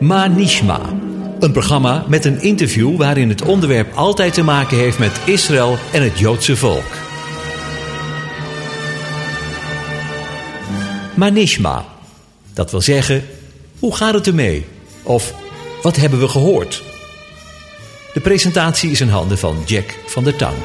Manishma. 0.00 0.80
Een 1.40 1.52
programma 1.52 2.04
met 2.08 2.24
een 2.24 2.42
interview 2.42 2.96
waarin 2.96 3.28
het 3.28 3.42
onderwerp 3.42 3.92
altijd 3.94 4.34
te 4.34 4.42
maken 4.42 4.76
heeft 4.76 4.98
met 4.98 5.20
Israël 5.24 5.78
en 5.92 6.02
het 6.02 6.18
Joodse 6.18 6.56
volk. 6.56 6.92
Manishma. 11.14 11.84
Dat 12.54 12.70
wil 12.70 12.80
zeggen, 12.80 13.24
hoe 13.78 13.96
gaat 13.96 14.14
het 14.14 14.26
ermee? 14.26 14.66
Of 15.02 15.34
wat 15.82 15.96
hebben 15.96 16.20
we 16.20 16.28
gehoord? 16.28 16.82
De 18.12 18.20
presentatie 18.20 18.90
is 18.90 19.00
in 19.00 19.08
handen 19.08 19.38
van 19.38 19.56
Jack 19.66 19.98
van 20.06 20.24
der 20.24 20.36
Tang. 20.36 20.56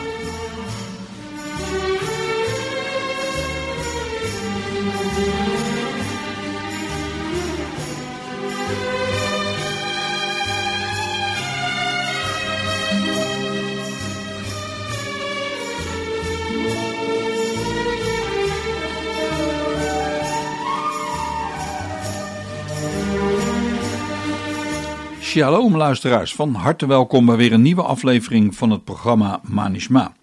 Shalom 25.36 25.76
luisteraars, 25.78 26.36
van 26.36 26.54
harte 26.54 26.88
welkom 26.88 27.26
bij 27.26 27.36
weer 27.36 27.54
een 27.54 27.62
nieuwe 27.62 27.82
aflevering 27.82 28.56
van 28.56 28.70
het 28.70 28.84
programma 28.84 29.40
Manishma. 29.44 30.14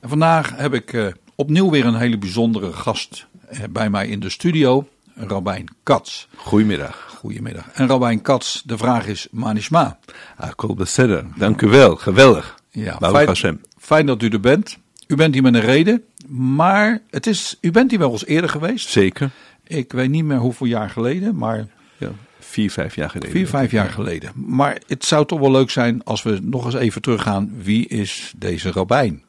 En 0.00 0.08
vandaag 0.08 0.56
heb 0.56 0.74
ik 0.74 0.92
uh, 0.92 1.06
opnieuw 1.34 1.70
weer 1.70 1.86
een 1.86 1.94
hele 1.94 2.18
bijzondere 2.18 2.72
gast 2.72 3.26
uh, 3.52 3.58
bij 3.70 3.90
mij 3.90 4.08
in 4.08 4.20
de 4.20 4.30
studio, 4.30 4.88
Rabijn 5.14 5.68
Katz. 5.82 6.26
Goedemiddag. 6.36 7.14
Goedemiddag. 7.18 7.68
En 7.72 7.88
Rabijn 7.88 8.22
Katz, 8.22 8.60
de 8.64 8.78
vraag 8.78 9.06
is 9.06 9.28
Manishma. 9.30 9.98
Akol 10.36 10.74
beseder, 10.74 11.24
dank 11.36 11.62
u 11.62 11.68
wel, 11.68 11.96
geweldig. 11.96 12.54
Ja, 12.70 12.98
fijn, 13.00 13.60
fijn 13.78 14.06
dat 14.06 14.22
u 14.22 14.28
er 14.28 14.40
bent. 14.40 14.78
U 15.06 15.14
bent 15.14 15.34
hier 15.34 15.42
met 15.42 15.54
een 15.54 15.60
reden, 15.60 16.04
maar 16.28 17.02
het 17.10 17.26
is, 17.26 17.58
u 17.60 17.70
bent 17.70 17.90
hier 17.90 18.00
wel 18.00 18.12
eens 18.12 18.26
eerder 18.26 18.50
geweest. 18.50 18.88
Zeker. 18.88 19.30
Ik 19.64 19.92
weet 19.92 20.10
niet 20.10 20.24
meer 20.24 20.38
hoeveel 20.38 20.66
jaar 20.66 20.90
geleden, 20.90 21.36
maar... 21.36 21.66
Ja, 21.96 22.10
vier, 22.52 22.70
vijf 22.70 22.94
jaar 22.94 23.10
geleden. 23.10 23.30
Vier, 23.30 23.46
vijf 23.48 23.70
jaar 23.70 23.90
geleden. 23.90 24.32
Maar 24.34 24.78
het 24.86 25.04
zou 25.04 25.26
toch 25.26 25.40
wel 25.40 25.50
leuk 25.50 25.70
zijn 25.70 26.04
als 26.04 26.22
we 26.22 26.38
nog 26.42 26.64
eens 26.64 26.74
even 26.74 27.02
teruggaan. 27.02 27.50
Wie 27.62 27.88
is 27.88 28.32
deze 28.36 28.70
rabbijn? 28.70 29.22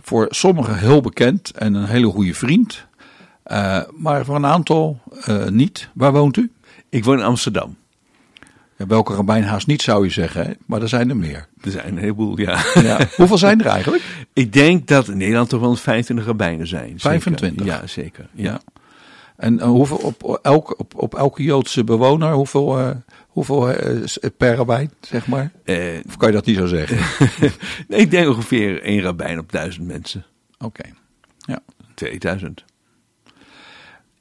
Voor 0.00 0.26
sommigen 0.30 0.78
heel 0.78 1.00
bekend 1.00 1.50
en 1.50 1.74
een 1.74 1.86
hele 1.86 2.06
goede 2.06 2.34
vriend. 2.34 2.86
Uh, 3.46 3.82
maar 3.96 4.24
voor 4.24 4.36
een 4.36 4.46
aantal 4.46 5.00
uh, 5.28 5.46
niet. 5.46 5.88
Waar 5.94 6.12
woont 6.12 6.36
u? 6.36 6.52
Ik 6.88 7.04
woon 7.04 7.18
in 7.18 7.24
Amsterdam. 7.24 7.76
Ja, 8.76 8.86
welke 8.86 9.14
rabbijn 9.14 9.44
haast 9.44 9.66
niet 9.66 9.82
zou 9.82 10.04
je 10.04 10.10
zeggen, 10.10 10.46
hè? 10.46 10.52
maar 10.66 10.82
er 10.82 10.88
zijn 10.88 11.08
er 11.08 11.16
meer. 11.16 11.46
Er 11.60 11.70
zijn 11.70 11.88
een 11.88 11.98
heleboel, 11.98 12.38
ja. 12.40 12.64
ja. 12.74 12.98
Hoeveel 13.16 13.38
zijn 13.38 13.60
er 13.60 13.66
eigenlijk? 13.66 14.02
Ik 14.32 14.52
denk 14.52 14.86
dat 14.86 15.08
in 15.08 15.16
Nederland 15.16 15.48
toch 15.48 15.60
wel 15.60 15.76
25 15.76 16.26
rabbijnen 16.26 16.66
zijn. 16.66 17.00
25? 17.00 17.66
Zeker. 17.66 17.80
Ja, 17.80 17.86
zeker. 17.86 18.28
Ja. 18.32 18.50
ja. 18.50 18.60
En 19.36 19.54
uh, 19.54 19.62
hoeveel 19.62 19.96
op, 19.96 20.38
elke, 20.42 20.76
op, 20.76 20.94
op 20.96 21.14
elke 21.14 21.42
Joodse 21.42 21.84
bewoner, 21.84 22.32
hoeveel, 22.32 22.78
uh, 22.78 22.90
hoeveel 23.28 23.70
uh, 23.70 24.04
per 24.36 24.54
rabbijn, 24.54 24.90
zeg 25.00 25.26
maar? 25.26 25.52
of 26.06 26.16
kan 26.16 26.28
je 26.28 26.34
dat 26.34 26.46
niet 26.46 26.56
zo 26.56 26.66
zeggen? 26.66 26.98
nee, 27.88 28.00
ik 28.00 28.10
denk 28.10 28.28
ongeveer 28.28 28.82
één 28.82 29.00
rabbijn 29.00 29.38
op 29.38 29.52
duizend 29.52 29.86
mensen. 29.86 30.24
Oké, 30.58 30.64
okay. 30.64 30.92
ja. 31.38 31.60
2000. 31.94 32.64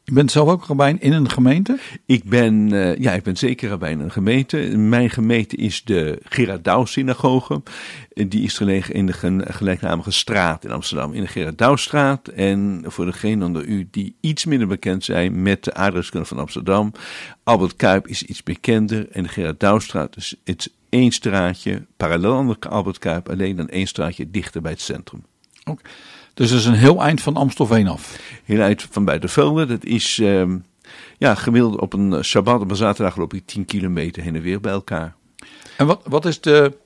Je 0.05 0.13
bent 0.13 0.31
zelf 0.31 0.49
ook 0.49 0.65
rabbijn 0.65 1.01
in 1.01 1.13
een 1.13 1.29
gemeente? 1.29 1.79
Ik 2.05 2.23
ben, 2.23 2.73
uh, 2.73 2.97
ja, 2.97 3.11
ik 3.11 3.23
ben 3.23 3.37
zeker 3.37 3.69
rabbijn 3.69 3.99
in 3.99 4.05
een 4.05 4.11
gemeente. 4.11 4.57
Mijn 4.77 5.09
gemeente 5.09 5.55
is 5.55 5.83
de 5.83 6.19
Gerard 6.23 6.63
Douw 6.63 6.85
synagoge. 6.85 7.61
Die 8.13 8.43
is 8.43 8.57
gelegen 8.57 8.93
in 8.93 9.05
de 9.05 9.13
gelijknamige 9.47 10.11
straat 10.11 10.63
in 10.63 10.71
Amsterdam, 10.71 11.13
in 11.13 11.21
de 11.21 11.27
Gerard 11.27 11.57
Douwstraat. 11.57 12.27
En 12.27 12.83
voor 12.85 13.05
degenen 13.05 13.47
onder 13.47 13.65
u 13.65 13.87
die 13.91 14.15
iets 14.19 14.45
minder 14.45 14.67
bekend 14.67 15.03
zijn 15.03 15.41
met 15.41 15.63
de 15.63 15.73
aardrijkskunde 15.73 16.27
van 16.27 16.39
Amsterdam, 16.39 16.91
Albert 17.43 17.75
Kuip 17.75 18.07
is 18.07 18.23
iets 18.23 18.43
bekender. 18.43 19.09
En 19.11 19.23
de 19.23 19.29
Gerard 19.29 19.59
Douwstraat 19.59 20.17
is 20.17 20.35
het 20.43 20.71
één 20.89 21.11
straatje 21.11 21.85
parallel 21.97 22.37
aan 22.37 22.47
de 22.47 22.69
Albert 22.69 22.99
Kuip, 22.99 23.29
alleen 23.29 23.55
dan 23.55 23.69
één 23.69 23.87
straatje 23.87 24.31
dichter 24.31 24.61
bij 24.61 24.71
het 24.71 24.81
centrum. 24.81 25.23
Oké. 25.59 25.71
Okay. 25.71 25.91
Dus 26.35 26.49
dat 26.49 26.59
is 26.59 26.65
een 26.65 26.73
heel 26.73 27.01
eind 27.01 27.21
van 27.21 27.35
Amstelveen 27.35 27.87
af. 27.87 28.19
Heel 28.43 28.61
eind 28.61 28.87
van 28.91 29.05
Buitenvelde. 29.05 29.65
Dat 29.65 29.83
is 29.83 30.17
um, 30.17 30.63
ja, 31.17 31.35
gemiddeld 31.35 31.79
op 31.79 31.93
een 31.93 32.23
Shabbat, 32.23 32.61
op 32.61 32.69
een 32.69 32.75
zaterdag 32.75 33.15
loop 33.15 33.31
je 33.31 33.45
10 33.45 33.65
kilometer 33.65 34.23
heen 34.23 34.35
en 34.35 34.41
weer 34.41 34.61
bij 34.61 34.71
elkaar. 34.71 35.15
En 35.77 35.85
wat, 35.85 36.01
wat 36.03 36.25
is 36.25 36.41
de, 36.41 36.77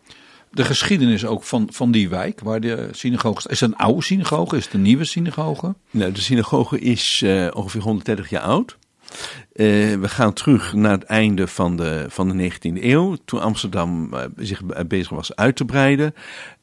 de 0.51 0.63
geschiedenis 0.63 1.25
ook 1.25 1.43
van, 1.43 1.67
van 1.71 1.91
die 1.91 2.09
wijk 2.09 2.39
waar 2.39 2.61
de 2.61 2.87
synagoge 2.91 3.37
is? 3.37 3.45
Is 3.45 3.59
het 3.59 3.69
een 3.71 3.77
oude 3.77 4.03
synagoge? 4.03 4.57
Is 4.57 4.65
het 4.65 4.73
een 4.73 4.81
nieuwe 4.81 5.05
synagoge? 5.05 5.75
Nou, 5.91 6.11
de 6.11 6.21
synagoge 6.21 6.79
is 6.79 7.21
uh, 7.25 7.47
ongeveer 7.53 7.81
130 7.81 8.29
jaar 8.29 8.41
oud. 8.41 8.77
Uh, 9.09 9.95
we 9.95 10.09
gaan 10.09 10.33
terug 10.33 10.73
naar 10.73 10.91
het 10.91 11.03
einde 11.03 11.47
van 11.47 11.77
de, 11.77 12.05
van 12.09 12.37
de 12.37 12.51
19e 12.51 12.83
eeuw, 12.83 13.15
toen 13.25 13.41
Amsterdam 13.41 14.13
uh, 14.13 14.23
zich 14.35 14.61
bezig 14.87 15.09
was 15.09 15.35
uit 15.35 15.55
te 15.55 15.65
breiden. 15.65 16.13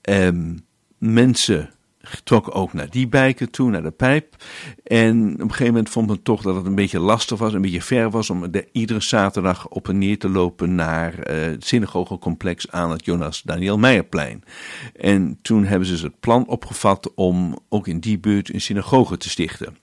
Um, 0.03 0.65
mensen 0.99 1.71
trok 2.25 2.56
ook 2.56 2.72
naar 2.72 2.91
die 2.91 3.09
bijken 3.09 3.50
toe, 3.50 3.71
naar 3.71 3.83
de 3.83 3.91
pijp. 3.91 4.34
En 4.84 5.33
op 5.34 5.41
een 5.41 5.50
gegeven 5.50 5.67
moment 5.67 5.91
vond 5.91 6.09
men 6.09 6.22
toch 6.22 6.43
dat 6.43 6.55
het 6.55 6.67
een 6.67 6.75
beetje 6.75 7.00
lastig 7.00 7.39
was, 7.39 7.53
een 7.53 7.61
beetje 7.61 7.83
ver 7.83 8.11
was 8.11 8.31
om 8.31 8.50
de, 8.50 8.69
iedere 8.72 9.00
zaterdag 9.00 9.69
op 9.69 9.89
en 9.89 9.99
neer 9.99 10.19
te 10.19 10.28
lopen 10.28 10.75
naar 10.75 11.12
uh, 11.12 11.41
het 11.43 11.67
synagogecomplex 11.67 12.71
aan 12.71 12.91
het 12.91 13.05
Jonas 13.05 13.43
Daniel 13.43 13.78
Meijerplein. 13.78 14.44
En 14.94 15.39
toen 15.43 15.65
hebben 15.65 15.89
ze 15.89 16.05
het 16.05 16.21
plan 16.21 16.47
opgevat 16.47 17.15
om 17.15 17.59
ook 17.69 17.89
in 17.89 18.00
die 18.00 18.19
buurt 18.19 18.55
een 18.55 18.61
synagoge 18.61 19.17
te 19.17 19.28
stichten. 19.28 19.77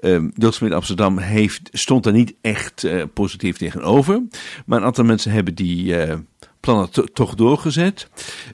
Um, 0.00 0.32
Amsterdam 0.70 1.18
heeft, 1.18 1.68
stond 1.72 2.04
daar 2.04 2.12
niet 2.12 2.34
echt 2.40 2.84
uh, 2.84 3.02
positief 3.14 3.56
tegenover, 3.56 4.22
maar 4.66 4.78
een 4.78 4.84
aantal 4.84 5.04
mensen 5.04 5.32
hebben 5.32 5.54
die 5.54 6.06
uh, 6.06 6.14
plannen 6.60 7.12
toch 7.12 7.34
doorgezet. 7.34 8.08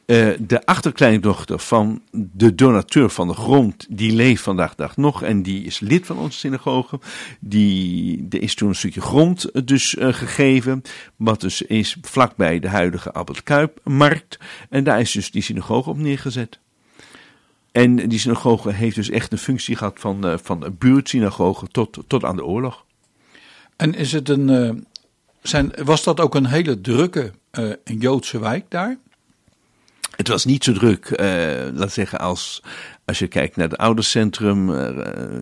Uh, 0.07 0.29
de 0.39 0.67
achterkleindochter 0.67 1.59
van 1.59 2.03
de 2.11 2.55
donateur 2.55 3.11
van 3.11 3.29
de 3.29 3.35
grond, 3.35 3.87
die 3.91 4.13
leeft 4.13 4.43
vandaag 4.43 4.75
dag 4.75 4.97
nog 4.97 5.23
en 5.23 5.43
die 5.43 5.65
is 5.65 5.81
lid 5.81 6.07
van 6.07 6.19
onze 6.19 6.39
synagoge. 6.39 6.99
Die, 7.41 8.27
er 8.31 8.43
is 8.43 8.55
toen 8.55 8.69
een 8.69 8.75
stukje 8.75 9.01
grond 9.01 9.67
dus 9.67 9.95
uh, 9.95 10.13
gegeven, 10.13 10.83
wat 11.17 11.41
dus 11.41 11.63
is 11.63 11.97
vlakbij 12.01 12.59
de 12.59 12.69
huidige 12.69 13.13
Albert 13.13 13.43
Kuip 13.43 13.81
markt. 13.85 14.39
En 14.71 14.85
daar 14.85 15.01
is 15.01 15.13
dus 15.13 15.31
die 15.31 15.43
synagoge 15.43 15.91
op 15.91 15.99
neergezet. 15.99 16.59
En 17.73 18.09
die 18.09 18.19
synagoge 18.19 18.73
heeft 18.73 18.97
dus 18.97 19.11
echt 19.11 19.33
een 19.33 19.39
functie 19.39 19.77
gehad 19.77 20.01
van, 20.01 20.39
van 20.43 20.77
buurtsynagoge 20.79 21.69
tot, 21.69 21.99
tot 22.07 22.25
aan 22.25 22.37
de 22.37 22.45
oorlog. 22.45 22.85
En 23.77 23.95
is 23.95 24.13
het 24.13 24.29
een, 24.29 24.87
zijn, 25.43 25.73
was 25.85 26.05
dat 26.05 26.21
ook 26.21 26.35
een 26.35 26.47
hele 26.47 26.81
drukke 26.81 27.33
uh, 27.59 27.73
een 27.85 27.99
Joodse 27.99 28.41
wijk 28.41 28.65
daar? 28.69 28.99
Het 30.17 30.29
was 30.29 30.45
niet 30.45 30.65
zo 30.65 30.73
druk, 30.73 31.11
uh, 31.11 31.19
laat 31.73 31.93
zeggen, 31.93 32.19
als, 32.19 32.63
als 33.05 33.19
je 33.19 33.27
kijkt 33.27 33.57
naar 33.57 33.69
het 33.69 33.79
oude 33.79 34.03
centrum, 34.03 34.71
uh, 34.71 34.89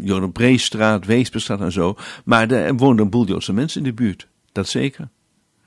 Johan 0.01 0.33
Breestraat, 0.33 1.07
Weesperstraat 1.07 1.61
en 1.61 1.73
zo. 1.73 1.97
Maar 2.25 2.51
er 2.51 2.75
woonden 2.75 3.05
een 3.05 3.11
boel 3.11 3.27
Joodse 3.27 3.53
mensen 3.53 3.81
in 3.81 3.87
de 3.87 3.95
buurt, 3.95 4.29
dat 4.53 4.69
zeker. 4.69 5.09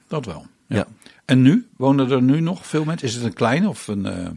Dat 0.08 0.26
wel, 0.26 0.46
ja. 0.68 0.76
ja. 0.76 0.88
En 1.26 1.42
nu? 1.42 1.68
Wonen 1.78 2.12
er 2.12 2.22
nu 2.22 2.40
nog 2.40 2.68
veel 2.68 2.86
mensen? 2.86 3.08
Is 3.08 3.14
het 3.14 3.24
een 3.24 3.34
kleine 3.34 3.70
of 3.70 3.88
een... 3.88 4.06
Uh... 4.06 4.28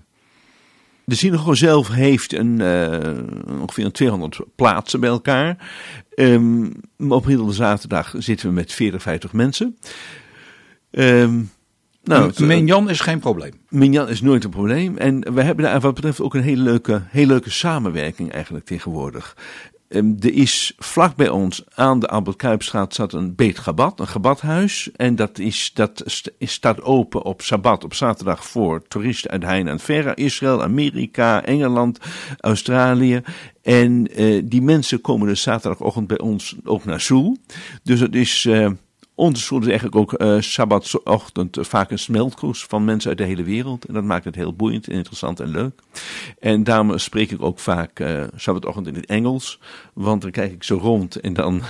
De 1.05 1.15
synagoge 1.15 1.55
zelf 1.55 1.89
heeft 1.89 2.33
een, 2.33 2.61
uh, 2.61 3.61
ongeveer 3.61 3.85
een 3.85 3.93
200 3.93 4.41
plaatsen 4.57 5.01
bij 5.01 5.09
elkaar. 5.09 5.71
Um, 6.15 6.73
op 7.09 7.27
de 7.27 7.53
zaterdag 7.53 8.15
zitten 8.19 8.49
we 8.49 8.55
met 8.55 8.73
40, 8.73 9.03
50 9.03 9.33
mensen. 9.33 9.79
Um, 10.91 11.51
nou, 12.03 12.45
Minjan 12.45 12.91
is 12.91 13.01
geen 13.01 13.19
probleem. 13.19 13.53
Minjan 13.69 14.09
is 14.09 14.21
nooit 14.21 14.45
een 14.45 14.51
probleem. 14.51 14.97
En 14.97 15.35
we 15.35 15.43
hebben 15.43 15.65
daar 15.65 15.81
wat 15.81 15.95
betreft 15.95 16.21
ook 16.21 16.35
een 16.35 16.43
hele 16.43 16.63
leuke, 16.63 17.03
hele 17.09 17.27
leuke 17.27 17.51
samenwerking 17.51 18.33
eigenlijk 18.33 18.65
tegenwoordig. 18.65 19.37
Um, 19.89 20.17
er 20.21 20.33
is 20.33 20.73
vlak 20.79 21.17
bij 21.17 21.29
ons 21.29 21.65
aan 21.75 22.01
de 22.01 22.09
Albert 22.09 22.37
Kuipstraat 22.37 22.95
zat 22.95 23.13
een 23.13 23.35
Beet 23.35 23.59
Gabat, 23.59 24.01
een 24.01 24.09
gebadhuis. 24.09 24.91
En 24.97 25.17
dat, 25.17 25.39
is, 25.39 25.71
dat 25.75 26.03
is, 26.39 26.53
staat 26.53 26.83
open 26.83 27.25
op 27.25 27.43
Sabbat, 27.43 27.85
op 27.85 27.95
zaterdag 27.95 28.47
voor 28.47 28.83
toeristen 28.89 29.31
uit 29.31 29.43
Heine 29.43 29.71
en 29.71 29.79
Verre, 29.79 30.15
Israël, 30.15 30.63
Amerika, 30.63 31.45
Engeland, 31.45 31.99
Australië. 32.41 33.23
En 33.63 34.21
uh, 34.21 34.43
die 34.45 34.63
mensen 34.63 35.01
komen 35.01 35.29
dus 35.29 35.43
zaterdagochtend 35.43 36.07
bij 36.07 36.19
ons 36.19 36.57
ook 36.65 36.85
naar 36.85 37.01
Zoel. 37.01 37.37
Dus 37.83 38.01
het 38.01 38.15
is 38.15 38.45
uh, 38.45 38.71
school 39.33 39.61
is 39.61 39.67
eigenlijk 39.67 39.97
ook 39.97 40.21
uh, 40.21 40.41
sabbatochtend 40.41 41.59
vaak 41.61 41.91
een 41.91 41.99
smeltkroes 41.99 42.65
van 42.65 42.85
mensen 42.85 43.09
uit 43.09 43.19
de 43.19 43.25
hele 43.25 43.43
wereld. 43.43 43.85
En 43.85 43.95
dat 43.95 44.05
maakt 44.05 44.25
het 44.25 44.35
heel 44.35 44.55
boeiend 44.55 44.89
en 44.89 44.95
interessant 44.95 45.41
en 45.41 45.49
leuk. 45.49 45.81
En 46.39 46.65
daarom 46.65 46.99
spreek 46.99 47.31
ik 47.31 47.43
ook 47.43 47.59
vaak 47.59 48.01
uh, 48.01 48.25
sabbatochtend 48.37 48.87
in 48.87 48.95
het 48.95 49.07
Engels. 49.07 49.61
Want 49.93 50.23
dan 50.23 50.31
kijk 50.31 50.53
ik 50.53 50.63
zo 50.63 50.77
rond 50.77 51.17
en 51.17 51.35
dan 51.35 51.63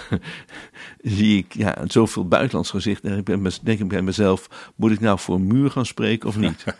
zie 1.16 1.38
ik 1.38 1.54
ja, 1.54 1.76
zoveel 1.86 2.28
buitenlands 2.28 2.70
gezicht. 2.70 3.04
En 3.04 3.18
ik 3.18 3.26
denk 3.62 3.80
ik 3.80 3.88
bij 3.88 4.02
mezelf, 4.02 4.72
moet 4.76 4.92
ik 4.92 5.00
nou 5.00 5.18
voor 5.18 5.34
een 5.34 5.46
muur 5.46 5.70
gaan 5.70 5.86
spreken 5.86 6.28
of 6.28 6.36
niet? 6.36 6.64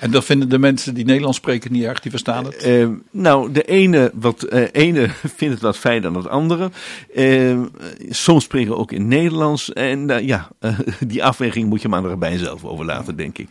En 0.00 0.10
dat 0.10 0.24
vinden 0.24 0.48
de 0.48 0.58
mensen 0.58 0.94
die 0.94 1.04
Nederlands 1.04 1.36
spreken 1.36 1.72
niet 1.72 1.84
erg, 1.84 2.00
die 2.00 2.10
verstaan 2.10 2.44
het? 2.44 2.66
Uh, 2.66 2.88
nou, 3.10 3.52
de 3.52 3.62
ene, 3.62 4.10
wat, 4.14 4.52
uh, 4.52 4.64
ene 4.72 5.08
vindt 5.38 5.54
het 5.54 5.62
wat 5.62 5.78
fijner 5.78 6.02
dan 6.02 6.16
het 6.16 6.28
andere. 6.28 6.70
Uh, 7.14 7.62
soms 8.10 8.44
spreken 8.44 8.70
we 8.70 8.76
ook 8.76 8.92
in 8.92 9.08
Nederlands. 9.08 9.72
En 9.72 10.26
ja, 10.26 10.48
die 11.06 11.24
afweging 11.24 11.68
moet 11.68 11.82
je 11.82 11.88
maar 11.88 12.04
erbij 12.04 12.38
zelf 12.38 12.64
overlaten, 12.64 13.16
denk 13.16 13.38
ik. 13.38 13.48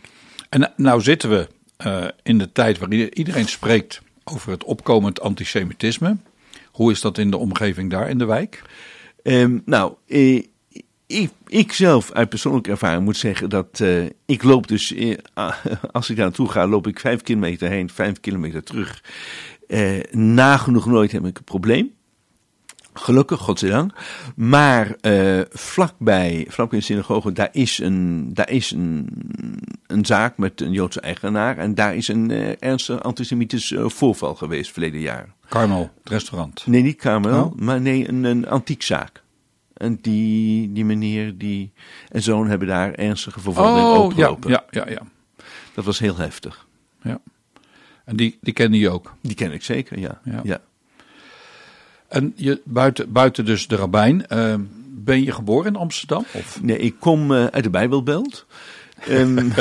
En 0.48 0.72
nou 0.76 1.00
zitten 1.00 1.30
we 1.30 1.48
in 2.22 2.38
de 2.38 2.52
tijd 2.52 2.78
waarin 2.78 3.18
iedereen 3.18 3.48
spreekt 3.48 4.02
over 4.24 4.50
het 4.50 4.64
opkomend 4.64 5.20
antisemitisme. 5.20 6.16
Hoe 6.70 6.90
is 6.90 7.00
dat 7.00 7.18
in 7.18 7.30
de 7.30 7.36
omgeving 7.36 7.90
daar 7.90 8.08
in 8.08 8.18
de 8.18 8.24
wijk? 8.24 8.62
Ehm, 9.22 9.58
nou, 9.64 9.94
ik, 11.06 11.30
ik 11.46 11.72
zelf 11.72 12.12
uit 12.12 12.28
persoonlijke 12.28 12.70
ervaring 12.70 13.04
moet 13.04 13.16
zeggen 13.16 13.50
dat 13.50 13.80
uh, 13.82 14.04
ik 14.26 14.42
loop 14.42 14.68
dus, 14.68 14.92
uh, 14.92 15.16
als 15.92 16.10
ik 16.10 16.16
daar 16.16 16.24
naartoe 16.24 16.48
ga, 16.48 16.66
loop 16.66 16.86
ik 16.86 17.00
vijf 17.00 17.22
kilometer 17.22 17.68
heen, 17.68 17.90
vijf 17.90 18.20
kilometer 18.20 18.62
terug. 18.62 19.02
Uh, 19.68 20.02
nagenoeg 20.10 20.86
nooit 20.86 21.12
heb 21.12 21.26
ik 21.26 21.38
een 21.38 21.44
probleem. 21.44 21.94
Gelukkig, 22.92 23.40
godzijdank. 23.40 23.92
Maar 24.36 24.96
vlakbij, 25.50 26.46
vlakbij 26.48 26.78
de 26.78 26.84
synagoge, 26.84 27.32
daar 27.32 27.48
is, 27.52 27.78
een, 27.78 28.30
daar 28.34 28.50
is 28.50 28.70
een, 28.70 29.08
een 29.86 30.06
zaak 30.06 30.36
met 30.36 30.60
een 30.60 30.72
Joodse 30.72 31.00
eigenaar. 31.00 31.58
En 31.58 31.74
daar 31.74 31.96
is 31.96 32.08
een 32.08 32.30
ernstig 32.58 33.02
antisemitisch 33.02 33.74
voorval 33.76 34.34
geweest 34.34 34.72
verleden 34.72 35.00
jaar. 35.00 35.34
Carmel, 35.48 35.90
het 36.02 36.12
restaurant? 36.12 36.66
Nee, 36.66 36.82
niet 36.82 36.96
Carmel, 36.96 37.44
oh. 37.44 37.54
maar 37.60 37.80
nee, 37.80 38.08
een, 38.08 38.24
een 38.24 38.48
antiekzaak. 38.48 39.24
En 39.76 39.98
die, 40.00 40.72
die 40.72 40.84
meneer 40.84 41.38
die, 41.38 41.72
en 42.08 42.22
zoon 42.22 42.48
hebben 42.48 42.68
daar 42.68 42.92
ernstige 42.92 43.40
verwondingen 43.40 43.90
oh, 43.90 44.04
opgelopen. 44.04 44.50
Ja, 44.50 44.64
ja, 44.70 44.84
ja, 44.86 44.92
ja. 44.92 45.02
Dat 45.74 45.84
was 45.84 45.98
heel 45.98 46.16
heftig. 46.16 46.66
Ja. 47.02 47.20
En 48.04 48.16
die, 48.16 48.38
die 48.40 48.52
kende 48.52 48.78
je 48.78 48.90
ook? 48.90 49.14
Die 49.20 49.34
ken 49.34 49.52
ik 49.52 49.62
zeker, 49.62 49.98
ja. 49.98 50.20
ja. 50.24 50.40
ja. 50.44 50.60
En 52.08 52.32
je, 52.36 52.60
buiten, 52.64 53.12
buiten 53.12 53.44
dus 53.44 53.68
de 53.68 53.76
rabbijn, 53.76 54.26
uh, 54.32 54.54
ben 54.88 55.22
je 55.22 55.32
geboren 55.32 55.66
in 55.66 55.80
Amsterdam? 55.80 56.24
Of? 56.32 56.62
Nee, 56.62 56.78
ik 56.78 56.94
kom 56.98 57.30
uh, 57.30 57.44
uit 57.46 57.64
de 57.64 57.70
Bijbelbelt. 57.70 58.46
Um, 59.08 59.52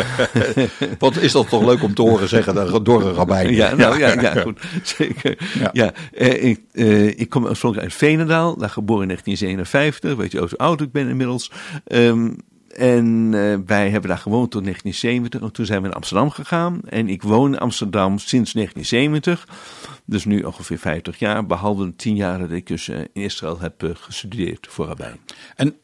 Wat 1.00 1.18
is 1.18 1.32
dat 1.32 1.50
toch 1.50 1.66
leuk 1.66 1.84
om 1.84 1.94
te 1.94 2.02
horen 2.02 2.30
zeggen 2.30 2.84
door 2.84 3.04
een 3.04 3.14
rabbijn. 3.14 3.54
Ja, 3.54 3.76
nou, 3.76 4.00
ja, 4.00 4.22
ja, 4.22 4.42
goed. 4.42 4.60
Zeker. 4.98 5.38
Ja. 5.60 5.70
ja 5.74 5.92
eh, 6.14 6.44
ik, 6.44 6.62
eh, 6.72 7.08
ik 7.08 7.30
kom 7.30 7.46
oorspronkelijk 7.46 7.92
uit 7.92 8.00
Venendaal, 8.00 8.58
daar 8.58 8.70
geboren 8.70 9.02
in 9.02 9.08
1957. 9.08 10.16
Weet 10.16 10.32
je 10.32 10.40
hoe 10.40 10.58
oud 10.58 10.82
ik 10.82 10.92
ben 10.92 11.10
inmiddels. 11.10 11.52
Um, 11.88 12.38
en 12.76 13.32
uh, 13.34 13.58
wij 13.66 13.90
hebben 13.90 14.10
daar 14.10 14.18
gewoond 14.18 14.52
tot 14.52 14.64
1970. 14.64 15.42
En 15.42 15.52
toen 15.52 15.66
zijn 15.66 15.82
we 15.82 15.88
naar 15.88 15.96
Amsterdam 15.96 16.30
gegaan. 16.30 16.80
En 16.90 17.10
ik 17.10 17.22
woon 17.22 17.54
in 17.54 17.60
Amsterdam 17.60 18.18
sinds 18.18 18.54
1970. 18.54 19.48
Dus 20.06 20.26
nu 20.26 20.44
ongeveer 20.44 20.78
50 20.78 21.20
jaar. 21.20 21.46
Behalve 21.46 21.86
de 21.86 21.96
10 21.96 22.16
jaar 22.16 22.40
dat 22.40 22.52
ik 22.52 22.68
dus 22.68 22.88
uh, 22.88 23.00
in 23.00 23.10
Israël 23.14 23.60
heb 23.60 23.84
uh, 23.84 23.90
gestudeerd 23.94 24.68
voor 24.70 24.86
rabbijn. 24.86 25.20
En 25.56 25.76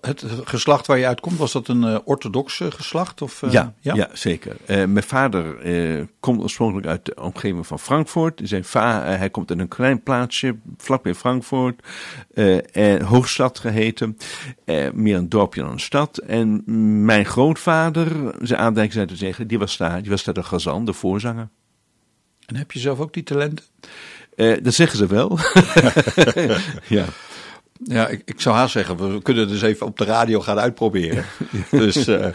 het 0.00 0.24
geslacht 0.44 0.86
waar 0.86 0.98
je 0.98 1.06
uitkomt, 1.06 1.38
was 1.38 1.52
dat 1.52 1.68
een 1.68 1.82
uh, 1.82 1.98
orthodox 2.04 2.60
geslacht? 2.68 3.22
Of, 3.22 3.42
ja, 3.50 3.74
ja? 3.80 3.94
ja, 3.94 4.08
zeker. 4.12 4.56
Mijn 4.66 5.02
vader 5.02 5.56
komt 6.20 6.40
oorspronkelijk 6.40 6.86
uit 6.86 7.04
de 7.04 7.14
omgeving 7.14 7.66
van 7.66 7.78
Frankfurt. 7.78 8.40
Zijn 8.44 8.64
va 8.64 9.02
hij 9.02 9.30
komt 9.30 9.50
uit 9.50 9.58
een 9.58 9.68
klein 9.68 10.02
plaatsje 10.02 10.56
vlakbij 10.76 11.14
Frankfurt, 11.14 11.82
en 12.72 13.02
Hoogstad 13.02 13.58
geheten. 13.58 14.16
meer 14.92 15.16
een 15.16 15.28
dorpje 15.28 15.62
dan 15.62 15.70
een 15.70 15.80
stad. 15.80 16.18
En 16.18 16.62
mijn 17.04 17.24
grootvader, 17.24 18.34
zijn 18.40 18.60
aandijk 18.60 18.92
zei 18.92 19.06
te 19.06 19.16
zeggen, 19.16 19.46
die 19.46 19.58
was 19.58 19.76
daar, 19.76 20.02
die 20.02 20.10
was 20.10 20.24
daar 20.24 20.34
de 20.34 20.42
gazan, 20.42 20.84
de 20.84 20.92
voorzanger. 20.92 21.48
En 22.52 22.58
heb 22.58 22.72
je 22.72 22.78
zelf 22.78 23.00
ook 23.00 23.12
die 23.12 23.22
talenten? 23.22 23.64
dat 24.62 24.74
zeggen 24.74 24.98
ze 24.98 25.06
wel. 25.06 25.38
ja. 26.98 27.04
Ja, 27.84 28.08
ik, 28.08 28.22
ik 28.24 28.40
zou 28.40 28.56
haast 28.56 28.72
zeggen, 28.72 29.14
we 29.14 29.22
kunnen 29.22 29.48
dus 29.48 29.62
even 29.62 29.86
op 29.86 29.98
de 29.98 30.04
radio 30.04 30.40
gaan 30.40 30.58
uitproberen. 30.58 31.24
dus, 31.70 32.08
uh, 32.08 32.26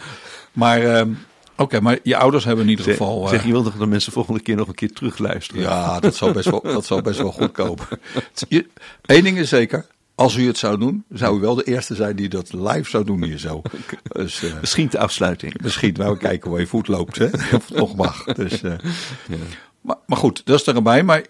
maar 0.52 0.82
uh, 0.82 1.00
oké, 1.00 1.16
okay, 1.56 1.80
maar 1.80 1.98
je 2.02 2.16
ouders 2.16 2.44
hebben 2.44 2.64
in 2.64 2.70
ieder 2.70 2.84
geval... 2.84 3.28
Zeg, 3.28 3.44
je 3.44 3.52
wil 3.52 3.62
toch 3.62 3.76
dat 3.76 3.88
mensen 3.88 4.12
volgende 4.12 4.40
keer 4.40 4.56
nog 4.56 4.68
een 4.68 4.74
keer 4.74 4.92
terugluisteren? 4.92 5.62
Ja, 5.62 6.00
dat 6.00 6.14
zou 6.14 6.32
best 6.32 6.50
wel, 6.50 6.62
dat 6.62 6.86
zou 6.86 7.02
best 7.02 7.18
wel 7.18 7.32
goed 7.32 7.52
komen. 7.52 7.86
Eén 9.06 9.24
ding 9.24 9.38
is 9.38 9.48
zeker, 9.48 9.86
als 10.14 10.36
u 10.36 10.46
het 10.46 10.58
zou 10.58 10.78
doen, 10.78 11.04
zou 11.12 11.38
u 11.38 11.40
wel 11.40 11.54
de 11.54 11.64
eerste 11.64 11.94
zijn 11.94 12.16
die 12.16 12.28
dat 12.28 12.52
live 12.52 12.90
zou 12.90 13.04
doen 13.04 13.24
hier 13.24 13.38
zo. 13.38 13.62
Dus, 14.08 14.42
uh, 14.42 14.60
misschien 14.60 14.88
de 14.90 14.98
afsluiting. 14.98 15.62
Misschien, 15.62 15.94
nou 15.96 16.12
we 16.12 16.18
kijken 16.18 16.50
hoe 16.50 16.60
je 16.60 16.66
voet 16.66 16.88
loopt, 16.88 17.18
hè? 17.18 17.26
of 17.26 17.68
het 17.68 17.76
nog 17.76 17.96
mag. 17.96 18.24
Dus, 18.24 18.62
uh, 18.62 18.72
ja. 19.28 19.36
Maar, 19.80 19.96
maar 20.06 20.18
goed, 20.18 20.42
dat 20.44 20.60
is 20.60 20.66
er 20.66 20.76
erbij. 20.76 21.02
Maar 21.02 21.26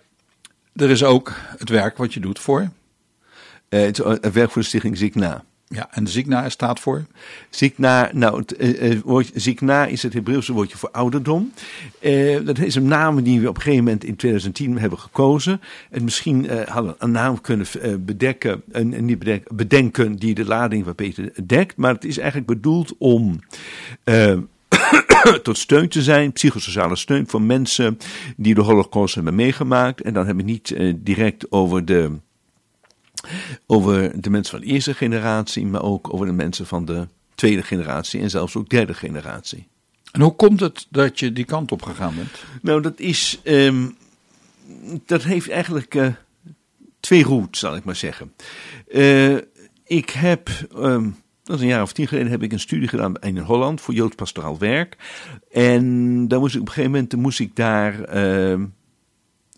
er 0.75 0.91
is 0.91 1.05
ook 1.05 1.33
het 1.59 1.69
werk 1.69 1.97
wat 1.97 2.15
je 2.15 2.21
doet 2.21 2.39
voor 2.39 2.71
uh, 3.71 3.81
het, 3.81 3.97
het 3.97 4.33
werk 4.33 4.51
voor 4.51 4.63
de 4.63 4.69
stichting 4.69 4.97
Zikna. 4.97 5.45
Ja, 5.71 5.89
en 5.91 6.07
Zikna 6.07 6.49
staat 6.49 6.81
voor? 6.81 7.07
Zikna, 7.51 8.11
nou, 8.13 8.39
het 8.39 8.63
uh, 8.63 9.01
woord, 9.01 9.31
Zikna 9.35 9.87
is 9.87 10.03
het 10.03 10.13
Hebreeuwse 10.13 10.53
woordje 10.53 10.79
voor 10.79 10.91
ouderdom. 10.91 11.53
Uh, 12.01 12.45
dat 12.45 12.59
is 12.59 12.75
een 12.75 12.87
naam 12.87 13.23
die 13.23 13.41
we 13.41 13.49
op 13.49 13.57
een 13.57 13.63
gegeven 13.63 13.85
moment 13.85 14.05
in 14.05 14.17
2010 14.17 14.79
hebben 14.79 14.99
gekozen. 14.99 15.61
En 15.91 16.05
misschien 16.05 16.45
uh, 16.45 16.61
hadden 16.61 16.93
we 16.93 17.05
een 17.05 17.11
naam 17.11 17.41
kunnen 17.41 17.67
bedekken, 18.05 18.63
en 18.73 19.05
niet 19.05 19.19
bedenken, 19.19 19.57
bedenken 19.57 20.17
die 20.17 20.35
de 20.35 20.45
lading 20.45 20.85
van 20.85 20.95
Peter 20.95 21.33
dekt. 21.47 21.77
Maar 21.77 21.95
het 21.95 22.05
is 22.05 22.19
eigenlijk 22.19 22.49
bedoeld 22.49 22.95
om 22.99 23.41
tot 25.43 25.59
steun 25.59 25.89
te 25.89 26.03
zijn, 26.03 26.33
psychosociale 26.33 26.97
steun 26.97 27.29
voor 27.29 27.43
mensen 27.43 27.99
die 28.37 28.55
de 28.55 28.61
holocaust 28.61 29.15
hebben 29.15 29.35
meegemaakt. 29.35 30.01
En 30.01 30.15
dan 30.15 30.27
hebben 30.27 30.45
we 30.45 30.51
niet 30.51 30.77
direct 30.97 31.53
over 31.53 31.85
de 31.85 32.19
over 33.67 34.21
de 34.21 34.31
mensen 34.31 34.59
van 34.59 34.67
de 34.67 34.73
eerste 34.73 34.95
generatie, 34.95 35.67
maar 35.67 35.83
ook 35.83 36.15
over 36.15 36.27
de 36.27 36.33
mensen 36.33 36.67
van 36.67 36.85
de 36.85 37.09
tweede 37.35 37.63
generatie 37.63 38.21
en 38.21 38.31
zelfs 38.31 38.57
ook 38.57 38.69
derde 38.69 38.95
generatie. 38.95 39.69
En 40.13 40.21
hoe 40.21 40.37
komt 40.37 40.61
het 40.61 40.87
dat 40.91 41.19
je 41.19 41.33
die 41.33 41.45
kant 41.45 41.73
op 41.73 41.83
gegaan 41.83 42.15
bent? 42.15 42.45
Nou, 42.63 42.83
dat 42.83 43.01
is. 43.01 43.41
Um, 43.45 43.97
dat 45.07 45.23
heeft 45.23 45.49
eigenlijk 45.49 45.95
uh, 45.95 46.09
twee 47.01 47.25
routes, 47.25 47.61
zal 47.61 47.77
ik 47.77 47.85
maar 47.85 47.97
zeggen. 47.97 48.33
Uh, 48.89 49.37
ik 49.85 50.11
heb. 50.11 50.51
Um, 50.77 51.17
dat 51.49 51.57
is 51.57 51.63
een 51.63 51.69
jaar 51.69 51.83
of 51.83 51.93
tien 51.93 52.09
geleden 52.09 52.31
heb 52.31 52.43
ik 52.43 52.53
een 52.53 52.61
studie 52.61 52.89
gedaan 52.89 53.15
in 53.15 53.39
Holland 53.39 53.81
voor 53.81 53.95
Joods 53.95 54.15
pastoraal 54.15 54.59
werk. 54.59 54.97
En 55.53 56.29
dan 56.29 56.41
moest 56.41 56.55
ik 56.55 56.61
op 56.61 56.67
een 56.67 56.73
gegeven 56.73 56.95
moment 56.95 57.17
moest 57.17 57.41
ik 57.41 57.57
daar 57.57 58.17
uh, 58.17 58.51
een, 58.51 58.69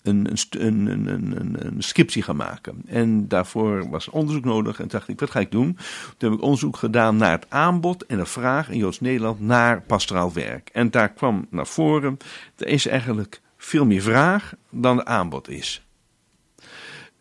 een, 0.02 0.28
een, 0.50 1.06
een, 1.06 1.66
een, 1.66 1.82
scriptie 1.82 2.22
gaan 2.22 2.36
maken. 2.36 2.82
En 2.86 3.28
daarvoor 3.28 3.88
was 3.88 4.08
onderzoek 4.08 4.44
nodig. 4.44 4.80
En 4.80 4.88
dacht 4.88 5.08
ik, 5.08 5.20
wat 5.20 5.30
ga 5.30 5.40
ik 5.40 5.50
doen? 5.50 5.78
Toen 6.16 6.30
heb 6.30 6.38
ik 6.38 6.44
onderzoek 6.44 6.76
gedaan 6.76 7.16
naar 7.16 7.30
het 7.30 7.46
aanbod 7.48 8.06
en 8.06 8.16
de 8.16 8.26
vraag 8.26 8.68
in 8.70 8.78
Joods-Nederland 8.78 9.40
naar 9.40 9.82
pastoraal 9.82 10.32
werk. 10.32 10.70
En 10.72 10.90
daar 10.90 11.12
kwam 11.12 11.46
naar 11.50 11.66
voren, 11.66 12.16
er 12.56 12.66
is 12.66 12.86
eigenlijk 12.86 13.40
veel 13.56 13.86
meer 13.86 14.02
vraag 14.02 14.54
dan 14.68 14.96
de 14.96 15.04
aanbod 15.04 15.48
is. 15.48 15.84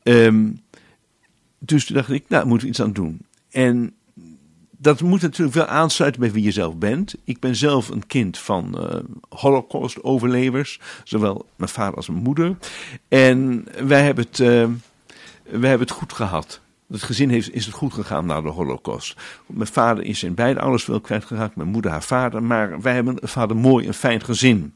Um, 0.03 0.61
dus 1.59 1.85
toen 1.85 1.95
dacht 1.95 2.09
ik, 2.09 2.25
nou, 2.27 2.47
moeten 2.47 2.67
we 2.67 2.71
iets 2.71 2.81
aan 2.81 2.93
doen. 2.93 3.19
En 3.49 3.93
dat 4.81 5.01
moet 5.01 5.21
natuurlijk 5.21 5.55
wel 5.55 5.65
aansluiten 5.65 6.21
bij 6.21 6.31
wie 6.31 6.43
je 6.43 6.51
zelf 6.51 6.77
bent. 6.77 7.15
Ik 7.23 7.39
ben 7.39 7.55
zelf 7.55 7.89
een 7.89 8.07
kind 8.07 8.37
van 8.37 8.75
uh, 8.77 8.99
Holocaust-overlevers, 9.29 10.79
zowel 11.03 11.45
mijn 11.55 11.69
vader 11.69 11.95
als 11.95 12.07
mijn 12.07 12.23
moeder. 12.23 12.57
En 13.07 13.65
wij 13.87 14.03
hebben 14.03 14.25
het, 14.29 14.39
uh, 14.39 14.47
wij 15.43 15.69
hebben 15.69 15.87
het 15.87 15.91
goed 15.91 16.13
gehad. 16.13 16.61
Het 16.91 17.03
gezin 17.03 17.29
heeft, 17.29 17.53
is 17.53 17.65
het 17.65 17.75
goed 17.75 17.93
gegaan 17.93 18.25
na 18.25 18.41
de 18.41 18.49
Holocaust. 18.49 19.15
Mijn 19.45 19.67
vader 19.67 20.03
is 20.03 20.19
zijn 20.19 20.33
beide 20.33 20.59
ouders 20.59 20.85
wel 20.85 21.01
kwijtgeraakt, 21.01 21.55
mijn 21.55 21.69
moeder 21.69 21.91
haar 21.91 22.03
vader. 22.03 22.43
Maar 22.43 22.81
wij 22.81 22.93
hebben 22.93 23.17
een 23.21 23.27
vader 23.27 23.55
mooi 23.55 23.87
en 23.87 23.93
fijn 23.93 24.23
gezin. 24.23 24.73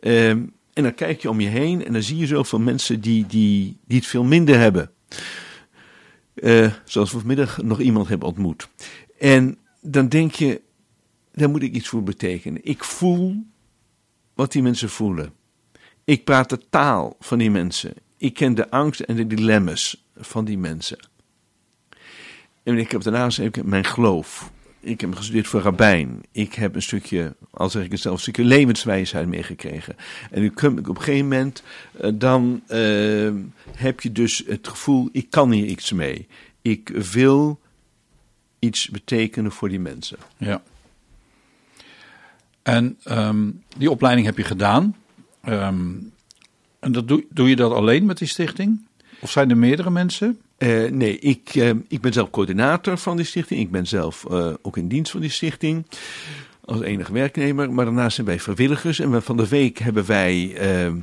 Uh, 0.00 0.28
en 0.28 0.52
dan 0.72 0.94
kijk 0.94 1.22
je 1.22 1.30
om 1.30 1.40
je 1.40 1.48
heen 1.48 1.84
en 1.84 1.92
dan 1.92 2.02
zie 2.02 2.16
je 2.16 2.26
zoveel 2.26 2.58
mensen 2.58 3.00
die, 3.00 3.26
die, 3.26 3.76
die 3.86 3.98
het 3.98 4.06
veel 4.06 4.24
minder 4.24 4.58
hebben. 4.58 4.90
Uh, 6.34 6.70
zoals 6.84 7.12
we 7.12 7.18
vanmiddag 7.18 7.62
nog 7.62 7.80
iemand 7.80 8.08
hebben 8.08 8.28
ontmoet. 8.28 8.68
En 9.20 9.58
dan 9.80 10.08
denk 10.08 10.34
je, 10.34 10.60
daar 11.32 11.50
moet 11.50 11.62
ik 11.62 11.74
iets 11.74 11.88
voor 11.88 12.02
betekenen. 12.02 12.60
Ik 12.64 12.84
voel 12.84 13.44
wat 14.34 14.52
die 14.52 14.62
mensen 14.62 14.88
voelen. 14.88 15.32
Ik 16.04 16.24
praat 16.24 16.48
de 16.48 16.60
taal 16.70 17.16
van 17.18 17.38
die 17.38 17.50
mensen. 17.50 17.94
Ik 18.16 18.34
ken 18.34 18.54
de 18.54 18.70
angst 18.70 19.00
en 19.00 19.16
de 19.16 19.26
dilemma's 19.26 20.06
van 20.16 20.44
die 20.44 20.58
mensen. 20.58 20.98
En 22.62 22.78
ik 22.78 22.90
heb 22.90 23.02
daarnaast 23.02 23.36
heb 23.36 23.62
mijn 23.62 23.84
geloof. 23.84 24.50
Ik 24.80 25.00
heb 25.00 25.14
gestudeerd 25.14 25.46
voor 25.46 25.60
rabbijn. 25.60 26.20
Ik 26.32 26.54
heb 26.54 26.74
een 26.74 26.82
stukje, 26.82 27.36
al 27.50 27.70
zeg 27.70 27.84
ik 27.84 27.90
het 27.90 28.00
zelf, 28.00 28.14
een 28.14 28.20
stukje 28.20 28.44
levenswijsheid 28.44 29.28
meegekregen. 29.28 29.96
En 30.30 30.40
nu 30.40 30.50
kom 30.50 30.78
ik 30.78 30.88
op 30.88 30.96
een 30.96 31.02
gegeven 31.02 31.28
moment, 31.28 31.62
eh, 32.00 32.10
dan 32.14 32.62
eh, 32.66 33.32
heb 33.76 34.00
je 34.00 34.12
dus 34.12 34.42
het 34.46 34.68
gevoel, 34.68 35.08
ik 35.12 35.30
kan 35.30 35.50
hier 35.50 35.66
iets 35.66 35.92
mee. 35.92 36.26
Ik 36.62 36.88
wil 36.88 37.60
iets 38.60 38.88
betekenen 38.88 39.52
voor 39.52 39.68
die 39.68 39.80
mensen. 39.80 40.18
Ja. 40.36 40.62
En 42.62 42.98
ehm, 43.04 43.50
die 43.76 43.90
opleiding 43.90 44.26
heb 44.26 44.36
je 44.36 44.44
gedaan. 44.44 44.96
Ehm, 45.42 45.92
en 46.78 46.92
dat 46.92 47.08
doe, 47.08 47.24
doe 47.30 47.48
je 47.48 47.56
dat 47.56 47.72
alleen 47.72 48.06
met 48.06 48.18
die 48.18 48.28
stichting? 48.28 48.86
Of 49.20 49.30
zijn 49.30 49.50
er 49.50 49.56
meerdere 49.56 49.90
mensen? 49.90 50.40
Eh, 50.56 50.90
nee, 50.90 51.18
ik, 51.18 51.48
eh, 51.54 51.70
ik 51.88 52.00
ben 52.00 52.12
zelf 52.12 52.30
coördinator 52.30 52.98
van 52.98 53.16
die 53.16 53.26
stichting. 53.26 53.60
Ik 53.60 53.70
ben 53.70 53.86
zelf 53.86 54.24
eh, 54.24 54.52
ook 54.62 54.76
in 54.76 54.88
dienst 54.88 55.10
van 55.12 55.20
die 55.20 55.30
stichting. 55.30 55.86
Als 56.64 56.80
enige 56.80 57.12
werknemer. 57.12 57.72
Maar 57.72 57.84
daarnaast 57.84 58.14
zijn 58.14 58.26
wij 58.26 58.40
vrijwilligers. 58.40 58.98
En 58.98 59.10
we, 59.10 59.20
van 59.20 59.36
de 59.36 59.48
week 59.48 59.78
hebben 59.78 60.06
wij 60.06 60.54
ehm, 60.56 60.96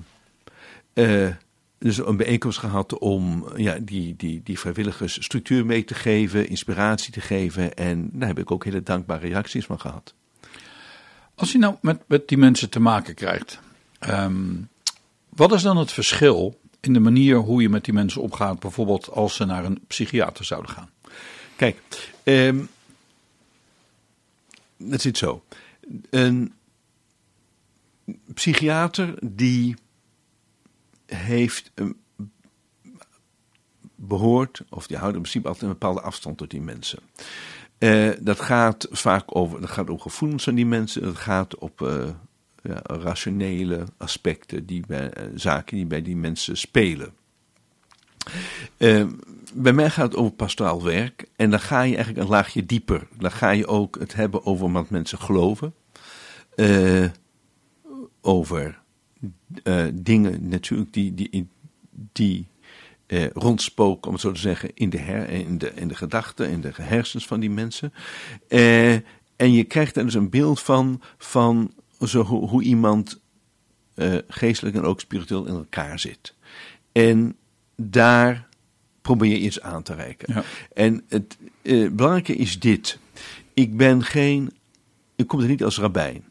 dus 1.80 1.98
een 1.98 2.18
bijeenkomst 2.18 2.58
gehad 2.58 2.98
om 2.98 3.46
ja, 3.56 3.78
die, 3.82 4.16
die, 4.16 4.42
die 4.44 4.60
vrijwilligers 4.60 5.24
structuur 5.24 5.66
mee 5.66 5.84
te 5.84 5.94
geven, 5.94 6.50
inspiratie 6.50 7.14
te 7.14 7.22
geven. 7.22 7.76
En 7.76 8.10
daar 8.14 8.28
heb 8.28 8.40
ik 8.40 8.52
ook 8.52 8.64
hele 8.64 8.84
dankbare 8.84 9.28
reacties 9.28 9.66
van 9.66 9.80
gehad. 9.80 10.14
Als 11.36 11.52
je 11.52 11.58
nou 11.58 11.76
met, 11.82 12.02
met 12.08 12.28
die 12.28 12.38
mensen 12.38 12.70
te 12.70 12.80
maken 12.80 13.16
krijgt, 13.16 13.60
ehm, 14.00 14.56
wat 15.30 15.54
is 15.54 15.62
dan 15.62 15.78
het 15.78 15.92
verschil 15.92 16.60
in 16.80 16.94
de 16.94 17.00
manier 17.00 17.36
hoe 17.36 17.62
je 17.62 17.70
met 17.70 17.86
die 17.86 17.94
mensen 17.94 18.22
omgaat, 18.22 18.60
bijvoorbeeld 18.60 19.12
als 19.12 19.36
ze 19.36 19.46
naar 19.46 19.66
een 19.66 19.80
psychiater 19.88 20.46
zouden 20.46 20.72
gaan? 20.72 20.90
Kijk, 21.56 22.12
um, 22.24 22.70
het 24.90 25.02
zit 25.02 25.18
zo. 25.18 25.44
Een 26.10 26.54
psychiater 28.34 29.14
die 29.22 29.76
heeft 31.16 31.72
behoort, 33.96 34.64
of 34.70 34.88
die 34.88 34.98
houdt 34.98 35.16
in 35.16 35.22
principe 35.22 35.48
altijd 35.48 35.66
een 35.66 35.78
bepaalde 35.78 36.02
afstand 36.02 36.38
tot 36.38 36.50
die 36.50 36.62
mensen. 36.62 37.00
Uh, 37.80 38.10
dat 38.20 38.40
gaat 38.40 38.88
vaak 38.92 39.36
over, 39.36 39.62
dat 39.62 39.70
gaat 39.70 39.90
over 39.90 40.02
gevoelens 40.02 40.44
van 40.44 40.56
die 40.56 40.66
mensen, 40.66 41.02
dat 41.02 41.16
gaat 41.16 41.58
op 41.58 41.82
uh, 41.82 42.10
ja, 42.64 42.80
rationele 42.84 43.84
aspecten, 43.98 44.66
die 44.66 44.84
bij, 44.88 45.18
uh, 45.18 45.24
zaken 45.36 45.76
die 45.76 45.86
bij 45.86 46.02
die 46.02 46.16
mensen 46.16 46.58
spelen. 46.58 47.14
bij 49.54 49.74
mij 49.74 49.90
gaat 49.90 50.06
het 50.06 50.16
over 50.16 50.32
pastoraal 50.34 50.84
werk 50.84 51.28
en 51.36 51.50
dan 51.50 51.60
ga 51.60 51.82
je 51.82 51.96
eigenlijk 51.96 52.26
een 52.26 52.34
laagje 52.34 52.66
dieper. 52.66 53.08
Dan 53.18 53.32
ga 53.32 53.50
je 53.50 53.68
ook 53.68 54.00
het 54.00 54.14
hebben 54.14 54.46
over 54.46 54.72
wat 54.72 54.90
mensen 54.90 55.18
geloven, 55.20 55.74
over 58.22 58.82
dingen 59.94 60.50
natuurlijk 60.50 60.94
die, 60.94 61.14
die, 61.14 61.48
die 61.92 62.48
eh, 63.08 63.30
rondspook, 63.30 64.06
om 64.06 64.12
het 64.12 64.22
zo 64.22 64.32
te 64.32 64.40
zeggen, 64.40 64.70
in 64.74 64.90
de, 64.90 64.98
her, 64.98 65.30
in 65.30 65.58
de, 65.58 65.72
in 65.76 65.88
de 65.88 65.96
gedachten, 65.96 66.50
in 66.50 66.62
de 66.62 66.72
hersens 66.74 67.28
van 67.28 67.40
die 67.40 67.50
mensen. 67.50 67.94
Eh, 68.48 68.94
en 69.36 69.52
je 69.52 69.64
krijgt 69.64 69.98
er 69.98 70.04
dus 70.04 70.14
een 70.14 70.30
beeld 70.30 70.62
van, 70.62 71.02
van 71.18 71.74
zo, 72.00 72.24
hoe, 72.24 72.50
hoe 72.50 72.64
iemand 72.64 73.22
eh, 73.94 74.18
geestelijk 74.28 74.76
en 74.76 74.84
ook 74.84 75.00
spiritueel 75.00 75.46
in 75.46 75.54
elkaar 75.54 76.00
zit. 76.00 76.34
En 76.92 77.36
daar 77.76 78.48
probeer 79.02 79.30
je 79.30 79.40
iets 79.40 79.62
aan 79.62 79.84
te 79.84 79.94
reiken. 79.94 80.34
Ja. 80.34 80.44
En 80.74 81.04
het 81.08 81.38
eh, 81.62 81.90
belangrijke 81.92 82.36
is 82.36 82.60
dit. 82.60 83.00
Ik 83.54 83.78
ben 83.78 84.04
geen, 84.04 84.52
ik 85.16 85.28
kom 85.28 85.40
er 85.40 85.48
niet 85.48 85.64
als 85.64 85.80
rabbijn. 85.80 86.24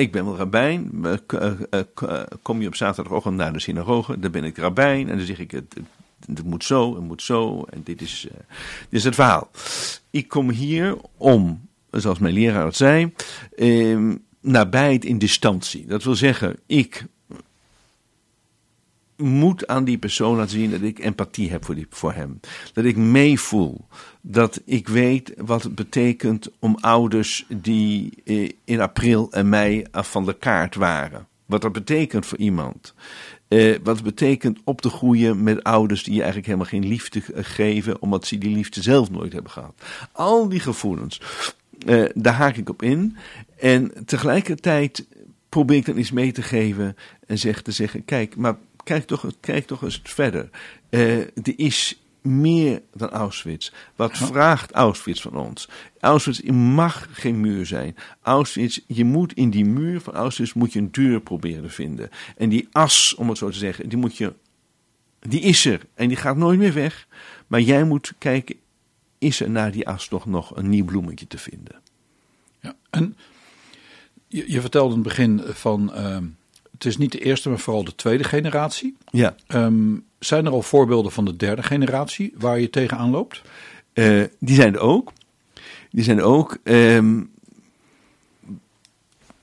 Ik 0.00 0.12
ben 0.12 0.24
wel 0.24 0.36
rabbijn. 0.36 1.04
Eh, 1.26 1.50
eh, 1.70 2.22
kom 2.42 2.60
je 2.60 2.66
op 2.66 2.74
zaterdagochtend 2.74 3.36
naar 3.36 3.52
de 3.52 3.60
synagoge, 3.60 4.18
dan 4.18 4.30
ben 4.30 4.44
ik 4.44 4.58
rabbijn. 4.58 5.08
En 5.08 5.16
dan 5.16 5.26
zeg 5.26 5.38
ik, 5.38 5.50
het, 5.50 5.74
het 6.26 6.44
moet 6.44 6.64
zo, 6.64 6.94
het 6.94 7.04
moet 7.04 7.22
zo. 7.22 7.64
En 7.70 7.80
dit 7.84 8.00
is, 8.00 8.26
uh, 8.26 8.32
dit 8.88 8.98
is 8.98 9.04
het 9.04 9.14
verhaal. 9.14 9.50
Ik 10.10 10.28
kom 10.28 10.50
hier 10.50 10.96
om, 11.16 11.68
zoals 11.90 12.18
mijn 12.18 12.34
leraar 12.34 12.64
het 12.64 12.76
zei, 12.76 13.12
eh, 13.56 13.98
nabijheid 14.40 15.04
in 15.04 15.18
distantie. 15.18 15.86
Dat 15.86 16.04
wil 16.04 16.14
zeggen, 16.14 16.58
ik 16.66 17.06
moet 19.16 19.66
aan 19.66 19.84
die 19.84 19.98
persoon 19.98 20.36
laten 20.36 20.50
zien 20.50 20.70
dat 20.70 20.80
ik 20.80 20.98
empathie 20.98 21.50
heb 21.50 21.64
voor, 21.64 21.74
die, 21.74 21.86
voor 21.90 22.12
hem. 22.12 22.40
Dat 22.72 22.84
ik 22.84 22.96
meevoel. 22.96 23.86
Dat 24.26 24.60
ik 24.64 24.88
weet 24.88 25.32
wat 25.36 25.62
het 25.62 25.74
betekent 25.74 26.50
om 26.58 26.76
ouders 26.80 27.46
die 27.48 28.12
eh, 28.24 28.50
in 28.64 28.80
april 28.80 29.32
en 29.32 29.48
mei 29.48 29.84
af 29.90 30.10
van 30.10 30.24
de 30.24 30.34
kaart 30.34 30.74
waren. 30.74 31.26
Wat 31.46 31.62
dat 31.62 31.72
betekent 31.72 32.26
voor 32.26 32.38
iemand. 32.38 32.94
Uh, 33.48 33.76
wat 33.82 34.02
betekent 34.02 34.58
op 34.64 34.80
te 34.80 34.88
groeien 34.88 35.42
met 35.42 35.62
ouders 35.62 36.02
die 36.02 36.12
je 36.12 36.18
eigenlijk 36.18 36.46
helemaal 36.46 36.68
geen 36.68 36.86
liefde 36.86 37.22
geven, 37.34 38.02
omdat 38.02 38.26
ze 38.26 38.38
die 38.38 38.54
liefde 38.54 38.82
zelf 38.82 39.10
nooit 39.10 39.32
hebben 39.32 39.50
gehad. 39.50 39.82
Al 40.12 40.48
die 40.48 40.60
gevoelens, 40.60 41.20
daar 42.14 42.34
haak 42.34 42.56
ik 42.56 42.68
op 42.68 42.82
in. 42.82 43.16
En 43.58 43.92
tegelijkertijd 44.04 45.06
probeer 45.48 45.76
ik 45.76 45.86
dan 45.86 45.98
iets 45.98 46.12
mee 46.12 46.32
te 46.32 46.42
geven 46.42 46.96
en 47.26 47.38
zeg 47.38 47.62
te 47.62 47.72
zeggen: 47.72 48.04
kijk, 48.04 48.36
maar 48.36 48.56
kijk 48.84 49.06
toch, 49.06 49.26
kijk 49.40 49.66
toch 49.66 49.82
eens 49.82 50.00
verder. 50.02 50.50
Uh, 50.90 51.18
er 51.18 51.52
is 51.56 52.03
meer 52.24 52.82
dan 52.92 53.10
Auschwitz. 53.10 53.70
Wat 53.96 54.16
vraagt 54.16 54.72
Auschwitz 54.72 55.20
van 55.20 55.36
ons? 55.36 55.68
Auschwitz 56.00 56.40
mag 56.50 57.08
geen 57.12 57.40
muur 57.40 57.66
zijn. 57.66 57.96
Auschwitz, 58.22 58.80
je 58.86 59.04
moet 59.04 59.32
in 59.32 59.50
die 59.50 59.64
muur 59.64 60.00
van 60.00 60.14
Auschwitz 60.14 60.52
moet 60.52 60.72
je 60.72 60.78
een 60.78 60.92
deur 60.92 61.20
proberen 61.20 61.62
te 61.62 61.68
vinden. 61.68 62.10
En 62.36 62.48
die 62.48 62.68
as, 62.72 63.14
om 63.14 63.28
het 63.28 63.38
zo 63.38 63.50
te 63.50 63.58
zeggen, 63.58 63.88
die 63.88 63.98
moet 63.98 64.16
je, 64.16 64.32
die 65.20 65.40
is 65.40 65.64
er 65.64 65.86
en 65.94 66.08
die 66.08 66.16
gaat 66.16 66.36
nooit 66.36 66.58
meer 66.58 66.72
weg. 66.72 67.06
Maar 67.46 67.60
jij 67.60 67.84
moet 67.84 68.12
kijken, 68.18 68.56
is 69.18 69.40
er 69.40 69.50
na 69.50 69.70
die 69.70 69.88
as 69.88 70.08
toch 70.08 70.26
nog 70.26 70.56
een 70.56 70.68
nieuw 70.68 70.84
bloemetje 70.84 71.26
te 71.26 71.38
vinden? 71.38 71.80
Ja, 72.60 72.74
en 72.90 73.16
je, 74.28 74.52
je 74.52 74.60
vertelde 74.60 74.94
in 74.94 74.98
het 74.98 75.08
begin 75.08 75.42
van, 75.44 75.92
uh, 75.94 76.18
het 76.72 76.84
is 76.84 76.96
niet 76.96 77.12
de 77.12 77.20
eerste, 77.20 77.48
maar 77.48 77.58
vooral 77.58 77.84
de 77.84 77.94
tweede 77.94 78.24
generatie. 78.24 78.96
Ja. 79.10 79.36
Um, 79.48 80.04
zijn 80.26 80.46
er 80.46 80.52
al 80.52 80.62
voorbeelden 80.62 81.12
van 81.12 81.24
de 81.24 81.36
derde 81.36 81.62
generatie 81.62 82.34
waar 82.36 82.60
je 82.60 82.70
tegenaan 82.70 83.10
loopt? 83.10 83.42
Uh, 83.94 84.24
die 84.38 84.54
zijn 84.54 84.74
er 84.74 84.80
ook. 84.80 85.12
Die 85.90 86.04
zijn 86.04 86.18
er 86.18 86.24
ook. 86.24 86.58
Um, 86.64 87.32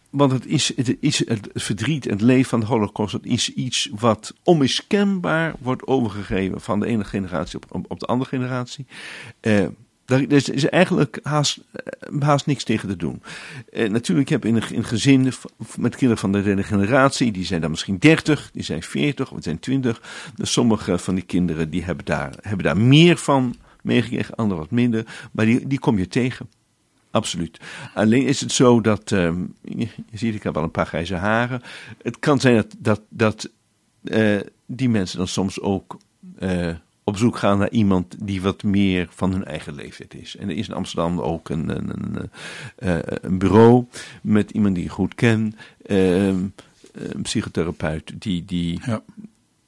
want 0.10 0.32
het 0.32 0.46
is, 0.46 0.76
het 0.76 0.98
is 1.00 1.28
het 1.28 1.50
verdriet, 1.54 2.04
het 2.04 2.22
leven 2.22 2.50
van 2.50 2.60
de 2.60 2.66
Holocaust, 2.66 3.12
dat 3.12 3.26
is 3.26 3.54
iets 3.54 3.90
wat 4.00 4.34
onmiskenbaar 4.44 5.54
wordt 5.60 5.88
overgegeven 5.88 6.62
van 6.62 6.80
de 6.80 6.86
ene 6.86 7.04
generatie 7.04 7.60
op, 7.70 7.86
op 7.92 8.00
de 8.00 8.06
andere 8.06 8.30
generatie. 8.30 8.86
Uh, 9.42 9.68
daar 10.20 10.32
is, 10.32 10.70
eigenlijk 10.70 11.20
haast, 11.24 11.60
eh, 11.72 12.22
haast 12.22 12.46
niks 12.46 12.64
tegen 12.64 12.90
te 12.90 12.96
doen. 12.96 13.22
Eh, 13.72 13.90
natuurlijk 13.90 14.30
heb 14.30 14.46
in 14.46 14.56
een 14.56 14.84
gezin 14.84 15.34
met 15.78 15.96
kinderen 15.96 16.18
van 16.18 16.32
de 16.32 16.64
generatie, 16.64 17.32
die 17.32 17.46
zijn 17.46 17.62
dan 17.62 17.70
misschien 17.70 17.98
30, 17.98 18.50
die 18.54 18.64
zijn 18.64 18.84
40 18.84 19.32
of 19.32 19.44
zijn 19.44 19.60
20. 19.60 20.02
Dus 20.36 20.52
sommige 20.52 20.98
van 20.98 21.16
die 21.16 21.24
kinderen 21.24 21.70
die 21.70 21.84
hebben, 21.84 22.06
daar, 22.06 22.34
hebben 22.42 22.66
daar 22.66 22.78
meer 22.78 23.18
van 23.18 23.56
meegekregen, 23.82 24.36
anderen 24.36 24.64
wat 24.64 24.72
minder. 24.72 25.06
Maar 25.32 25.46
die, 25.46 25.68
die 25.68 25.80
kom 25.80 25.98
je 25.98 26.08
tegen. 26.08 26.50
Absoluut. 27.12 27.60
Alleen 27.94 28.26
is 28.26 28.42
het 28.42 28.52
zo 28.52 28.82
dat, 28.82 29.10
je, 29.10 29.48
je, 29.62 29.88
ziet, 30.14 30.36
ik 30.36 30.44
heb 30.44 30.54
wel 30.54 30.64
een 30.64 30.72
paar 30.72 30.86
grijze 30.86 31.16
haren. 31.16 31.62
Het 32.02 32.20
kan 32.20 32.40
zijn 32.40 32.56
dat, 32.56 32.76
dat, 32.80 33.02
dat 33.10 33.50
uh, 34.04 34.40
die 34.66 34.90
mensen 34.90 35.18
dan 35.18 35.28
soms 35.28 35.62
ook 35.62 35.98
uh, 36.40 36.76
op 37.04 37.18
zoek 37.18 37.38
gaan 37.38 37.58
naar 37.58 37.70
iemand 37.70 38.16
die 38.20 38.42
wat 38.42 38.64
meer 38.64 39.08
van 39.10 39.32
hun 39.32 39.46
eigen 39.46 39.76
leeftijd 39.76 40.14
is. 40.14 40.36
En 40.36 40.50
er 40.50 40.56
is 40.56 40.68
in 40.68 40.74
Amsterdam 40.74 41.20
ook 41.20 41.50
een, 41.50 41.70
een, 41.70 41.92
een, 42.76 43.02
een 43.22 43.38
bureau 43.38 43.86
met 44.22 44.52
iemand 44.52 44.76
die 44.76 44.84
je 44.84 44.90
goed 44.90 45.16
kent, 45.16 45.56
uh, 45.86 46.28
een 46.28 47.22
psychotherapeut 47.22 48.14
die, 48.22 48.46
die, 48.46 48.80
ja. 48.86 49.02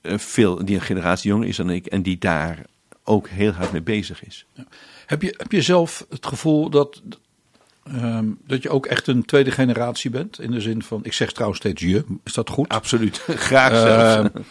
veel, 0.01 0.65
die 0.65 0.75
een 0.75 0.81
generatie 0.81 1.29
jonger 1.29 1.47
is 1.47 1.55
dan 1.55 1.69
ik 1.69 1.85
en 1.85 2.01
die 2.01 2.17
daar 2.17 2.65
ook 3.03 3.27
heel 3.27 3.51
hard 3.51 3.71
mee 3.71 3.81
bezig 3.81 4.25
is. 4.25 4.45
Ja. 4.53 4.63
Heb, 5.05 5.21
je, 5.21 5.33
heb 5.37 5.51
je 5.51 5.61
zelf 5.61 6.05
het 6.09 6.25
gevoel 6.25 6.69
dat, 6.69 7.01
Um, 7.87 8.37
dat 8.47 8.63
je 8.63 8.69
ook 8.69 8.85
echt 8.85 9.07
een 9.07 9.25
tweede 9.25 9.51
generatie 9.51 10.09
bent. 10.09 10.39
In 10.39 10.51
de 10.51 10.61
zin 10.61 10.83
van, 10.83 10.99
ik 11.03 11.13
zeg 11.13 11.31
trouwens 11.31 11.59
steeds 11.59 11.81
je. 11.81 12.05
Is 12.23 12.33
dat 12.33 12.49
goed? 12.49 12.69
Absoluut. 12.69 13.17
Graag 13.49 13.71
zelfs. 13.71 14.29
Uh, 14.35 14.41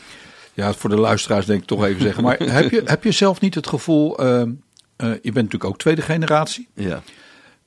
ja, 0.53 0.73
voor 0.73 0.91
de 0.91 0.97
luisteraars 0.97 1.47
denk 1.47 1.61
ik 1.61 1.67
toch 1.67 1.85
even 1.85 2.03
zeggen. 2.03 2.23
Maar 2.23 2.39
heb 2.39 2.71
je, 2.71 2.83
heb 2.85 3.05
je 3.05 3.13
zelf 3.13 3.41
niet 3.41 3.55
het 3.55 3.67
gevoel, 3.67 4.25
uh, 4.25 4.27
uh, 4.37 4.45
je 4.97 5.19
bent 5.23 5.35
natuurlijk 5.35 5.65
ook 5.65 5.79
tweede 5.79 6.03
generatie. 6.03 6.69
Ja. 6.75 7.03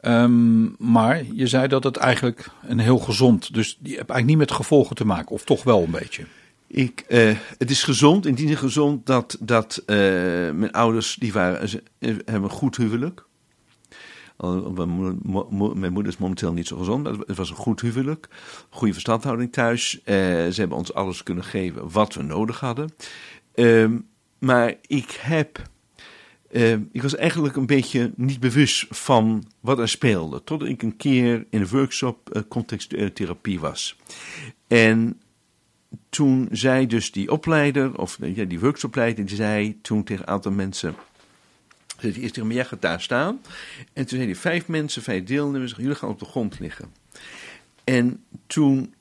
Um, 0.01 0.75
maar 0.79 1.23
je 1.33 1.47
zei 1.47 1.67
dat 1.67 1.83
het 1.83 1.97
eigenlijk 1.97 2.47
een 2.67 2.79
heel 2.79 2.97
gezond, 2.97 3.53
dus 3.53 3.67
je 3.67 3.95
hebt 3.95 4.09
eigenlijk 4.09 4.25
niet 4.25 4.37
met 4.37 4.51
gevolgen 4.51 4.95
te 4.95 5.05
maken, 5.05 5.31
of 5.31 5.43
toch 5.43 5.63
wel 5.63 5.83
een 5.83 5.91
beetje? 5.91 6.23
Ik, 6.67 7.05
uh, 7.07 7.35
het 7.57 7.69
is 7.69 7.83
gezond, 7.83 8.25
in 8.25 8.35
die 8.35 8.47
zin 8.47 8.57
gezond 8.57 9.05
dat, 9.05 9.37
dat 9.39 9.83
mijn 9.85 10.71
ouders, 10.71 11.15
die 11.19 11.33
waren, 11.33 11.69
ze, 11.69 11.83
hebben 11.99 12.43
een 12.43 12.49
goed 12.49 12.77
huwelijk. 12.77 13.25
Al- 14.37 14.71
Mijn 15.75 15.93
moeder, 15.93 16.11
is 16.11 16.17
momenteel 16.17 16.53
niet 16.53 16.67
zo 16.67 16.77
gezond. 16.77 17.03
maar 17.03 17.13
Het 17.27 17.37
was 17.37 17.49
een 17.49 17.55
goed 17.55 17.81
huwelijk. 17.81 18.27
Goede 18.69 18.93
verstandhouding 18.93 19.51
thuis. 19.51 20.01
Eh, 20.03 20.15
ze 20.15 20.53
hebben 20.55 20.77
ons 20.77 20.93
alles 20.93 21.23
kunnen 21.23 21.43
geven 21.43 21.91
wat 21.91 22.13
we 22.13 22.23
nodig 22.23 22.59
hadden. 22.59 22.89
Ehm, 23.53 23.97
maar 24.39 24.73
ik 24.87 25.17
heb. 25.21 25.61
eh, 26.51 26.71
ik 26.71 27.01
was 27.01 27.15
eigenlijk 27.15 27.55
een 27.55 27.65
beetje 27.65 28.11
niet 28.15 28.39
bewust 28.39 28.85
van 28.89 29.43
wat 29.59 29.79
er 29.79 29.89
speelde. 29.89 30.43
Totdat 30.43 30.67
ik 30.69 30.81
een 30.83 30.97
keer 30.97 31.45
in 31.49 31.61
een 31.61 31.67
workshop 31.67 32.29
eh, 32.29 32.41
contextuele 32.47 33.13
therapie 33.13 33.59
was. 33.59 33.95
En 34.67 35.19
toen 36.09 36.47
zei 36.51 36.87
dus 36.87 37.11
die 37.11 37.31
opleider, 37.31 37.97
of 37.99 38.17
eh, 38.19 38.35
ja, 38.35 38.43
die 38.43 38.59
workshopleider, 38.59 39.25
die 39.25 39.35
zei 39.35 39.81
toen 39.81 40.03
tegen 40.03 40.21
een 40.27 40.33
aantal 40.33 40.51
mensen. 40.51 40.95
Hij 41.95 42.13
eerst 42.13 42.33
tegen 42.33 42.47
me, 42.47 42.53
jij 42.53 42.65
gaat 42.65 42.81
daar 42.81 43.01
staan. 43.01 43.41
En 43.93 44.05
toen 44.05 44.17
zei 44.17 44.25
hij, 44.25 44.35
vijf 44.35 44.67
mensen, 44.67 45.01
vijf 45.01 45.23
deelnemers, 45.23 45.73
jullie 45.77 45.95
gaan 45.95 46.09
op 46.09 46.19
de 46.19 46.25
grond 46.25 46.59
liggen. 46.59 46.93
En 47.83 48.23
toen 48.47 48.93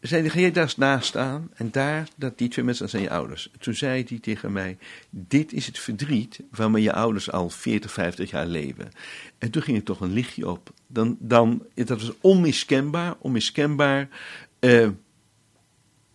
zei 0.00 0.20
hij, 0.22 0.30
ga 0.30 0.38
jij 0.38 0.50
daar 0.50 0.74
naast 0.76 1.06
staan? 1.06 1.50
En 1.54 1.70
daar, 1.70 2.08
dat 2.16 2.38
die 2.38 2.48
twee 2.48 2.64
mensen, 2.64 2.82
dat 2.82 2.92
zijn 2.92 3.02
je 3.02 3.10
ouders. 3.10 3.50
Toen 3.60 3.74
zei 3.74 4.04
hij 4.08 4.18
tegen 4.18 4.52
mij, 4.52 4.78
dit 5.10 5.52
is 5.52 5.66
het 5.66 5.78
verdriet 5.78 6.40
waarmee 6.50 6.82
je 6.82 6.92
ouders 6.92 7.30
al 7.30 7.50
40, 7.50 7.92
50 7.92 8.30
jaar 8.30 8.46
leven. 8.46 8.88
En 9.38 9.50
toen 9.50 9.62
ging 9.62 9.76
er 9.76 9.82
toch 9.82 10.00
een 10.00 10.12
lichtje 10.12 10.50
op. 10.50 10.70
Dan, 10.86 11.16
dan, 11.20 11.62
dat 11.74 11.88
was 11.88 12.12
onmiskenbaar, 12.20 13.14
onmiskenbaar. 13.18 14.08
eh, 14.58 14.82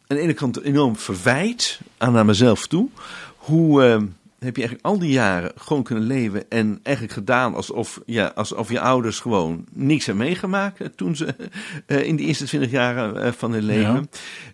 aan 0.08 0.18
de 0.18 0.20
ene 0.20 0.34
kant 0.34 0.62
enorm 0.62 0.96
verwijt 0.96 1.80
aan 1.98 2.14
naar 2.14 2.26
mezelf 2.26 2.68
toe. 2.68 2.90
Hoe 3.38 3.84
eh, 3.84 4.02
heb 4.40 4.56
je 4.56 4.62
eigenlijk 4.62 4.86
al 4.86 5.00
die 5.00 5.12
jaren 5.12 5.52
gewoon 5.56 5.84
kunnen 5.84 6.04
leven 6.04 6.50
en 6.50 6.80
eigenlijk 6.84 7.16
gedaan 7.16 7.56
alsof, 7.56 8.02
ja, 8.06 8.32
alsof 8.36 8.70
je 8.70 8.80
ouders 8.80 9.20
gewoon 9.20 9.66
niks 9.74 10.06
hebben 10.06 10.26
meegemaakt 10.26 10.82
eh, 10.82 10.88
toen 10.88 11.16
ze 11.16 11.36
eh, 11.86 12.04
in 12.04 12.16
de 12.16 12.24
eerste 12.24 12.46
twintig 12.46 12.72
jaren 12.72 13.22
eh, 13.22 13.32
van 13.32 13.52
hun 13.52 13.64
leven. 13.64 14.10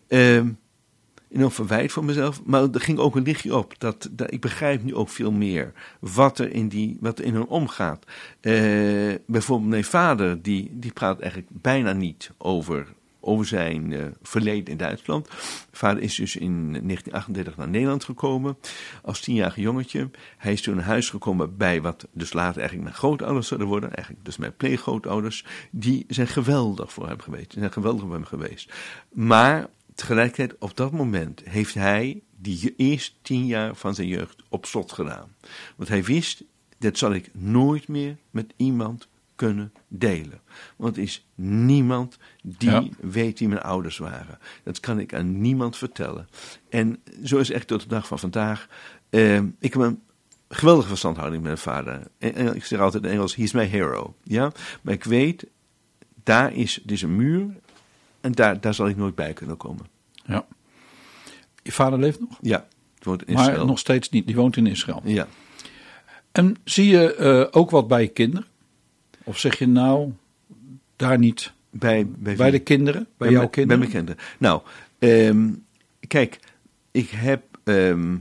Ehm, 0.08 0.48
enorm 1.32 1.52
verwijt 1.52 1.92
van 1.92 2.06
mezelf, 2.06 2.42
maar 2.46 2.62
er 2.62 2.82
ging 2.82 2.98
ook 2.98 3.16
een 3.16 3.24
lichtje 3.24 3.56
op. 3.56 3.74
Dat, 3.78 4.10
dat, 4.12 4.34
ik 4.34 4.42
begrijp 4.42 4.84
nu 4.84 4.96
ook 4.96 5.10
veel 5.10 5.32
meer 5.32 5.72
wat 6.00 6.40
er 6.40 6.52
in, 6.52 6.68
die, 6.68 6.98
wat 7.00 7.20
er 7.20 7.26
in 7.26 7.34
hen 7.34 7.48
omgaat. 7.48 8.06
Bijvoorbeeld 9.26 9.70
mijn 9.70 9.84
vader, 9.84 10.42
die, 10.42 10.70
die 10.72 10.92
praat 10.92 11.20
eigenlijk 11.20 11.52
bijna 11.62 11.94
niet 11.94 12.32
over, 12.38 12.94
over 13.24 13.46
zijn 13.46 13.94
eh, 13.94 14.06
verleden 14.22 14.72
in 14.72 14.78
Duitsland. 14.78 15.28
Vader 15.72 16.04
is 16.04 16.16
dus 16.16 16.36
in 16.36 16.56
1938 16.56 17.58
naar 17.58 17.70
Nederland 17.70 18.04
gekomen 18.04 18.58
als 19.02 19.20
tienjarig 19.20 19.56
jongetje. 19.56 20.10
Hij 20.38 20.54
is 20.54 20.62
toen 20.62 20.76
naar 20.76 20.86
huis 20.86 21.10
gekomen 21.10 21.58
bij 21.58 21.82
wat 21.82 22.08
dus 22.12 22.34
later 22.34 22.60
eigenlijk 22.60 22.90
mijn 22.90 23.00
grootouders 23.00 23.48
zouden 23.48 23.68
worden. 23.68 23.94
Eigenlijk 23.94 24.26
dus 24.26 24.38
mijn 24.38 24.56
pleeggrootouders. 24.56 25.46
Die 25.72 26.06
zijn 26.08 26.28
geweldig 26.28 26.94
voor 26.94 27.08
hem 27.08 27.20
geweest. 27.20 27.50
Die 27.50 27.60
zijn 27.60 27.72
geweldig 27.72 28.02
voor 28.02 28.14
hem 28.14 28.26
geweest. 28.26 28.74
Maar 29.12 29.70
tegelijkertijd 29.96 30.56
op 30.60 30.78
dat 30.78 30.92
moment 30.92 31.42
heeft 31.46 31.74
hij 31.74 32.22
die 32.38 32.74
eerste 32.78 33.14
tien 33.22 33.46
jaar 33.46 33.76
van 33.76 33.96
zijn 33.96 34.08
jeugd 34.08 34.44
op 34.50 34.66
slot 34.66 34.92
gedaan. 34.92 35.36
Want 35.76 35.90
hij 35.90 36.04
wist, 36.04 36.44
dat 36.78 36.98
zal 36.98 37.14
ik 37.14 37.30
nooit 37.34 37.88
meer 37.88 38.18
met 38.30 38.54
iemand 38.58 39.08
kunnen 39.36 39.74
delen. 39.88 40.42
Want 40.76 40.96
er 40.98 41.04
is 41.04 41.28
niemand 41.36 42.18
die 42.44 42.70
Ja. 42.70 42.84
weet 43.02 43.40
wie 43.40 43.48
mijn 43.48 43.62
ouders 43.62 43.98
waren. 43.98 44.38
Dat 44.64 44.80
kan 44.80 45.00
ik 45.00 45.14
aan 45.14 45.42
niemand 45.42 45.78
vertellen. 45.78 46.28
En 46.70 47.00
zo 47.24 47.38
is 47.38 47.50
echt 47.52 47.68
tot 47.68 47.82
de 47.82 47.88
dag 47.88 48.08
van 48.08 48.20
vandaag. 48.20 48.68
Eh, 49.10 49.38
ik 49.38 49.74
heb 49.74 49.76
een 49.76 50.02
geweldige 50.50 50.88
verstandhouding 50.88 51.44
met 51.44 51.52
mijn 51.52 51.76
vader. 51.76 52.08
En, 52.18 52.36
en 52.36 52.56
ik 52.56 52.66
zeg 52.66 52.80
altijd 52.80 53.04
in 53.04 53.10
Engels, 53.10 53.36
he's 53.36 53.52
my 53.52 53.66
hero. 53.66 54.16
Ja? 54.24 54.52
Maar 54.82 54.94
ik 54.94 55.04
weet, 55.04 55.46
daar 56.24 56.54
is, 56.54 56.82
is 56.86 57.02
een 57.02 57.16
muur 57.16 57.48
en 58.22 58.32
daar, 58.32 58.60
daar 58.62 58.74
zal 58.74 58.88
ik 58.88 58.98
nooit 58.98 59.16
bij 59.16 59.34
kunnen 59.34 59.58
komen. 59.58 59.86
Ja. 60.26 60.46
Je 61.64 61.72
vader 61.72 62.00
leeft 62.00 62.20
nog? 62.20 62.38
Ja, 62.42 62.68
het 62.96 63.06
wordt 63.06 63.24
in 63.28 63.34
maar 63.34 63.44
Israël. 63.50 63.66
nog 63.66 63.80
steeds 63.80 64.10
niet. 64.10 64.26
Die 64.26 64.36
woont 64.36 64.58
in 64.58 64.68
Israël. 64.68 65.02
Ja. 65.04 65.28
En 66.32 66.56
zie 66.64 66.88
je 66.88 67.16
eh, 67.16 67.48
ook 67.62 67.70
wat 67.70 67.88
bij 67.88 68.02
je 68.02 68.08
kinderen? 68.08 68.48
Of 69.24 69.40
zeg 69.40 69.60
je 69.60 69.68
nou, 69.68 70.12
daar 70.96 71.18
niet? 71.20 71.54
Bij, 71.70 72.06
bij, 72.08 72.52
de 72.52 72.60
kinderen? 72.60 73.08
Bij, 73.18 73.28
Bij 73.28 73.32
jouw 73.32 73.48
kinderen? 73.48 73.68
Bij 73.68 73.78
mijn 73.78 74.06
kinderen. 74.06 74.22
Nou, 74.40 74.62
ehm, 75.00 75.50
kijk, 76.08 76.40
ik 76.92 77.10
heb. 77.10 77.44
ehm, 77.64 78.16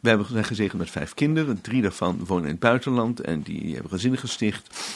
we 0.00 0.08
hebben 0.08 0.26
zijn 0.26 0.44
gezegend 0.44 0.78
met 0.78 0.90
vijf 0.90 1.14
kinderen. 1.14 1.60
Drie 1.60 1.82
daarvan 1.82 2.24
wonen 2.26 2.44
in 2.44 2.50
het 2.50 2.58
buitenland 2.60 3.20
en 3.20 3.42
die 3.42 3.72
hebben 3.72 3.90
gezinnen 3.90 4.18
gesticht. 4.20 4.90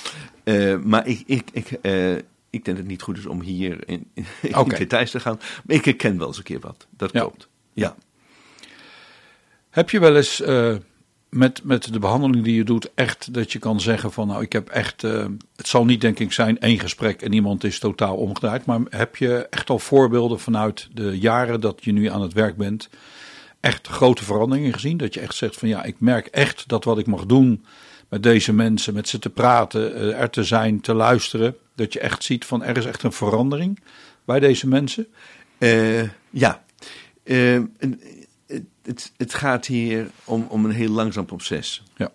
Eh, 0.45 0.79
maar 0.79 1.07
ik, 1.07 1.23
ik, 1.27 1.49
ik, 1.53 1.71
eh, 1.71 2.15
ik 2.17 2.25
denk 2.51 2.65
dat 2.67 2.77
het 2.77 2.87
niet 2.87 3.03
goed 3.03 3.19
is 3.19 3.27
om 3.27 3.41
hier 3.41 3.89
in, 3.89 4.07
in 4.15 4.27
Oké. 4.59 4.77
details 4.79 5.11
te 5.11 5.21
gaan. 5.21 5.39
Maar 5.65 5.77
ik 5.77 5.85
herken 5.85 6.19
wel 6.19 6.27
eens 6.27 6.37
een 6.37 6.43
keer 6.43 6.61
wat. 6.61 6.87
Dat 6.91 7.13
Ja. 7.13 7.21
klopt. 7.21 7.49
Ja. 7.73 7.97
Heb 9.71 9.91
je 9.91 10.01
wel 10.01 10.17
eens 10.17 10.41
eh, 10.41 10.75
met, 11.29 11.65
met 11.65 11.93
de 11.93 11.99
behandeling 11.99 12.45
die 12.45 12.55
je 12.55 12.65
doet 12.65 12.91
echt 12.95 13.35
dat 13.35 13.53
je 13.53 13.59
kan 13.59 13.81
zeggen 13.81 14.13
van 14.13 14.27
nou 14.27 14.43
ik 14.43 14.53
heb 14.53 14.69
echt, 14.69 15.05
eh, 15.05 15.27
het 15.57 15.69
zal 15.69 15.85
niet 15.85 16.01
denk 16.01 16.19
ik 16.19 16.33
zijn 16.33 16.61
één 16.61 16.81
gesprek 16.81 17.23
en 17.23 17.33
iemand 17.33 17.65
is 17.65 17.79
totaal 17.79 18.17
omgedraaid. 18.17 18.65
Maar 18.65 18.81
heb 18.91 19.17
je 19.17 19.47
echt 19.51 19.71
al 19.71 19.79
voorbeelden 19.79 20.41
vanuit 20.41 20.89
de 20.93 21.19
jaren 21.19 21.61
dat 21.61 21.85
je 21.85 21.93
nu 21.93 22.11
aan 22.11 22.23
het 22.23 22.33
werk 22.33 22.57
bent, 22.57 22.89
echt 23.61 23.87
grote 23.87 24.25
veranderingen 24.25 24.73
gezien? 24.73 24.97
Dat 24.97 25.15
je 25.15 25.21
echt 25.21 25.35
zegt 25.35 25.57
van 25.57 25.69
ja 25.69 25.85
ik 25.85 25.97
merk 25.99 26.27
echt 26.27 26.69
dat 26.69 26.85
wat 26.85 26.99
ik 26.99 27.07
mag 27.07 27.27
doen 27.27 27.65
met 28.09 28.23
deze 28.23 28.53
mensen, 28.53 28.95
met 28.95 29.09
ze 29.09 29.19
te 29.19 29.31
praten, 29.31 29.95
eh, 29.95 30.21
er 30.21 30.31
te 30.31 30.45
zijn, 30.45 30.81
te 30.81 30.95
luisteren. 30.95 31.57
Dat 31.75 31.93
je 31.93 32.01
echt 32.01 32.25
ziet 32.25 32.45
van 32.45 32.63
er 32.63 32.77
is 32.77 32.85
echt 32.85 33.03
een 33.03 33.13
verandering 33.13 33.81
bij 34.25 34.41
deze 34.41 34.69
mensen. 34.69 35.07
Eh, 35.59 36.03
ja. 36.31 36.65
Het, 38.83 39.13
het 39.17 39.35
gaat 39.35 39.67
hier 39.67 40.11
om, 40.25 40.47
om 40.49 40.65
een 40.65 40.71
heel 40.71 40.91
langzaam 40.91 41.25
proces. 41.27 41.83
Ja. 41.97 42.13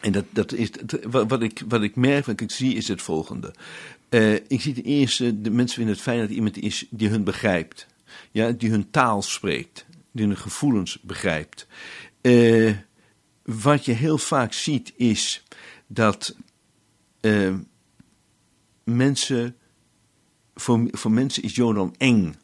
En 0.00 0.12
dat, 0.12 0.24
dat 0.30 0.52
is, 0.52 0.68
het- 0.80 1.04
wat, 1.04 1.28
wat, 1.30 1.42
ik, 1.42 1.62
wat 1.68 1.82
ik 1.82 1.96
merk, 1.96 2.26
wat 2.26 2.40
ik 2.40 2.50
zie, 2.50 2.74
is 2.74 2.88
het 2.88 3.02
volgende. 3.02 3.54
Eh, 4.08 4.34
ik 4.34 4.60
zie 4.60 4.74
ten 4.74 4.84
eerste, 4.84 5.40
de 5.40 5.50
mensen 5.50 5.76
vinden 5.76 5.94
het 5.94 6.02
fijn 6.04 6.20
dat 6.20 6.30
iemand 6.30 6.56
is 6.58 6.86
die 6.90 7.08
hun 7.08 7.24
begrijpt. 7.24 7.86
Ja, 8.30 8.50
die 8.50 8.70
hun 8.70 8.90
taal 8.90 9.22
spreekt, 9.22 9.86
die 10.12 10.26
hun 10.26 10.36
gevoelens 10.36 10.98
begrijpt. 11.02 11.66
Eh, 12.20 12.74
wat 13.42 13.84
je 13.84 13.92
heel 13.92 14.18
vaak 14.18 14.52
ziet 14.52 14.92
is 14.96 15.42
dat 15.86 16.36
eh, 17.20 17.54
mensen, 18.84 19.56
voor, 20.54 20.88
voor 20.90 21.10
mensen 21.12 21.42
is 21.42 21.54
Jonathan 21.54 21.94
eng. 21.98 22.34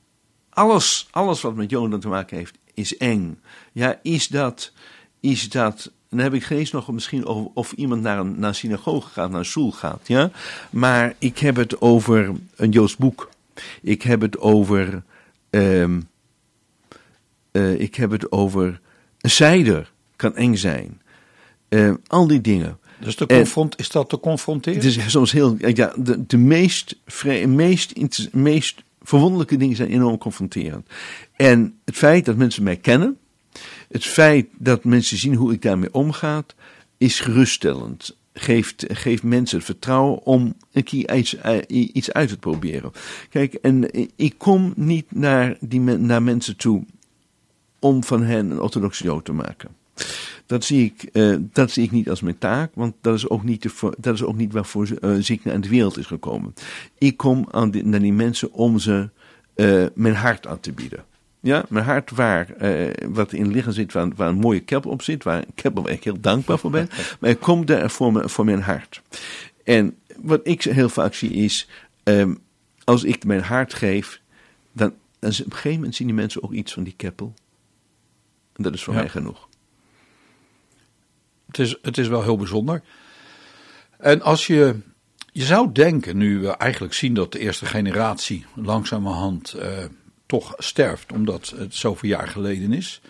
Alles, 0.50 1.08
alles 1.10 1.40
wat 1.40 1.54
met 1.54 1.70
Jonathan 1.70 2.00
te 2.00 2.08
maken 2.08 2.36
heeft, 2.36 2.58
is 2.80 2.96
eng. 2.96 3.40
Ja, 3.72 3.98
is 4.02 4.28
dat, 4.28 4.72
is 5.20 5.48
dat, 5.48 5.92
dan 6.08 6.18
heb 6.18 6.34
ik 6.34 6.44
geen 6.44 6.58
eens 6.58 6.70
nog 6.70 6.92
misschien 6.92 7.26
over 7.26 7.50
of 7.54 7.72
iemand 7.72 8.02
naar 8.02 8.18
een, 8.18 8.38
naar 8.38 8.48
een 8.48 8.54
synagoge 8.54 9.08
gaat, 9.08 9.30
naar 9.30 9.38
een 9.38 9.44
stoel 9.44 9.72
gaat, 9.72 10.00
ja. 10.04 10.30
Maar 10.70 11.14
ik 11.18 11.38
heb 11.38 11.56
het 11.56 11.80
over 11.80 12.32
een 12.56 12.70
Joods 12.70 12.96
boek. 12.96 13.30
Ik 13.82 14.02
heb 14.02 14.20
het 14.20 14.38
over, 14.38 15.02
ehm, 15.50 16.00
eh, 17.52 17.80
ik 17.80 17.94
heb 17.94 18.10
het 18.10 18.32
over 18.32 18.80
een 19.20 19.30
zijder, 19.30 19.92
kan 20.16 20.36
eng 20.36 20.54
zijn. 20.54 21.00
Eh, 21.68 21.92
al 22.06 22.26
die 22.26 22.40
dingen. 22.40 22.78
Dus 23.00 23.16
de 23.16 23.26
En- 23.26 23.36
confront, 23.36 23.78
is 23.78 23.88
dat 23.88 24.08
te 24.08 24.20
confronteren? 24.20 24.78
Het 24.78 24.96
is 24.96 25.10
soms 25.10 25.32
heel. 25.32 25.56
Ja, 25.58 25.92
de, 25.96 26.26
de 26.26 26.36
meest, 26.36 26.96
meest, 27.46 27.94
meest 28.32 28.82
verwonderlijke 29.02 29.56
dingen 29.56 29.76
zijn 29.76 29.90
enorm 29.90 30.18
confronterend. 30.18 30.88
En 31.36 31.78
het 31.84 31.96
feit 31.96 32.24
dat 32.24 32.36
mensen 32.36 32.62
mij 32.62 32.76
kennen, 32.76 33.18
het 33.88 34.04
feit 34.04 34.46
dat 34.58 34.84
mensen 34.84 35.16
zien 35.16 35.34
hoe 35.34 35.52
ik 35.52 35.62
daarmee 35.62 35.94
omgaat, 35.94 36.54
is 36.98 37.20
geruststellend. 37.20 38.18
Geeft, 38.32 38.84
geeft 38.88 39.22
mensen 39.22 39.56
het 39.56 39.66
vertrouwen 39.66 40.22
om 40.22 40.54
een 40.72 40.82
keer 40.82 41.16
iets, 41.16 41.36
eh, 41.36 41.58
iets 41.68 42.12
uit 42.12 42.28
te 42.28 42.38
proberen. 42.38 42.92
Kijk, 43.30 43.54
en 43.54 43.90
ik 44.16 44.34
kom 44.38 44.72
niet 44.76 45.06
naar, 45.12 45.56
die, 45.60 45.80
naar 45.80 46.22
mensen 46.22 46.56
toe 46.56 46.84
om 47.78 48.04
van 48.04 48.22
hen 48.22 48.50
een 48.50 48.60
orthodoxe 48.60 49.04
jood 49.04 49.24
te 49.24 49.32
maken. 49.32 49.68
Dat 50.50 50.64
zie, 50.64 50.84
ik, 50.84 51.02
eh, 51.02 51.36
dat 51.40 51.70
zie 51.70 51.84
ik 51.84 51.90
niet 51.90 52.10
als 52.10 52.20
mijn 52.20 52.38
taak, 52.38 52.70
want 52.74 52.94
dat 53.00 53.14
is 53.14 53.28
ook 53.28 53.44
niet, 53.44 53.62
de, 53.62 53.92
dat 53.98 54.14
is 54.14 54.22
ook 54.22 54.36
niet 54.36 54.52
waarvoor 54.52 54.86
ze, 54.86 55.00
eh, 55.00 55.14
ziek 55.18 55.44
naar 55.44 55.60
de 55.60 55.68
wereld 55.68 55.98
is 55.98 56.06
gekomen. 56.06 56.54
Ik 56.98 57.16
kom 57.16 57.46
aan 57.50 57.70
die, 57.70 57.84
naar 57.84 58.00
die 58.00 58.12
mensen 58.12 58.52
om 58.52 58.78
ze 58.78 59.08
eh, 59.54 59.84
mijn 59.94 60.14
hart 60.14 60.46
aan 60.46 60.60
te 60.60 60.72
bieden. 60.72 61.04
Ja, 61.40 61.64
mijn 61.68 61.84
hart 61.84 62.10
waar, 62.10 62.54
wat 63.08 63.32
in 63.32 63.50
liggen 63.50 63.72
zit, 63.72 63.92
waar, 63.92 64.08
waar 64.16 64.28
een 64.28 64.38
mooie 64.38 64.64
cap 64.64 64.86
op 64.86 65.02
zit, 65.02 65.24
waar 65.24 65.44
ik 65.54 65.60
heb 65.62 65.88
ik 65.88 66.04
heel 66.04 66.20
dankbaar 66.20 66.58
voor 66.58 66.70
ben. 66.70 66.88
Maar 67.20 67.30
ik 67.30 67.40
kom 67.40 67.66
daar 67.66 67.90
voor, 67.90 68.12
me, 68.12 68.28
voor 68.28 68.44
mijn 68.44 68.62
hart. 68.62 69.02
En 69.64 69.96
wat 70.16 70.40
ik 70.42 70.62
heel 70.62 70.88
vaak 70.88 71.14
zie 71.14 71.30
is, 71.30 71.68
ehm, 72.02 72.34
als 72.84 73.04
ik 73.04 73.24
mijn 73.24 73.42
hart 73.42 73.74
geef, 73.74 74.20
dan, 74.72 74.92
dan 75.18 75.30
op 75.30 75.38
een 75.38 75.52
gegeven 75.52 75.76
moment 75.76 75.94
zien 75.94 76.06
die 76.06 76.16
mensen 76.16 76.42
ook 76.42 76.52
iets 76.52 76.72
van 76.72 76.82
die 76.82 76.94
keppel. 76.96 77.34
En 78.52 78.62
dat 78.62 78.74
is 78.74 78.84
voor 78.84 78.94
Ja. 78.94 79.00
mij 79.00 79.08
genoeg. 79.08 79.48
Het 81.50 81.58
is, 81.58 81.76
het 81.82 81.98
is 81.98 82.08
wel 82.08 82.22
heel 82.22 82.36
bijzonder. 82.36 82.82
En 83.98 84.22
als 84.22 84.46
je, 84.46 84.76
je 85.32 85.42
zou 85.42 85.72
denken, 85.72 86.16
nu 86.16 86.38
we 86.38 86.48
eigenlijk 86.48 86.94
zien 86.94 87.14
dat 87.14 87.32
de 87.32 87.38
eerste 87.38 87.66
generatie 87.66 88.46
langzamerhand 88.54 89.54
uh, 89.56 89.64
toch 90.26 90.54
sterft, 90.58 91.12
omdat 91.12 91.52
het 91.56 91.74
zoveel 91.74 92.08
jaar 92.08 92.28
geleden 92.28 92.72
is, 92.72 93.00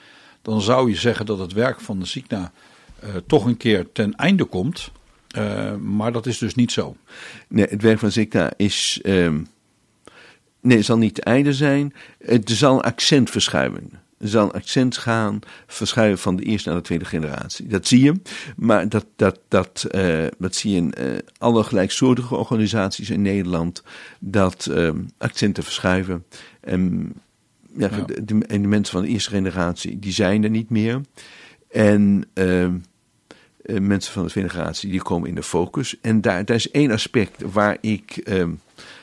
dan 0.42 0.61
zou 0.61 0.90
je 0.90 0.96
zeggen 0.96 1.26
dat 1.26 1.38
het 1.38 1.53
werk 1.53 1.81
van 1.81 1.98
de 1.98 2.07
Signa 2.07 2.53
uh, 3.05 3.11
toch 3.26 3.44
een 3.44 3.57
keer 3.57 3.92
ten 3.92 4.14
einde 4.14 4.44
komt. 4.44 4.90
Uh, 5.38 5.74
maar 5.74 6.12
dat 6.12 6.26
is 6.26 6.38
dus 6.38 6.55
niet 6.55 6.72
zo. 6.72 6.96
Nee, 7.48 7.66
het 7.66 7.83
werk 7.83 7.98
van 7.98 8.12
Signa 8.12 8.53
is. 8.57 9.00
Um, 9.03 9.46
nee, 10.61 10.83
zal 10.83 10.98
niet 10.98 11.18
einde 11.18 11.53
zijn. 11.53 11.94
Er 12.18 12.40
zal 12.44 12.83
accent 12.83 13.31
verschuiven 13.31 13.90
zal 14.21 14.53
accent 14.53 14.97
gaan 14.97 15.39
verschuiven 15.67 16.19
van 16.19 16.37
de 16.37 16.43
eerste 16.43 16.69
naar 16.69 16.79
de 16.79 16.85
tweede 16.85 17.05
generatie. 17.05 17.67
Dat 17.67 17.87
zie 17.87 18.05
je, 18.05 18.15
maar 18.57 18.89
dat, 18.89 19.07
dat, 19.17 19.41
dat, 19.49 19.87
uh, 19.91 20.27
dat 20.39 20.55
zie 20.55 20.71
je 20.71 20.77
in 20.77 20.95
uh, 20.99 21.19
alle 21.39 21.65
gelijksoortige 21.65 22.37
organisaties 22.37 23.11
in 23.11 23.23
Nederland, 23.23 23.83
dat 24.19 24.69
uh, 24.71 24.91
accenten 25.19 25.63
verschuiven. 25.63 26.25
En, 26.61 27.13
ja, 27.77 27.91
ja. 27.97 28.05
De, 28.25 28.45
en 28.47 28.63
de 28.63 28.69
mensen 28.69 28.93
van 28.93 29.03
de 29.03 29.09
eerste 29.09 29.31
generatie, 29.31 29.99
die 29.99 30.13
zijn 30.13 30.45
er 30.45 30.51
niet 30.51 30.71
meer. 30.71 31.01
En 31.71 32.25
mensen 33.65 34.13
van 34.13 34.25
de 34.25 34.31
tweede 34.31 34.51
generatie, 34.51 34.91
die 34.91 35.03
komen 35.03 35.29
in 35.29 35.35
de 35.35 35.43
focus. 35.43 35.97
En 36.01 36.21
daar, 36.21 36.45
daar 36.45 36.57
is 36.57 36.71
één 36.71 36.91
aspect 36.91 37.43
waar 37.53 37.77
ik, 37.81 38.31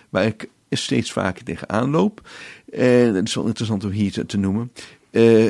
waar 0.09 0.25
ik 0.25 0.49
steeds 0.69 1.11
vaker 1.11 1.43
tegenaan 1.43 1.89
loop. 1.89 2.29
En 2.71 3.13
dat 3.13 3.23
is 3.23 3.35
wel 3.35 3.45
interessant 3.45 3.83
om 3.83 3.91
hier 3.91 4.11
te, 4.11 4.25
te 4.25 4.37
noemen. 4.37 4.71
Uh, 5.17 5.49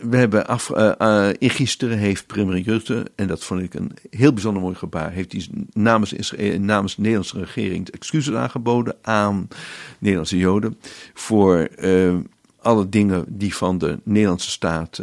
we 0.00 0.16
hebben 0.16 0.46
af, 0.46 0.70
uh, 0.70 0.92
uh, 0.98 1.28
gisteren 1.38 1.98
heeft 1.98 2.26
premier 2.26 2.62
Rutte, 2.62 3.06
en 3.14 3.26
dat 3.26 3.44
vond 3.44 3.62
ik 3.62 3.74
een 3.74 3.90
heel 4.10 4.32
bijzonder 4.32 4.62
mooi 4.62 4.74
gebaar, 4.74 5.12
heeft 5.12 5.32
hij 5.32 5.46
namens, 5.72 6.14
namens 6.58 6.94
de 6.94 7.00
Nederlandse 7.00 7.38
regering 7.38 7.88
excuses 7.88 8.34
aangeboden 8.34 8.96
aan 9.02 9.48
Nederlandse 9.98 10.38
Joden 10.38 10.78
voor 11.14 11.68
alle 12.60 12.88
dingen 12.88 13.24
die 13.28 13.54
van 13.54 13.78
de 13.78 13.98
Nederlandse 14.02 14.50
staat 14.50 15.02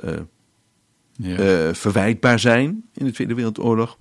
ja. 1.11 1.73
verwijtbaar 1.73 2.39
zijn 2.39 2.83
in 2.93 3.05
de 3.05 3.11
Tweede 3.11 3.33
Wereldoorlog. 3.33 3.97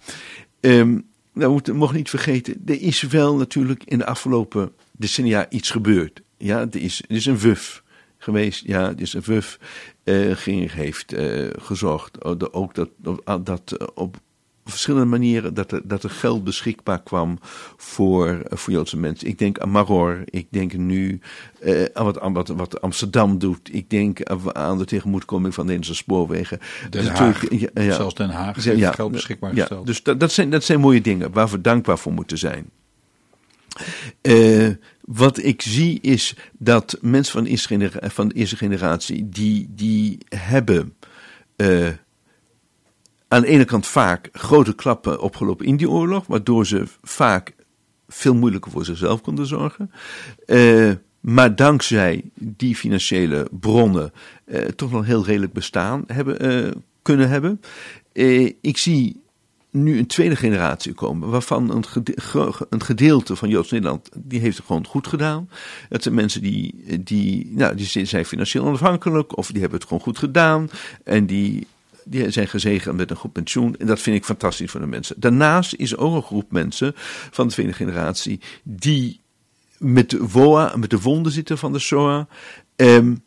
Um, 0.60 1.06
nou, 1.32 1.60
we 1.64 1.72
mogen 1.72 1.96
niet 1.96 2.10
vergeten, 2.10 2.62
er 2.66 2.80
is 2.80 3.02
wel 3.02 3.36
natuurlijk 3.36 3.84
in 3.84 3.98
de 3.98 4.06
afgelopen 4.06 4.72
decennia 4.92 5.50
iets 5.50 5.70
gebeurd. 5.70 6.22
Ja, 6.36 6.60
er 6.60 6.82
is, 6.82 7.02
er 7.08 7.16
is 7.16 7.26
een 7.26 7.38
wuf 7.38 7.82
geweest. 8.20 8.66
Ja, 8.66 8.92
dus 8.92 9.14
een 9.14 9.22
WUF 9.24 9.58
uh, 10.04 10.36
ging, 10.36 10.72
heeft 10.72 11.12
uh, 11.12 11.50
gezorgd 11.58 12.24
ook 12.52 12.74
dat, 12.74 12.88
dat 13.44 13.76
uh, 13.80 13.88
op 13.94 14.16
verschillende 14.64 15.06
manieren 15.06 15.54
dat 15.54 15.72
er, 15.72 15.80
dat 15.84 16.02
er 16.02 16.10
geld 16.10 16.44
beschikbaar 16.44 17.02
kwam 17.02 17.38
voor, 17.76 18.42
voor 18.48 18.72
Joodse 18.72 18.96
mensen. 18.96 19.28
Ik 19.28 19.38
denk 19.38 19.58
aan 19.58 19.70
Maror, 19.70 20.22
ik 20.24 20.46
denk 20.50 20.72
nu 20.72 21.20
aan 21.92 22.04
wat, 22.04 22.20
aan 22.20 22.32
wat, 22.32 22.48
wat 22.48 22.80
Amsterdam 22.80 23.38
doet. 23.38 23.74
Ik 23.74 23.90
denk 23.90 24.22
aan 24.52 24.78
de 24.78 24.84
tegemoetkoming 24.84 25.54
van 25.54 25.66
de 25.66 25.72
Nederlandse 25.72 26.02
spoorwegen. 26.02 26.58
Den 26.90 27.06
Haag, 27.06 27.50
ja, 27.50 27.68
ja, 27.74 27.94
zelfs 27.94 28.14
Den 28.14 28.30
Haag 28.30 28.64
heeft 28.64 28.78
ja, 28.78 28.92
geld 28.92 29.12
beschikbaar 29.12 29.54
gesteld. 29.54 29.86
dus 29.86 30.02
dat, 30.02 30.20
dat, 30.20 30.32
zijn, 30.32 30.50
dat 30.50 30.64
zijn 30.64 30.80
mooie 30.80 31.00
dingen 31.00 31.32
waar 31.32 31.48
we 31.48 31.60
dankbaar 31.60 31.98
voor 31.98 32.12
moeten 32.12 32.38
zijn. 32.38 32.70
Uh, 34.22 34.68
wat 35.12 35.42
ik 35.42 35.62
zie 35.62 36.00
is 36.00 36.36
dat 36.52 36.98
mensen 37.00 37.32
van 37.32 37.44
de 37.44 37.50
eerste, 37.50 37.68
genera 37.68 38.10
van 38.10 38.28
de 38.28 38.34
eerste 38.34 38.56
generatie, 38.56 39.28
die, 39.28 39.68
die 39.70 40.18
hebben 40.28 40.96
uh, 41.56 41.88
aan 43.28 43.40
de 43.40 43.46
ene 43.46 43.64
kant 43.64 43.86
vaak 43.86 44.28
grote 44.32 44.74
klappen 44.74 45.20
opgelopen 45.20 45.66
in 45.66 45.76
die 45.76 45.90
oorlog, 45.90 46.26
waardoor 46.26 46.66
ze 46.66 46.84
vaak 47.02 47.54
veel 48.08 48.34
moeilijker 48.34 48.70
voor 48.70 48.84
zichzelf 48.84 49.20
konden 49.20 49.46
zorgen. 49.46 49.90
Uh, 50.46 50.92
maar 51.20 51.56
dankzij 51.56 52.24
die 52.34 52.76
financiële 52.76 53.48
bronnen 53.60 54.12
toch 54.76 54.90
nog 54.90 55.06
heel 55.06 55.24
redelijk 55.24 55.52
bestaan 55.52 56.04
hebben, 56.06 56.84
kunnen 57.02 57.28
hebben. 57.28 57.60
ik 58.60 58.76
zie 58.76 59.19
nu 59.70 59.98
een 59.98 60.06
tweede 60.06 60.36
generatie 60.36 60.92
komen, 60.92 61.28
waarvan 61.28 61.70
een, 61.70 61.84
een 62.68 62.82
gedeelte 62.82 63.36
van 63.36 63.48
Joods 63.48 63.70
Nederland, 63.70 64.08
die 64.16 64.40
heeft 64.40 64.56
het 64.56 64.66
gewoon 64.66 64.86
goed 64.86 65.06
gedaan. 65.06 65.50
Het 65.88 66.02
zijn 66.02 66.14
mensen 66.14 66.42
die, 66.42 66.74
die, 67.00 67.52
nou, 67.54 67.74
die 67.74 68.06
zijn 68.06 68.26
financieel 68.26 68.64
onafhankelijk, 68.64 69.36
of 69.36 69.50
die 69.50 69.60
hebben 69.60 69.78
het 69.78 69.88
gewoon 69.88 70.02
goed 70.02 70.18
gedaan, 70.18 70.70
en 71.04 71.26
die, 71.26 71.66
die 72.04 72.30
zijn 72.30 72.48
gezegend 72.48 72.96
met 72.96 73.10
een 73.10 73.16
goed 73.16 73.32
pensioen. 73.32 73.76
En 73.76 73.86
dat 73.86 74.00
vind 74.00 74.16
ik 74.16 74.24
fantastisch 74.24 74.70
voor 74.70 74.80
de 74.80 74.86
mensen. 74.86 75.16
Daarnaast 75.18 75.74
is 75.74 75.92
er 75.92 75.98
ook 75.98 76.14
een 76.14 76.22
groep 76.22 76.52
mensen 76.52 76.92
van 77.30 77.46
de 77.46 77.52
tweede 77.52 77.72
generatie, 77.72 78.40
die 78.62 79.20
met 79.78 80.10
de 80.10 80.26
WOA, 80.28 80.76
met 80.76 80.90
de 80.90 81.00
wonden 81.00 81.32
zitten 81.32 81.58
van 81.58 81.72
de 81.72 81.78
SOA, 81.78 82.28
um, 82.76 83.22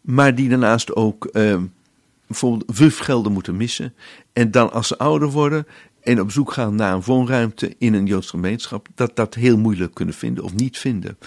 maar 0.00 0.34
die 0.34 0.48
daarnaast 0.48 0.94
ook... 0.94 1.28
Um, 1.32 1.76
bijvoorbeeld 2.28 2.78
WUF-gelden 2.78 3.32
moeten 3.32 3.56
missen. 3.56 3.94
En 4.32 4.50
dan 4.50 4.72
als 4.72 4.86
ze 4.86 4.98
ouder 4.98 5.30
worden 5.30 5.66
en 6.00 6.20
op 6.20 6.30
zoek 6.30 6.52
gaan 6.52 6.74
naar 6.74 6.94
een 6.94 7.02
woonruimte 7.02 7.74
in 7.78 7.94
een 7.94 8.06
Joods 8.06 8.30
gemeenschap, 8.30 8.88
dat 8.94 9.16
dat 9.16 9.34
heel 9.34 9.58
moeilijk 9.58 9.94
kunnen 9.94 10.14
vinden 10.14 10.44
of 10.44 10.54
niet 10.54 10.78
vinden. 10.78 11.18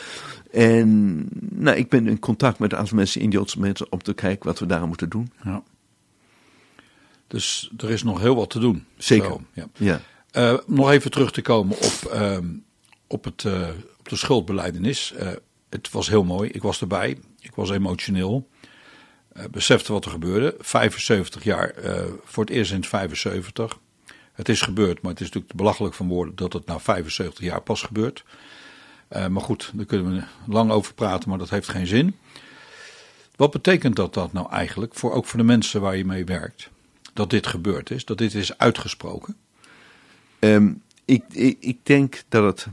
En 0.52 1.28
nou, 1.50 1.78
ik 1.78 1.90
ben 1.90 2.08
in 2.08 2.20
contact 2.20 2.60
met 2.60 2.72
een 2.72 2.78
aantal 2.78 2.98
mensen 2.98 3.22
in 3.22 3.30
Joodse 3.30 3.56
gemeenschap 3.56 3.94
om 3.94 4.04
te 4.04 4.14
kijken 4.14 4.48
wat 4.48 4.60
we 4.60 4.66
daar 4.66 4.88
moeten 4.88 5.10
doen. 5.10 5.32
Ja. 5.44 5.64
Dus 7.28 7.72
er 7.78 7.90
is 7.90 8.04
nog 8.04 8.20
heel 8.20 8.36
wat 8.36 8.50
te 8.50 8.60
doen. 8.60 8.86
Zeker. 8.98 9.30
Zo, 9.30 9.42
ja. 9.54 9.68
ja. 9.78 10.02
Uh, 10.54 10.60
nog 10.68 10.92
even 10.92 11.12
terug 11.12 11.32
te 11.32 11.42
komen 11.42 11.78
op, 11.78 12.12
uh, 12.14 12.38
op, 13.08 13.24
het, 13.24 13.44
uh, 13.44 13.68
op 14.00 14.10
de 14.10 14.16
schuldbeleidenis. 14.16 15.14
het 15.70 15.92
was 15.92 16.10
heel 16.10 16.24
mooi. 16.24 16.50
Ik 16.50 16.62
was 16.62 16.82
erbij. 16.82 17.18
Ik 17.40 17.56
was 17.56 17.70
emotioneel. 17.70 18.48
Uh, 19.38 19.44
besefte 19.52 19.94
wat 19.94 20.06
er 20.06 20.12
gebeurde. 20.12 20.56
75 20.60 21.44
jaar, 21.44 21.74
uh, 21.84 22.02
voor 22.24 22.44
het 22.44 22.54
eerst 22.54 22.72
in 22.72 22.84
75. 22.84 23.80
Het 24.34 24.50
is 24.50 24.62
gebeurd, 24.62 25.02
maar 25.02 25.12
het 25.12 25.22
is 25.22 25.26
natuurlijk 25.26 25.56
belachelijk 25.56 25.94
van 25.94 26.08
woorden 26.08 26.36
dat 26.36 26.54
het 26.54 26.66
na 26.66 26.80
75 26.80 27.44
jaar 27.44 27.62
pas 27.62 27.82
gebeurt. 27.82 28.24
Uh, 29.12 29.28
maar 29.28 29.42
goed, 29.42 29.72
daar 29.74 29.86
kunnen 29.86 30.16
we 30.16 30.52
lang 30.52 30.72
over 30.72 30.94
praten, 30.94 31.30
maar 31.30 31.38
dat 31.38 31.50
heeft 31.50 31.70
geen 31.70 31.88
zin. 31.88 32.16
Wat 33.36 33.52
betekent 33.52 33.96
dat, 33.96 34.14
dat 34.14 34.34
nou 34.34 34.52
eigenlijk, 34.52 34.96
voor, 34.96 35.12
ook 35.12 35.26
voor 35.26 35.40
de 35.40 35.46
mensen 35.46 35.82
waar 35.82 35.98
je 35.98 36.06
mee 36.06 36.26
werkt? 36.26 36.70
Dat 37.14 37.30
dit 37.30 37.48
gebeurd 37.48 37.90
is, 37.90 38.06
dat 38.06 38.18
dit 38.18 38.34
is 38.34 38.58
uitgesproken? 38.58 39.36
Um, 40.40 40.82
ik, 41.06 41.24
ik, 41.32 41.58
ik, 41.60 41.78
denk 41.84 42.24
dat 42.30 42.44
het 42.44 42.68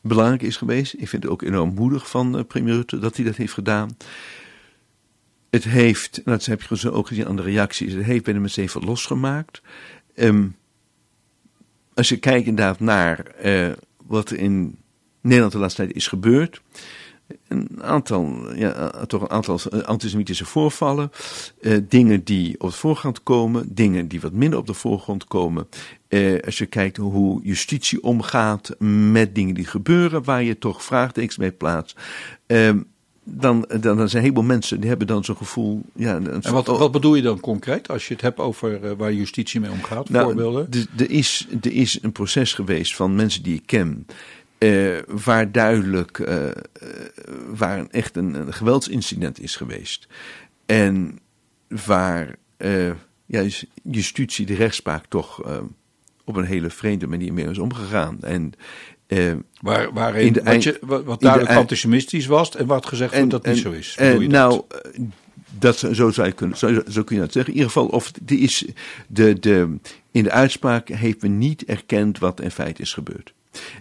belangrijk 0.00 0.42
is 0.42 0.56
geweest. 0.56 0.92
Ik 0.92 1.08
vind 1.08 1.22
het 1.22 1.32
ook 1.32 1.42
enorm 1.42 1.74
moedig 1.74 2.08
van 2.08 2.46
premier 2.46 2.74
Rutte 2.74 2.98
dat 2.98 3.16
hij 3.16 3.24
dat 3.24 3.36
heeft 3.36 3.52
gedaan 3.52 3.96
het 5.52 5.64
heeft, 5.64 6.16
en 6.16 6.32
dat 6.32 6.44
heb 6.44 6.62
je 6.62 6.92
ook 6.92 7.06
gezien 7.06 7.26
aan 7.26 7.36
de 7.36 7.42
reacties, 7.42 7.92
het 7.92 8.04
heeft 8.04 8.24
bij 8.24 8.32
de 8.32 8.40
mensen 8.40 8.62
even 8.62 8.84
losgemaakt. 8.84 9.62
Um, 10.14 10.56
als 11.94 12.08
je 12.08 12.16
kijkt 12.16 12.46
inderdaad 12.46 12.80
naar 12.80 13.26
uh, 13.44 13.72
wat 14.06 14.30
in 14.30 14.78
Nederland 15.20 15.52
de 15.52 15.58
laatste 15.58 15.82
tijd 15.82 15.96
is 15.96 16.06
gebeurd. 16.06 16.62
Een 17.48 17.82
aantal, 17.82 18.54
ja, 18.54 18.90
toch 19.06 19.22
een 19.22 19.30
aantal 19.30 19.60
antisemitische 19.82 20.44
voorvallen. 20.44 21.10
Dingen 21.88 22.24
die 22.24 22.60
op 22.60 22.70
de 22.70 22.76
voorgrond 22.76 23.22
komen, 23.22 23.74
dingen 23.74 24.08
die 24.08 24.20
wat 24.20 24.32
minder 24.32 24.58
op 24.58 24.66
de 24.66 24.74
voorgrond 24.74 25.24
komen. 25.24 25.68
Als 26.44 26.58
je 26.58 26.66
kijkt 26.66 26.96
hoe 26.96 27.42
justitie 27.42 28.02
omgaat 28.02 28.74
met 28.78 29.34
dingen 29.34 29.54
die 29.54 29.66
gebeuren, 29.66 30.24
waar 30.24 30.42
je 30.42 30.58
toch 30.58 30.84
vraagtekens 30.84 31.36
mee 31.36 31.52
plaatst. 31.52 32.00
Um, 32.46 32.91
dan, 33.24 33.64
dan, 33.68 33.80
dan 33.80 33.96
zijn 33.96 34.10
een 34.12 34.20
heleboel 34.20 34.42
mensen 34.42 34.80
die 34.80 34.88
hebben 34.88 35.06
dan 35.06 35.24
zo'n 35.24 35.36
gevoel. 35.36 35.82
Ja, 35.94 36.14
en 36.14 36.50
wat, 36.50 36.66
wat 36.66 36.92
bedoel 36.92 37.14
je 37.14 37.22
dan 37.22 37.40
concreet 37.40 37.88
als 37.88 38.08
je 38.08 38.12
het 38.12 38.22
hebt 38.22 38.38
over 38.38 38.84
uh, 38.84 38.90
waar 38.96 39.12
justitie 39.12 39.60
mee 39.60 39.70
omgaat? 39.70 40.08
Nou, 40.08 40.24
voorbeelden? 40.24 40.68
Er 40.96 41.10
is, 41.10 41.48
er 41.60 41.72
is 41.72 41.98
een 42.02 42.12
proces 42.12 42.52
geweest 42.52 42.96
van 42.96 43.14
mensen 43.14 43.42
die 43.42 43.54
ik 43.54 43.66
ken. 43.66 44.06
Uh, 44.58 44.98
waar 45.24 45.52
duidelijk, 45.52 46.18
uh, 46.18 46.50
waar 47.54 47.86
echt 47.86 48.16
een, 48.16 48.34
een, 48.34 48.52
geweldsincident 48.52 49.40
is 49.40 49.56
geweest. 49.56 50.06
En 50.66 51.18
waar 51.86 52.36
ja, 53.26 53.44
justitie, 53.82 54.46
de 54.46 54.54
rechtspraak, 54.54 55.06
toch 55.06 55.42
op 56.24 56.36
een 56.36 56.44
hele 56.44 56.70
vreemde 56.70 57.06
manier 57.06 57.32
mee 57.32 57.48
is 57.48 57.58
omgegaan. 57.58 58.18
En 58.20 58.52
uh, 59.08 59.32
waar, 59.60 59.92
waarin 59.92 60.32
de, 60.32 60.42
wat, 60.42 60.62
je, 60.62 60.78
wat 61.04 61.20
duidelijk 61.20 61.56
antisemitisch 61.56 62.26
was 62.26 62.56
en 62.56 62.66
wat 62.66 62.86
gezegd 62.86 63.14
wordt 63.14 63.30
dat 63.30 63.46
niet 63.46 63.58
zo 63.58 63.70
is. 63.70 63.96
Uh, 64.00 64.28
nou, 64.28 64.62
dat, 65.58 65.78
zo, 65.78 66.10
zou 66.10 66.26
je 66.26 66.32
kunnen, 66.32 66.58
zo, 66.58 66.82
zo 66.88 67.02
kun 67.02 67.16
je 67.16 67.22
dat 67.22 67.32
zeggen. 67.32 67.52
In 67.52 67.58
ieder 67.58 67.72
geval, 67.72 67.86
of 67.86 68.12
die 68.22 68.38
is 68.38 68.64
de, 69.06 69.38
de, 69.38 69.76
in 70.10 70.22
de 70.22 70.30
uitspraak 70.30 70.88
heeft 70.88 71.22
men 71.22 71.38
niet 71.38 71.64
erkend 71.64 72.18
wat 72.18 72.40
in 72.40 72.50
feite 72.50 72.82
is 72.82 72.92
gebeurd. 72.92 73.32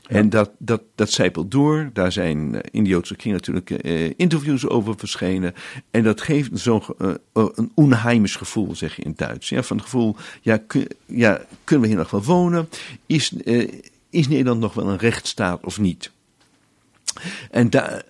En 0.07 0.29
dat, 0.29 0.51
dat, 0.57 0.81
dat 0.95 1.11
zijpelt 1.11 1.51
door. 1.51 1.89
Daar 1.93 2.11
zijn 2.11 2.55
eh, 2.55 2.61
in 2.71 2.83
de 2.83 2.89
Joodse 2.89 3.15
kring 3.15 3.33
natuurlijk 3.33 3.69
eh, 3.69 4.11
interviews 4.15 4.67
over 4.67 4.93
verschenen. 4.97 5.53
En 5.91 6.03
dat 6.03 6.21
geeft 6.21 6.49
zo'n 6.53 6.83
uh, 6.99 7.13
een 7.33 7.71
onheimisch 7.73 8.35
gevoel, 8.35 8.75
zeg 8.75 8.95
je 8.95 9.01
in 9.01 9.13
Duits. 9.15 9.49
Ja, 9.49 9.63
van 9.63 9.77
het 9.77 9.85
gevoel, 9.85 10.15
ja, 10.41 10.57
kun, 10.57 10.87
ja 11.05 11.41
kunnen 11.63 11.85
we 11.85 11.91
hier 11.91 12.01
nog 12.01 12.11
wel 12.11 12.23
wonen? 12.23 12.69
Is, 13.05 13.33
uh, 13.45 13.69
is 14.11 14.27
Nederland 14.27 14.59
nog 14.59 14.73
wel 14.73 14.89
een 14.89 14.97
rechtsstaat 14.97 15.63
of 15.65 15.79
niet? 15.79 16.11
En 17.51 17.69
da, 17.69 18.01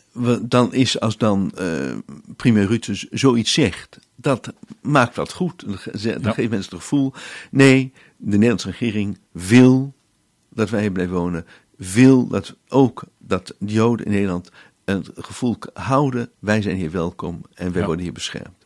dan 0.42 0.74
is 0.74 1.00
als 1.00 1.18
dan 1.18 1.52
uh, 1.60 1.98
premier 2.36 2.66
Rutte 2.66 3.08
zoiets 3.12 3.54
zegt, 3.54 4.00
dat 4.16 4.54
maakt 4.82 5.16
dat 5.16 5.34
goed. 5.34 5.66
Dan, 5.66 5.78
dan 6.22 6.34
geeft 6.34 6.50
mensen 6.50 6.72
het 6.72 6.82
gevoel, 6.82 7.14
nee, 7.52 7.94
de 8.18 8.32
Nederlandse 8.32 8.70
regering 8.70 9.18
wil 9.32 9.94
dat 10.50 10.70
wij 10.70 10.82
hier 10.82 10.92
blijven 10.92 11.16
wonen, 11.16 11.46
wil 11.78 12.28
dat 12.28 12.56
ook 12.68 13.04
dat 13.18 13.56
de 13.60 13.74
Joden 13.74 14.06
in 14.06 14.12
Nederland 14.12 14.52
een 14.86 15.06
gevoel 15.16 15.58
houden, 15.74 16.30
wij 16.40 16.62
zijn 16.62 16.76
hier 16.76 16.92
welkom 16.92 17.42
en 17.54 17.72
wij 17.72 17.86
worden 17.86 18.04
hier 18.04 18.14
beschermd. 18.14 18.66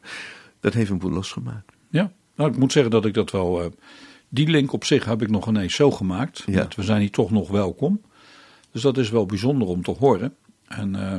Dat 0.59 0.73
heeft 0.73 0.89
een 0.89 0.97
boel 0.97 1.11
losgemaakt. 1.11 1.71
Ja, 1.89 2.11
nou 2.35 2.51
ik 2.51 2.57
moet 2.57 2.71
zeggen 2.71 2.91
dat 2.91 3.05
ik 3.05 3.13
dat 3.13 3.31
wel, 3.31 3.63
uh, 3.63 3.71
die 4.35 4.47
link 4.47 4.73
op 4.73 4.83
zich 4.83 5.05
heb 5.05 5.21
ik 5.21 5.29
nog 5.29 5.47
ineens 5.47 5.75
zo 5.75 5.91
gemaakt. 5.91 6.43
Ja. 6.45 6.55
Dat 6.55 6.75
we 6.75 6.83
zijn 6.83 6.99
hier 6.99 7.11
toch 7.11 7.31
nog 7.31 7.49
welkom. 7.49 8.01
Dus 8.71 8.81
dat 8.81 8.97
is 8.97 9.09
wel 9.09 9.25
bijzonder 9.25 9.67
om 9.67 9.83
te 9.83 9.91
horen. 9.91 10.35
En 10.67 10.95
uh, 10.95 11.13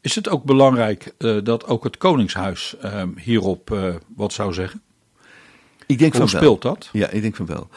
is 0.00 0.14
het 0.14 0.28
ook 0.28 0.44
belangrijk 0.44 1.14
uh, 1.18 1.44
dat 1.44 1.66
ook 1.66 1.84
het 1.84 1.96
Koningshuis 1.96 2.76
hierop 3.16 3.98
wat 4.16 4.32
zou 4.32 4.52
zeggen? 4.52 4.82
Ik 5.86 5.98
denk 5.98 6.12
Hoe 6.12 6.20
van 6.20 6.38
speelt 6.38 6.62
wel. 6.62 6.72
dat? 6.72 6.88
Ja, 6.92 7.08
ik 7.08 7.22
denk 7.22 7.36
van 7.36 7.46
wel. 7.46 7.68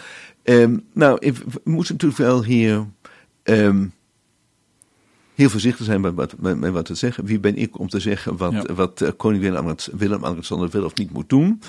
Um, 0.44 0.86
nou, 0.94 1.18
we 1.22 1.60
moeten 1.64 1.94
natuurlijk 1.94 2.22
wel 2.22 2.44
hier 2.44 2.88
um, 3.44 3.94
heel 5.36 5.50
voorzichtig 5.50 5.86
zijn 5.86 6.02
met 6.02 6.14
wat, 6.14 6.34
met, 6.40 6.60
met 6.60 6.72
wat 6.72 6.86
te 6.86 6.96
zeggen. 6.96 7.26
Wie 7.26 7.40
ben 7.40 7.56
ik 7.56 7.80
om 7.80 7.90
te 7.90 8.00
zeggen 8.00 8.38
wat, 8.38 8.52
ja. 8.52 8.74
wat 8.74 9.02
uh, 9.02 9.10
koning 9.18 9.44
Willem, 9.44 9.76
Willem 9.92 10.26
Alexander 10.26 10.70
wil 10.70 10.84
of 10.84 10.96
niet 10.96 11.12
moet 11.12 11.30
doen? 11.30 11.62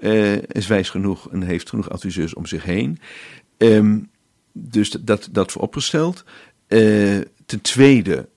Uh, 0.00 0.42
is 0.42 0.66
wijs 0.66 0.90
genoeg 0.90 1.30
en 1.30 1.42
heeft 1.42 1.68
genoeg 1.68 1.90
adviseurs 1.90 2.34
om 2.34 2.46
zich 2.46 2.64
heen. 2.64 2.98
Um, 3.56 4.08
dus 4.52 4.90
dat, 4.90 5.28
dat 5.30 5.52
vooropgesteld. 5.52 6.24
Uh, 6.68 7.20
ten 7.46 7.60
tweede 7.60 8.28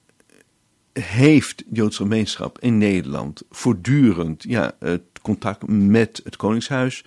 heeft 0.94 1.58
de 1.58 1.65
Joodse 1.72 2.02
gemeenschap 2.02 2.60
in 2.60 2.78
Nederland 2.78 3.41
voortdurend 3.50 4.44
ja, 4.44 4.76
het 4.80 5.02
contact 5.22 5.67
met 5.67 6.22
het 6.24 6.36
Koningshuis. 6.36 7.04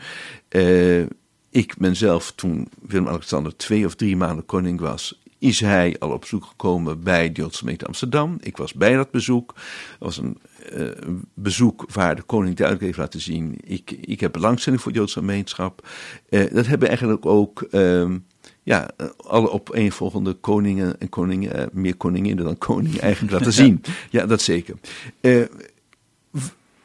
Uh, 0.50 1.02
ik 1.50 1.74
ben 1.78 1.96
zelf, 1.96 2.32
toen 2.32 2.68
Willem-Alexander 2.86 3.56
twee 3.56 3.86
of 3.86 3.94
drie 3.94 4.16
maanden 4.16 4.46
koning 4.46 4.80
was, 4.80 5.22
is 5.44 5.60
hij 5.60 5.96
al 5.98 6.10
op 6.10 6.20
bezoek 6.20 6.44
gekomen 6.44 7.02
bij 7.02 7.32
de 7.32 7.40
Joodse 7.40 7.58
gemeente 7.58 7.86
Amsterdam. 7.86 8.38
Ik 8.40 8.56
was 8.56 8.72
bij 8.72 8.94
dat 8.94 9.10
bezoek. 9.10 9.54
Het 9.54 9.98
was 9.98 10.16
een 10.16 10.38
uh, 10.72 10.88
bezoek 11.34 11.84
waar 11.92 12.16
de 12.16 12.22
koning 12.22 12.56
duidelijk 12.56 12.86
heeft 12.86 12.98
laten 12.98 13.20
zien, 13.20 13.58
ik, 13.64 13.90
ik 13.90 14.20
heb 14.20 14.32
belangstelling 14.32 14.82
voor 14.82 14.92
de 14.92 14.98
Joodse 14.98 15.18
gemeenschap. 15.18 15.88
Uh, 16.28 16.52
dat 16.52 16.66
hebben 16.66 16.88
eigenlijk 16.88 17.26
ook... 17.26 17.66
Uh, 17.70 18.10
ja, 18.62 18.90
alle 19.16 19.50
opeenvolgende 19.50 20.32
koningen 20.32 21.00
en 21.00 21.08
koningen, 21.08 21.60
uh, 21.60 21.66
meer 21.72 21.96
koninginnen 21.96 22.44
dan 22.44 22.58
koningen 22.58 23.00
eigenlijk 23.08 23.32
laten 23.32 23.52
zien. 23.52 23.82
Ja, 24.10 24.26
dat 24.26 24.42
zeker. 24.42 24.76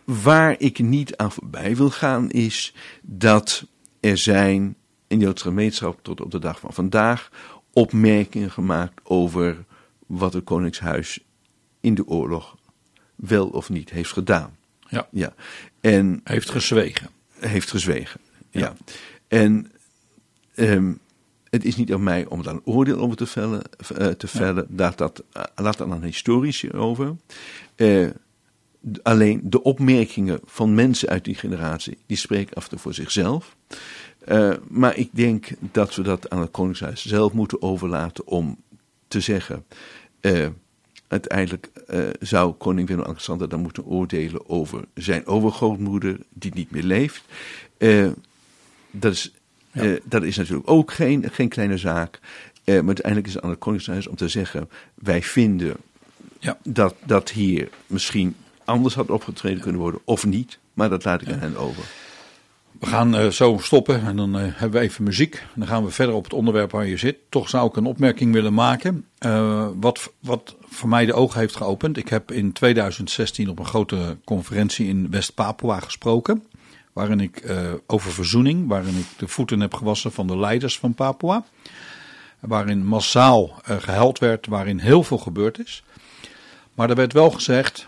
Waar 0.04 0.56
ik 0.58 0.80
niet 0.80 1.18
aan 1.18 1.32
voorbij 1.32 1.76
wil 1.76 1.90
gaan 1.90 2.30
is 2.30 2.76
dat 3.02 3.66
er 4.00 4.18
zijn 4.18 4.76
in 5.08 5.20
de 5.20 5.26
Joodse 5.26 5.44
gemeenschap 5.44 6.00
tot 6.02 6.22
op 6.22 6.32
de 6.32 6.40
dag 6.40 6.60
van 6.60 6.74
vandaag 6.74 7.30
opmerkingen 7.80 8.52
gemaakt 8.52 9.00
over 9.04 9.66
wat 10.08 10.34
het 10.34 10.44
Koningshuis 10.44 11.20
in 11.80 11.96
de 11.96 12.08
oorlog 12.08 12.58
wel 13.16 13.48
of 13.48 13.70
niet 13.70 13.90
heeft 13.90 14.12
gedaan. 14.12 14.58
Ja. 14.88 15.08
ja. 15.12 15.34
En, 15.82 16.22
heeft 16.24 16.50
gezwegen. 16.50 17.10
Heeft 17.40 17.70
gezwegen, 17.70 18.20
ja. 18.50 18.60
ja. 18.60 18.76
En 19.28 19.72
um, 20.56 21.00
het 21.50 21.66
is 21.66 21.76
niet 21.76 21.94
aan 21.94 22.04
mij 22.04 22.26
om 22.26 22.44
daar 22.44 22.54
een 22.54 22.66
oordeel 22.66 23.00
over 23.00 23.18
te 23.18 23.26
vellen. 23.26 23.62
Uh, 23.98 24.08
te 24.08 24.28
vellen. 24.28 24.68
Ja. 24.70 24.76
Laat, 24.76 24.98
dat, 24.98 25.24
uh, 25.38 25.44
laat 25.56 25.78
dat 25.78 25.90
aan 25.90 26.04
historici 26.04 26.72
over. 26.72 27.16
Uh, 27.76 28.10
alleen 29.04 29.42
de 29.44 29.64
opmerkingen 29.64 30.40
van 30.46 30.74
mensen 30.74 31.10
uit 31.10 31.24
die 31.24 31.36
generatie, 31.36 31.98
die 32.06 32.18
spreken 32.18 32.56
af 32.56 32.64
en 32.64 32.70
toe 32.70 32.80
voor 32.80 32.94
zichzelf. 32.94 33.56
Uh, 34.30 34.54
maar 34.68 34.98
ik 34.98 35.10
denk 35.12 35.48
dat 35.60 35.96
we 35.96 36.02
dat 36.02 36.30
aan 36.30 36.42
het 36.42 36.52
Koningshuis 36.52 37.06
zelf 37.06 37.34
moeten 37.34 37.62
overlaten 37.62 38.28
om 38.28 38.58
te 39.08 39.20
zeggen. 39.20 39.66
Uh, 40.22 40.48
uiteindelijk 41.08 41.70
uh, 41.88 42.08
zou 42.20 42.54
koning 42.54 42.88
Willem-Alexander 42.88 43.50
dan 43.50 43.60
moeten 43.60 43.86
oordelen 43.86 44.50
over 44.50 44.84
zijn 44.94 45.26
overgrootmoeder, 45.26 46.18
die 46.34 46.54
niet 46.54 46.72
meer 46.72 46.84
leeft. 46.84 47.24
dat, 48.92 49.14
is, 49.14 49.34
ja. 49.72 49.98
dat 50.04 50.24
is 50.24 50.38
natuurlijk 50.38 50.70
ook 50.70 50.92
geen, 50.92 51.30
geen 51.32 51.50
kleine 51.50 51.78
zaak. 51.78 52.20
maar 52.66 52.76
uiteindelijk 52.76 53.28
is 53.28 53.34
het 53.34 53.44
aan 53.44 53.50
het 53.50 53.60
Koningshuis 53.60 54.08
om 54.08 54.16
te 54.16 54.28
zeggen: 54.28 54.70
wij 54.94 55.22
vinden 55.22 55.76
ja. 56.40 56.58
dat, 56.64 56.96
dat 57.06 57.30
hier 57.30 57.70
misschien 57.88 58.36
anders 58.66 58.96
had 58.96 59.10
opgetreden 59.10 59.62
kunnen 59.62 59.82
worden, 59.82 60.02
of 60.04 60.26
niet. 60.26 60.60
Maar 60.74 60.90
dat 60.90 61.04
laat 61.04 61.22
ik 61.22 61.32
aan 61.32 61.40
hen 61.40 61.58
over. 61.58 61.84
We 62.80 62.86
gaan 62.86 63.16
uh, 63.16 63.28
zo 63.28 63.58
stoppen 63.62 64.06
en 64.06 64.16
dan 64.16 64.38
uh, 64.38 64.42
hebben 64.44 64.80
we 64.80 64.86
even 64.86 65.04
muziek. 65.04 65.36
En 65.36 65.60
dan 65.60 65.68
gaan 65.68 65.86
we 65.86 65.92
verder 65.92 66.16
op 66.16 66.24
het 66.24 66.34
onderwerp 66.34 66.72
waar 66.72 66.86
je 66.86 66.98
zit. 66.98 67.18
Toch 67.30 67.50
zou 67.50 67.68
ik 67.68 67.76
een 67.76 67.86
opmerking 67.86 68.34
willen 68.34 68.54
maken. 68.54 69.06
Uh, 69.26 69.68
wat, 69.76 70.14
wat 70.20 70.56
voor 70.70 70.90
mij 70.90 71.06
de 71.06 71.14
ogen 71.14 71.40
heeft 71.40 71.56
geopend. 71.56 71.98
Ik 71.98 72.10
heb 72.10 72.32
in 72.32 72.52
2016 72.52 73.50
op 73.50 73.60
een 73.60 73.66
grote 73.66 74.18
conferentie 74.24 74.88
in 74.88 75.10
West-Papua 75.10 75.80
gesproken. 75.80 76.44
Waarin 76.94 77.20
ik 77.20 77.44
over 77.88 78.12
verzoening, 78.12 78.68
waarin 78.68 78.98
ik 78.98 79.06
de 79.18 79.28
voeten 79.28 79.60
heb 79.60 79.74
gewassen 79.74 80.12
van 80.12 80.28
de 80.28 80.38
leiders 80.38 80.80
van 80.80 80.94
Papua. 80.94 81.46
Waarin 82.40 82.86
massaal 82.86 83.62
gehuild 83.64 84.20
werd, 84.20 84.48
waarin 84.48 84.80
heel 84.80 85.04
veel 85.04 85.18
gebeurd 85.18 85.60
is. 85.60 85.84
Maar 86.74 86.90
er 86.90 86.96
werd 86.96 87.14
wel 87.14 87.30
gezegd, 87.30 87.88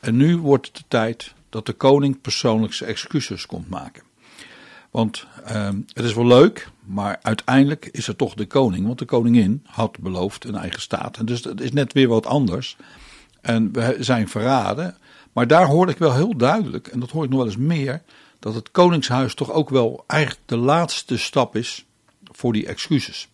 en 0.00 0.16
nu 0.16 0.36
wordt 0.36 0.66
het 0.66 0.76
de 0.76 0.84
tijd 0.88 1.34
dat 1.48 1.66
de 1.66 1.72
koning 1.72 2.20
persoonlijk 2.20 2.72
zijn 2.72 2.90
excuses 2.90 3.46
komt 3.46 3.68
maken. 3.68 4.02
Want 4.90 5.26
uh, 5.50 5.68
het 5.92 6.04
is 6.04 6.14
wel 6.14 6.26
leuk, 6.26 6.68
maar 6.84 7.18
uiteindelijk 7.22 7.88
is 7.92 8.06
het 8.06 8.18
toch 8.18 8.34
de 8.34 8.46
koning. 8.46 8.86
Want 8.86 8.98
de 8.98 9.04
koningin 9.04 9.62
had 9.66 9.98
beloofd 9.98 10.44
een 10.44 10.54
eigen 10.54 10.80
staat. 10.80 11.16
En 11.16 11.24
dus 11.24 11.42
dat 11.42 11.60
is 11.60 11.72
net 11.72 11.92
weer 11.92 12.08
wat 12.08 12.26
anders. 12.26 12.76
En 13.40 13.72
we 13.72 13.96
zijn 13.98 14.28
verraden. 14.28 14.96
Maar 15.32 15.46
daar 15.46 15.66
hoorde 15.66 15.92
ik 15.92 15.98
wel 15.98 16.14
heel 16.14 16.36
duidelijk, 16.36 16.86
en 16.86 17.00
dat 17.00 17.10
hoor 17.10 17.24
ik 17.24 17.30
nog 17.30 17.38
wel 17.38 17.48
eens 17.48 17.56
meer, 17.56 18.02
dat 18.38 18.54
het 18.54 18.70
koningshuis 18.70 19.34
toch 19.34 19.50
ook 19.50 19.70
wel 19.70 20.04
eigenlijk 20.06 20.42
de 20.46 20.56
laatste 20.56 21.18
stap 21.18 21.56
is 21.56 21.84
voor 22.32 22.52
die 22.52 22.66
excuses. 22.66 23.28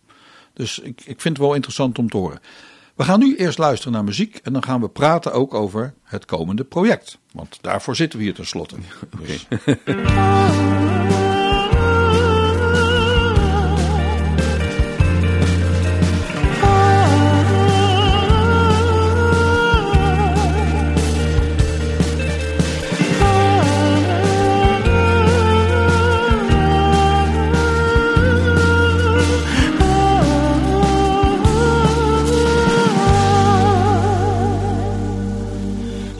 Dus 0.53 0.79
ik, 0.79 1.01
ik 1.05 1.21
vind 1.21 1.37
het 1.37 1.45
wel 1.45 1.53
interessant 1.53 1.99
om 1.99 2.09
te 2.09 2.17
horen. 2.17 2.39
We 2.95 3.03
gaan 3.03 3.19
nu 3.19 3.35
eerst 3.35 3.57
luisteren 3.57 3.93
naar 3.93 4.03
muziek 4.03 4.39
en 4.43 4.53
dan 4.53 4.63
gaan 4.63 4.81
we 4.81 4.89
praten 4.89 5.33
ook 5.33 5.53
over 5.53 5.93
het 6.03 6.25
komende 6.25 6.63
project. 6.63 7.17
Want 7.31 7.57
daarvoor 7.61 7.95
zitten 7.95 8.19
we 8.19 8.25
hier 8.25 8.33
tenslotte. 8.33 8.75
Okay. 9.13 9.25
Dus. 9.27 9.47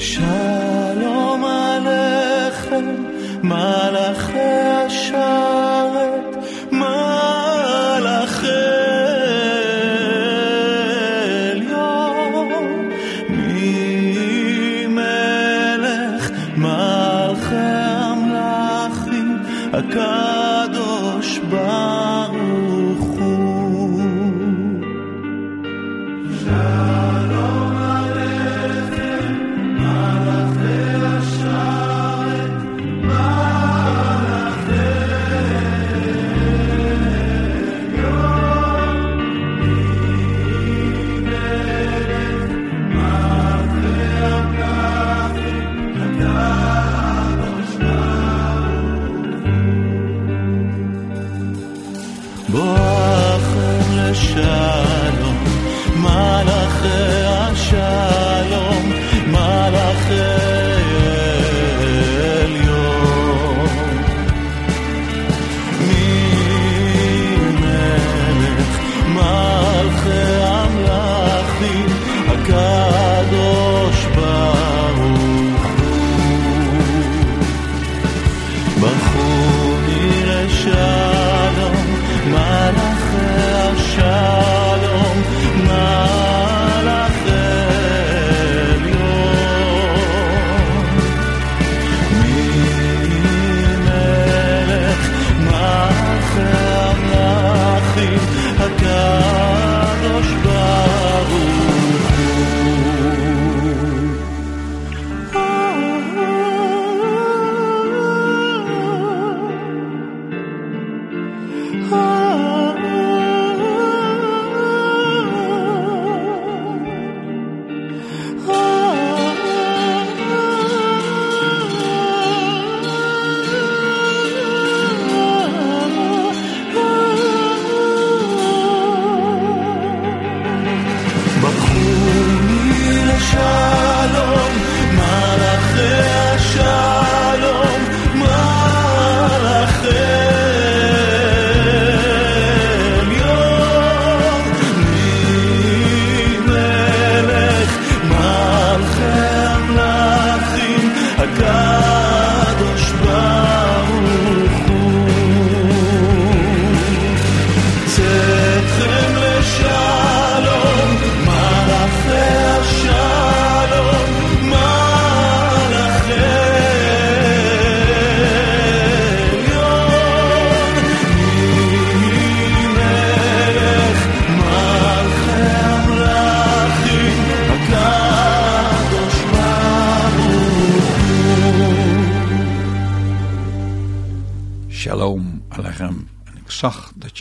שלום 0.08 1.46
עליכם, 1.46 2.86
מלאכי 3.44 4.40
השם. 4.40 5.47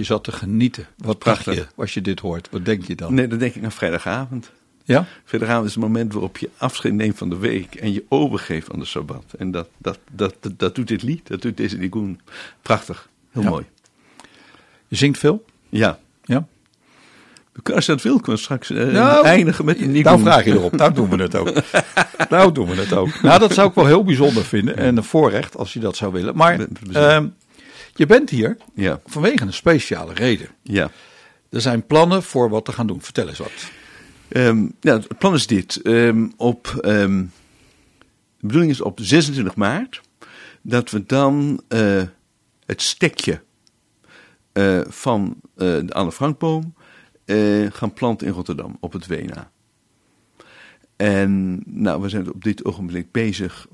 Zat 0.06 0.24
te 0.24 0.32
genieten. 0.32 0.86
Wat 0.96 1.18
Prachtig. 1.18 1.54
je 1.54 1.66
als 1.76 1.94
je 1.94 2.00
dit 2.00 2.20
hoort? 2.20 2.48
Wat 2.50 2.64
denk 2.64 2.86
je 2.86 2.94
dan? 2.94 3.14
Nee, 3.14 3.26
dan 3.26 3.38
denk 3.38 3.54
ik 3.54 3.64
aan 3.64 3.72
vrijdagavond. 3.72 4.50
Ja? 4.84 5.06
Vrijdagavond 5.24 5.66
is 5.66 5.74
het 5.74 5.82
moment 5.82 6.12
waarop 6.12 6.38
je 6.38 6.50
afscheid 6.56 6.94
neemt 6.94 7.18
van 7.18 7.28
de 7.28 7.36
week 7.38 7.74
en 7.74 7.92
je 7.92 8.04
overgeeft 8.08 8.72
aan 8.72 8.78
de 8.78 8.84
Sabbat. 8.84 9.24
En 9.38 9.50
dat, 9.50 9.68
dat, 9.78 9.98
dat, 10.12 10.34
dat, 10.40 10.52
dat 10.58 10.74
doet 10.74 10.88
dit 10.88 11.02
lied, 11.02 11.26
dat 11.28 11.42
doet 11.42 11.56
deze 11.56 11.76
Nigun. 11.76 12.20
Prachtig, 12.62 13.08
heel 13.30 13.42
Ja. 13.42 13.48
mooi. 13.48 13.64
Je 14.88 14.96
zingt 14.96 15.18
veel? 15.18 15.44
Ja. 15.68 15.98
Ja? 16.24 16.46
Als 17.74 17.86
je 17.86 17.92
dat 17.92 18.02
wil, 18.02 18.16
kunnen 18.16 18.36
we 18.36 18.42
straks 18.42 18.68
Nou, 18.68 19.24
eindigen 19.24 19.64
met 19.64 19.80
een 19.80 19.86
Nigun. 19.92 20.02
Nou 20.04 20.20
vraag 20.20 20.44
je 20.44 20.50
erop. 20.52 20.72
Nou 20.76 20.92
doen 20.94 21.08
we 21.10 21.22
het 21.22 21.34
ook. 21.34 21.52
nou 22.30 22.52
doen 22.52 22.66
we 22.68 22.74
het 22.74 22.92
ook. 22.92 23.22
Nou, 23.22 23.38
dat 23.38 23.52
zou 23.54 23.68
ik 23.68 23.74
wel 23.74 23.86
heel 23.86 24.04
bijzonder 24.04 24.44
vinden. 24.44 24.76
En 24.76 24.96
een 24.96 25.04
voorrecht 25.04 25.56
als 25.56 25.72
je 25.72 25.80
dat 25.80 25.96
zou 25.96 26.12
willen. 26.12 26.36
Maar 26.36 26.66
ehm, 26.92 27.26
je 27.96 28.06
bent 28.06 28.30
hier 28.30 28.56
Ja, 28.74 29.00
vanwege 29.06 29.42
een 29.44 29.52
speciale 29.52 30.14
reden. 30.14 30.48
ja. 30.62 30.90
Er 31.50 31.60
zijn 31.60 31.86
plannen 31.86 32.22
voor 32.22 32.48
wat 32.50 32.64
te 32.64 32.72
gaan 32.72 32.86
doen. 32.86 33.02
Vertel 33.02 33.28
eens 33.28 33.38
wat. 33.38 33.70
Ja, 34.80 34.94
het 34.94 35.18
plan 35.18 35.34
is 35.34 35.46
dit. 35.46 35.82
Ehm, 35.82 36.28
op, 36.36 36.66
ehm, 36.80 37.24
de 38.38 38.46
bedoeling 38.46 38.70
is 38.70 38.80
op 38.80 38.98
26 39.02 39.54
maart 39.54 40.00
dat 40.62 40.90
we 40.90 41.06
dan 41.06 41.62
eh, 41.68 42.02
het 42.66 42.82
stekje 42.82 43.42
eh, 44.52 44.80
van 44.86 45.40
eh, 45.54 45.66
de 45.66 45.92
Anne 45.92 46.12
Frankboom 46.12 46.74
gaan 47.70 47.92
planten 47.92 48.26
in 48.26 48.32
Rotterdam 48.32 48.76
op 48.80 48.92
het 48.92 49.06
Wena. 49.06 49.50
En 50.96 51.62
nou, 51.66 52.02
we 52.02 52.08
zijn 52.08 52.32
op 52.32 52.44
dit 52.44 52.64
ogenblik 52.64 53.12
bezig 53.12 53.66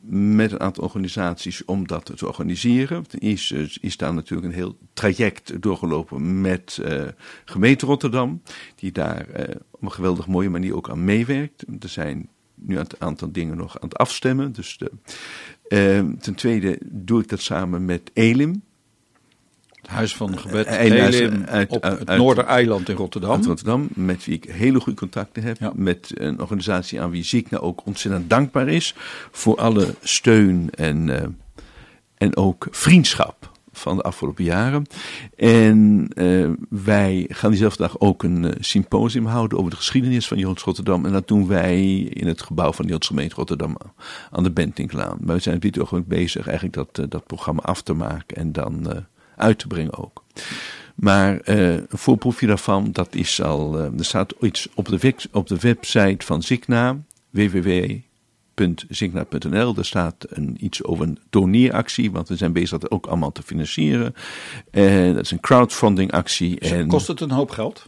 met 0.00 0.52
een 0.52 0.60
aantal 0.60 0.84
organisaties 0.84 1.64
om 1.64 1.86
dat 1.86 2.16
te 2.16 2.26
organiseren. 2.26 3.06
Ten 3.06 3.18
eerste 3.18 3.68
is 3.80 3.96
daar 3.96 4.14
natuurlijk 4.14 4.48
een 4.48 4.54
heel 4.54 4.78
traject 4.92 5.62
doorgelopen 5.62 6.40
met 6.40 6.80
eh 6.84 7.04
gemeente 7.44 7.86
Rotterdam, 7.86 8.42
die 8.74 8.92
daar 8.92 9.28
eh, 9.28 9.54
op 9.70 9.82
een 9.82 9.92
geweldig 9.92 10.26
mooie 10.26 10.50
manier 10.50 10.76
ook 10.76 10.90
aan 10.90 11.04
meewerkt. 11.04 11.64
Er 11.80 11.88
zijn 11.88 12.28
nu 12.54 12.78
een 12.78 12.86
aantal 12.98 13.32
dingen 13.32 13.56
nog 13.56 13.80
aan 13.80 13.88
het 13.88 13.98
afstemmen. 13.98 14.52
Dus 14.52 14.78
de, 14.78 14.90
eh, 15.68 16.04
ten 16.20 16.34
tweede 16.34 16.78
doe 16.84 17.20
ik 17.20 17.28
dat 17.28 17.40
samen 17.40 17.84
met 17.84 18.10
Elim. 18.12 18.62
Het 19.86 19.94
Huis 19.94 20.16
van 20.16 20.38
Gebed 20.38 20.66
Elim 20.66 21.44
uit- 21.44 21.70
op 21.70 21.82
het 21.82 22.08
uit- 22.08 22.18
Noordereiland 22.18 22.88
in 22.88 22.96
Rotterdam. 22.96 23.30
uit 23.30 23.46
Rotterdam, 23.46 23.88
met 23.94 24.24
wie 24.24 24.34
ik 24.34 24.44
hele 24.44 24.80
goede 24.80 24.98
contacten 24.98 25.42
heb. 25.42 25.56
Ja. 25.58 25.72
Met 25.74 26.10
een 26.14 26.40
organisatie 26.40 27.00
aan 27.00 27.10
wie 27.10 27.24
Ziekna 27.24 27.58
ook 27.58 27.86
ontzettend 27.86 28.30
dankbaar 28.30 28.68
is 28.68 28.94
voor 29.30 29.56
alle 29.56 29.94
steun 30.02 30.68
en, 30.70 31.20
eh, 31.20 31.28
en 32.16 32.36
ook 32.36 32.66
vriendschap 32.70 33.50
van 33.72 33.96
de 33.96 34.02
afgelopen 34.02 34.44
jaren. 34.44 34.86
En 35.36 36.08
eh, 36.14 36.50
wij 36.68 37.26
gaan 37.28 37.50
diezelfde 37.50 37.82
dag 37.82 38.00
ook 38.00 38.22
een 38.22 38.44
eh, 38.44 38.56
symposium 38.60 39.26
houden 39.26 39.58
over 39.58 39.70
de 39.70 39.76
geschiedenis 39.76 40.28
van 40.28 40.38
Joods 40.38 40.62
Rotterdam. 40.62 41.04
En 41.04 41.12
dat 41.12 41.28
doen 41.28 41.46
wij 41.46 41.98
in 41.98 42.26
het 42.26 42.42
gebouw 42.42 42.72
van 42.72 42.84
de 42.84 42.90
Joods 42.90 43.06
gemeente 43.06 43.34
Rotterdam 43.34 43.76
aan 44.30 44.42
de 44.42 44.52
Bentinklaan. 44.52 45.18
Maar 45.20 45.34
we 45.34 45.42
zijn 45.42 45.56
op 45.56 45.62
dit 45.62 45.80
ogenblik 45.80 46.08
bezig 46.08 46.46
eigenlijk 46.46 46.76
dat, 46.76 47.10
dat 47.10 47.26
programma 47.26 47.62
af 47.62 47.82
te 47.82 47.92
maken 47.92 48.36
en 48.36 48.52
dan 48.52 49.06
uit 49.36 49.58
te 49.58 49.66
brengen 49.66 49.98
ook. 49.98 50.24
Maar 50.94 51.40
eh, 51.40 51.72
een 51.74 51.86
voorproefje 51.88 52.46
daarvan, 52.46 52.92
dat 52.92 53.14
is 53.14 53.42
al. 53.42 53.78
eh, 53.78 53.98
er 53.98 54.04
staat 54.04 54.34
iets 54.40 54.68
op 54.74 54.88
de, 54.88 54.98
web- 54.98 55.20
op 55.32 55.46
de 55.46 55.56
website 55.60 56.26
van 56.26 56.42
Zigna, 56.42 56.96
www.zigna.nl. 58.54 59.74
Daar 59.74 59.84
staat 59.84 60.14
een, 60.28 60.56
iets 60.60 60.84
over 60.84 61.06
een 61.06 61.18
doneeractie, 61.30 62.10
want 62.10 62.28
we 62.28 62.36
zijn 62.36 62.52
bezig 62.52 62.78
dat 62.78 62.90
ook 62.90 63.06
allemaal 63.06 63.32
te 63.32 63.42
financieren. 63.42 64.14
Eh, 64.70 65.14
dat 65.14 65.24
is 65.24 65.30
een 65.30 65.40
crowdfunding 65.40 66.12
actie. 66.12 66.58
En, 66.60 66.86
Kost 66.88 67.06
het 67.06 67.20
een 67.20 67.30
hoop 67.30 67.50
geld? 67.50 67.86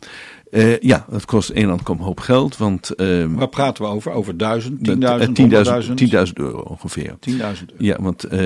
Eh, 0.51 0.79
ja, 0.79 1.07
dat 1.11 1.25
kost 1.25 1.51
een 1.51 1.57
en 1.57 1.69
ander 1.69 1.85
kom 1.85 1.99
hoop 2.01 2.21
geld, 2.21 2.57
want. 2.57 2.91
eh, 2.91 3.25
Waar 3.29 3.49
praten 3.49 3.85
we 3.85 3.91
over? 3.91 4.13
Over 4.13 4.37
duizend, 4.37 4.79
eh, 4.79 4.85
tienduizend, 4.85 5.35
10.000 5.37 5.41
honderdduizend? 5.41 5.99
10.000 5.99 6.33
euro 6.39 6.59
ongeveer. 6.61 7.17
10.000 7.21 7.71
euro. 7.71 7.85
Ja, 7.85 7.97
want 8.01 8.25
eh, 8.25 8.39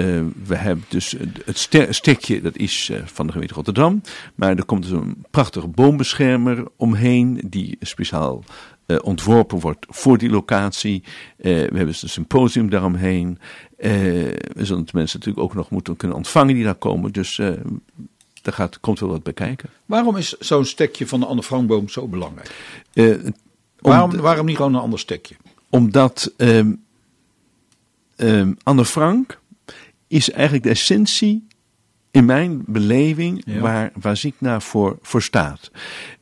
we 0.45 0.55
hebben 0.55 0.85
dus 0.89 1.17
het 1.45 1.59
ste- 1.59 1.87
stekje, 1.91 2.41
dat 2.41 2.57
is 2.57 2.91
van 3.05 3.27
de 3.27 3.33
gemeente 3.33 3.55
Rotterdam. 3.55 4.01
Maar 4.35 4.57
er 4.57 4.65
komt 4.65 4.83
dus 4.83 4.91
een 4.93 5.25
prachtige 5.31 5.69
boombeschermer 5.69 6.65
omheen, 6.77 7.43
die 7.49 7.77
speciaal 7.81 8.45
ontworpen 9.03 9.61
wordt 9.61 9.87
voor 9.89 10.19
die 10.19 10.31
locatie. 10.31 11.03
We 11.37 11.49
hebben 11.51 11.87
dus 11.87 12.03
een 12.03 12.09
symposium 12.09 12.71
daaromheen. 12.71 13.39
We 13.77 14.35
zullen 14.55 14.85
de 14.85 14.91
mensen 14.93 15.19
natuurlijk 15.19 15.45
ook 15.45 15.55
nog 15.55 15.71
moeten 15.71 15.97
kunnen 15.97 16.17
ontvangen 16.17 16.55
die 16.55 16.65
daar 16.65 16.75
komen. 16.75 17.13
Dus 17.13 17.41
daar 18.43 18.55
gaat, 18.55 18.81
komt 18.81 19.01
wel 19.01 19.09
wat 19.09 19.23
bij 19.23 19.33
kijken. 19.33 19.69
Waarom 19.87 20.17
is 20.17 20.39
zo'n 20.39 20.65
stekje 20.65 21.07
van 21.07 21.21
de 21.21 21.27
Anne 21.27 21.43
Frankboom 21.43 21.89
zo 21.89 22.07
belangrijk? 22.09 22.55
Eh, 22.93 23.07
om- 23.25 23.35
Waarom, 23.79 24.17
waarom 24.17 24.47
niet 24.47 24.57
gewoon 24.57 24.75
een 24.75 24.81
ander 24.81 24.99
stekje? 24.99 25.35
Omdat 25.71 26.33
ehm, 26.37 26.73
ehm, 28.17 28.53
Anne 28.63 28.85
Frank 28.85 29.41
is 30.09 30.31
eigenlijk 30.31 30.65
de 30.65 30.71
essentie 30.71 31.47
in 32.13 32.25
mijn 32.25 32.63
beleving 32.67 33.43
Ja. 33.47 33.61
waar, 33.61 33.93
waar 34.01 34.17
Ziekna 34.17 34.61
voor, 34.61 34.99
voor 35.03 35.23
staat. 35.23 35.71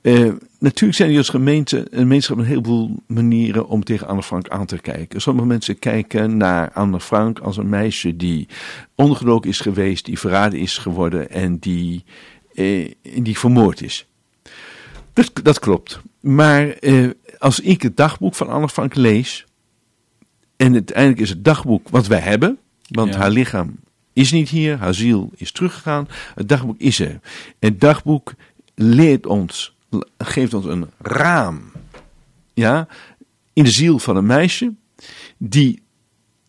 Eh, 0.01 0.29
natuurlijk 0.59 0.95
zijn 0.99 1.11
er 1.11 1.17
als 1.17 1.29
gemeente 1.29 1.79
een 1.91 1.99
gemeenschap 1.99 2.39
een 2.39 2.45
heleboel 2.45 3.03
manieren 3.07 3.67
om 3.69 3.85
tegen 3.85 4.07
Anne 4.07 4.23
Frank 4.23 4.49
aan 4.49 4.67
te 4.67 4.79
kijken. 4.79 5.21
Sommige 5.21 5.47
mensen 5.47 5.79
kijken 5.79 6.37
naar 6.37 6.73
Anne 6.73 7.01
Frank 7.01 7.39
als 7.39 7.57
een 7.57 7.69
meisje 7.69 8.17
die 8.17 8.49
ongedoken 8.95 9.51
is 9.51 9.61
geweest, 9.61 10.05
die 10.05 10.19
verraden 10.19 10.59
is 10.59 10.79
geworden 10.79 11.31
en 11.31 11.59
die, 11.59 12.05
eh, 12.55 12.91
die 13.23 13.39
vermoord 13.39 13.83
is. 13.83 14.07
Dat, 15.13 15.31
dat 15.43 15.59
klopt. 15.59 16.01
Maar 16.21 16.69
eh, 16.69 17.09
als 17.39 17.61
ik 17.61 17.83
het 17.83 17.97
dagboek 17.97 18.35
van 18.35 18.49
Anne 18.49 18.69
Frank 18.69 18.95
lees, 18.95 19.45
en 20.57 20.73
uiteindelijk 20.73 21.21
is 21.21 21.29
het 21.29 21.45
dagboek 21.45 21.89
wat 21.89 22.07
wij 22.07 22.21
hebben, 22.21 22.59
want 22.89 23.13
Ja. 23.13 23.19
haar 23.21 23.31
lichaam 23.31 23.77
is 24.21 24.33
niet 24.33 24.49
hier, 24.49 24.77
haar 24.77 24.95
ziel 24.95 25.31
is 25.37 25.53
teruggegaan, 25.53 26.09
het 26.35 26.49
dagboek 26.49 26.79
is 26.79 26.99
er. 26.99 27.21
Het 27.59 27.81
dagboek 27.81 28.33
leert 28.75 29.27
ons, 29.27 29.77
geeft 30.19 30.55
ons 30.55 30.65
een 30.65 30.91
raam, 30.99 31.73
ja, 32.55 32.89
in 33.53 33.65
de 33.65 33.71
ziel 33.71 33.99
van 33.99 34.17
een 34.17 34.27
meisje, 34.27 34.75
die 35.39 35.83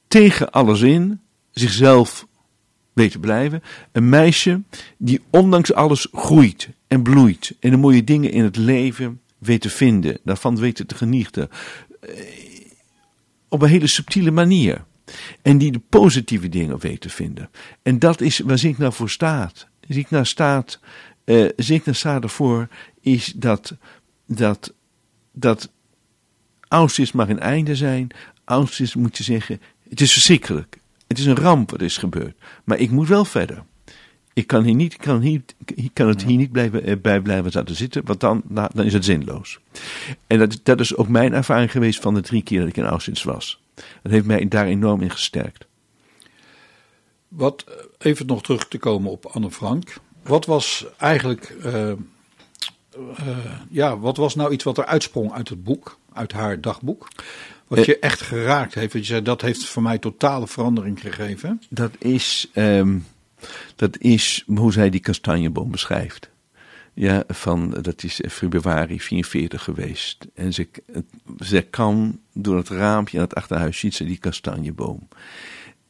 tegen 0.07 0.51
alles 0.51 0.81
in 0.81 1.21
zichzelf 1.51 2.27
weet 2.93 3.11
te 3.11 3.19
blijven. 3.19 3.63
Een 3.91 4.09
meisje 4.09 4.61
die 4.97 5.21
ondanks 5.29 5.73
alles 5.73 6.07
groeit 6.11 6.69
en 6.87 7.03
bloeit 7.03 7.55
en 7.59 7.69
de 7.69 7.77
mooie 7.77 8.03
dingen 8.03 8.31
in 8.31 8.43
het 8.43 8.55
leven 8.55 9.21
weet 9.37 9.61
te 9.61 9.69
vinden, 9.69 10.19
daarvan 10.23 10.57
weet 10.57 10.87
te 10.87 10.95
genieten. 10.95 11.49
Eh, 11.99 12.09
Op 13.49 13.61
een 13.61 13.69
hele 13.69 13.87
subtiele 13.87 14.31
manier. 14.31 14.85
En 15.41 15.57
die 15.57 15.71
de 15.71 15.81
positieve 15.89 16.49
dingen 16.49 16.79
weet 16.79 17.01
te 17.01 17.09
vinden. 17.09 17.49
En 17.81 17.99
dat 17.99 18.21
is 18.21 18.39
waar 18.39 18.57
Zinkna 18.57 18.91
voor 18.91 19.09
staat. 19.09 19.67
Zinkna 19.87 20.23
staat, 20.23 20.79
Zinkna 21.55 21.93
staat 21.93 22.23
ervoor 22.23 22.67
is 23.01 23.33
dat, 23.35 23.75
dat, 24.25 24.73
dat 25.31 25.71
Auschwitz 26.67 27.11
mag 27.11 27.29
een 27.29 27.39
einde 27.39 27.75
zijn. 27.75 28.07
Auschwitz 28.45 28.93
moet 28.93 29.17
je 29.17 29.23
zeggen, 29.23 29.61
het 29.89 30.01
is 30.01 30.13
verschrikkelijk. 30.13 30.79
Het 31.07 31.19
is 31.19 31.25
een 31.25 31.35
ramp 31.35 31.71
wat 31.71 31.81
is 31.81 31.97
gebeurd. 31.97 32.35
Maar 32.63 32.77
ik 32.77 32.91
moet 32.91 33.07
wel 33.07 33.25
verder. 33.25 33.63
Ik 34.33 34.47
kan, 34.47 34.63
hier 34.63 34.75
niet, 34.75 34.93
ik 34.93 34.99
kan, 34.99 35.21
hier, 35.21 35.41
ik 35.65 35.89
kan 35.93 36.07
het 36.07 36.23
hier 36.23 36.37
niet 36.37 36.51
blijven, 36.51 36.83
eh, 36.83 36.95
bij 37.01 37.21
blijven 37.21 37.51
laten 37.53 37.75
zitten, 37.75 38.05
want 38.05 38.19
dan, 38.19 38.41
dan 38.47 38.69
dan 38.73 38.85
is 38.85 38.93
het 38.93 39.05
zinloos. 39.05 39.59
En 40.27 40.39
dat, 40.39 40.59
dat 40.63 40.79
is 40.79 40.95
ook 40.95 41.07
mijn 41.07 41.33
ervaring 41.33 41.71
geweest 41.71 41.99
van 41.99 42.13
de 42.13 42.21
drie 42.21 42.41
keer 42.43 42.59
dat 42.59 42.67
ik 42.67 42.77
in 42.77 42.83
Auschwitz 42.83 43.23
was. 43.23 43.61
Dat 44.03 44.11
heeft 44.11 44.25
mij 44.25 44.47
daar 44.47 44.65
enorm 44.65 45.01
in 45.01 45.11
gesterkt. 45.11 45.65
Wat, 47.27 47.63
eh, 47.67 47.73
even 47.97 48.25
nog 48.25 48.41
terug 48.41 48.67
te 48.67 48.77
komen 48.77 49.11
op 49.11 49.25
Anne 49.25 49.51
Frank. 49.51 49.93
Wat 50.23 50.45
was 50.45 50.85
eigenlijk, 50.97 51.55
eh, 51.63 51.89
eh, 51.89 51.97
ja, 53.69 53.99
wat 53.99 54.17
was 54.17 54.35
nou 54.35 54.51
iets 54.53 54.63
wat 54.63 54.77
er 54.77 54.85
uitsprong 54.85 55.31
uit 55.31 55.49
het 55.49 55.63
boek, 55.63 55.99
uit 56.13 56.31
haar 56.31 56.61
dagboek? 56.61 57.07
Wat 57.67 57.85
je 57.85 57.99
echt 57.99 58.21
geraakt 58.21 58.73
heeft, 58.73 58.93
want 58.93 59.05
je 59.05 59.11
zei 59.11 59.23
dat 59.23 59.41
heeft 59.41 59.65
voor 59.65 59.81
mij 59.81 59.97
totale 59.97 60.47
verandering 60.47 61.01
gegeven. 61.01 61.61
Dat 61.69 61.91
is, 61.97 62.49
ehm, 62.53 62.97
dat 63.75 63.97
is 63.97 64.43
hoe 64.55 64.73
zij 64.73 64.89
die 64.89 64.99
kastanjeboom 64.99 65.71
beschrijft. 65.71 66.30
Ja, 67.01 67.23
van, 67.27 67.69
dat 67.81 68.03
is 68.03 68.21
februari 68.29 68.99
44 68.99 69.63
geweest. 69.63 70.27
En 70.33 70.53
ze, 70.53 70.67
ze 71.39 71.61
kan 71.61 72.19
door 72.33 72.57
het 72.57 72.69
raampje 72.69 73.17
aan 73.17 73.23
het 73.23 73.35
achterhuis 73.35 73.79
ziet 73.79 73.95
ze 73.95 74.03
die 74.03 74.17
kastanjeboom. 74.17 75.07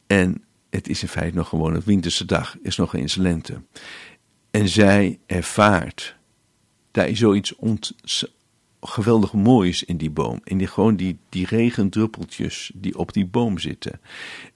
En 0.06 0.42
het 0.70 0.88
is 0.88 1.02
in 1.02 1.08
feite 1.08 1.36
nog 1.36 1.48
gewoon 1.48 1.74
een 1.74 1.82
winterse 1.84 2.24
dag, 2.24 2.56
is 2.62 2.76
nog 2.76 2.94
eens 2.94 3.14
lente. 3.14 3.62
En 4.50 4.68
zij 4.68 5.18
ervaart, 5.26 6.16
daar 6.90 7.08
is 7.08 7.18
zoiets 7.18 7.56
ont, 7.56 7.92
geweldig 8.80 9.32
moois 9.32 9.84
in 9.84 9.96
die 9.96 10.10
boom. 10.10 10.40
En 10.44 10.58
die, 10.58 10.66
gewoon 10.66 10.96
die, 10.96 11.18
die 11.28 11.46
regendruppeltjes 11.46 12.70
die 12.74 12.98
op 12.98 13.12
die 13.12 13.26
boom 13.26 13.58
zitten. 13.58 14.00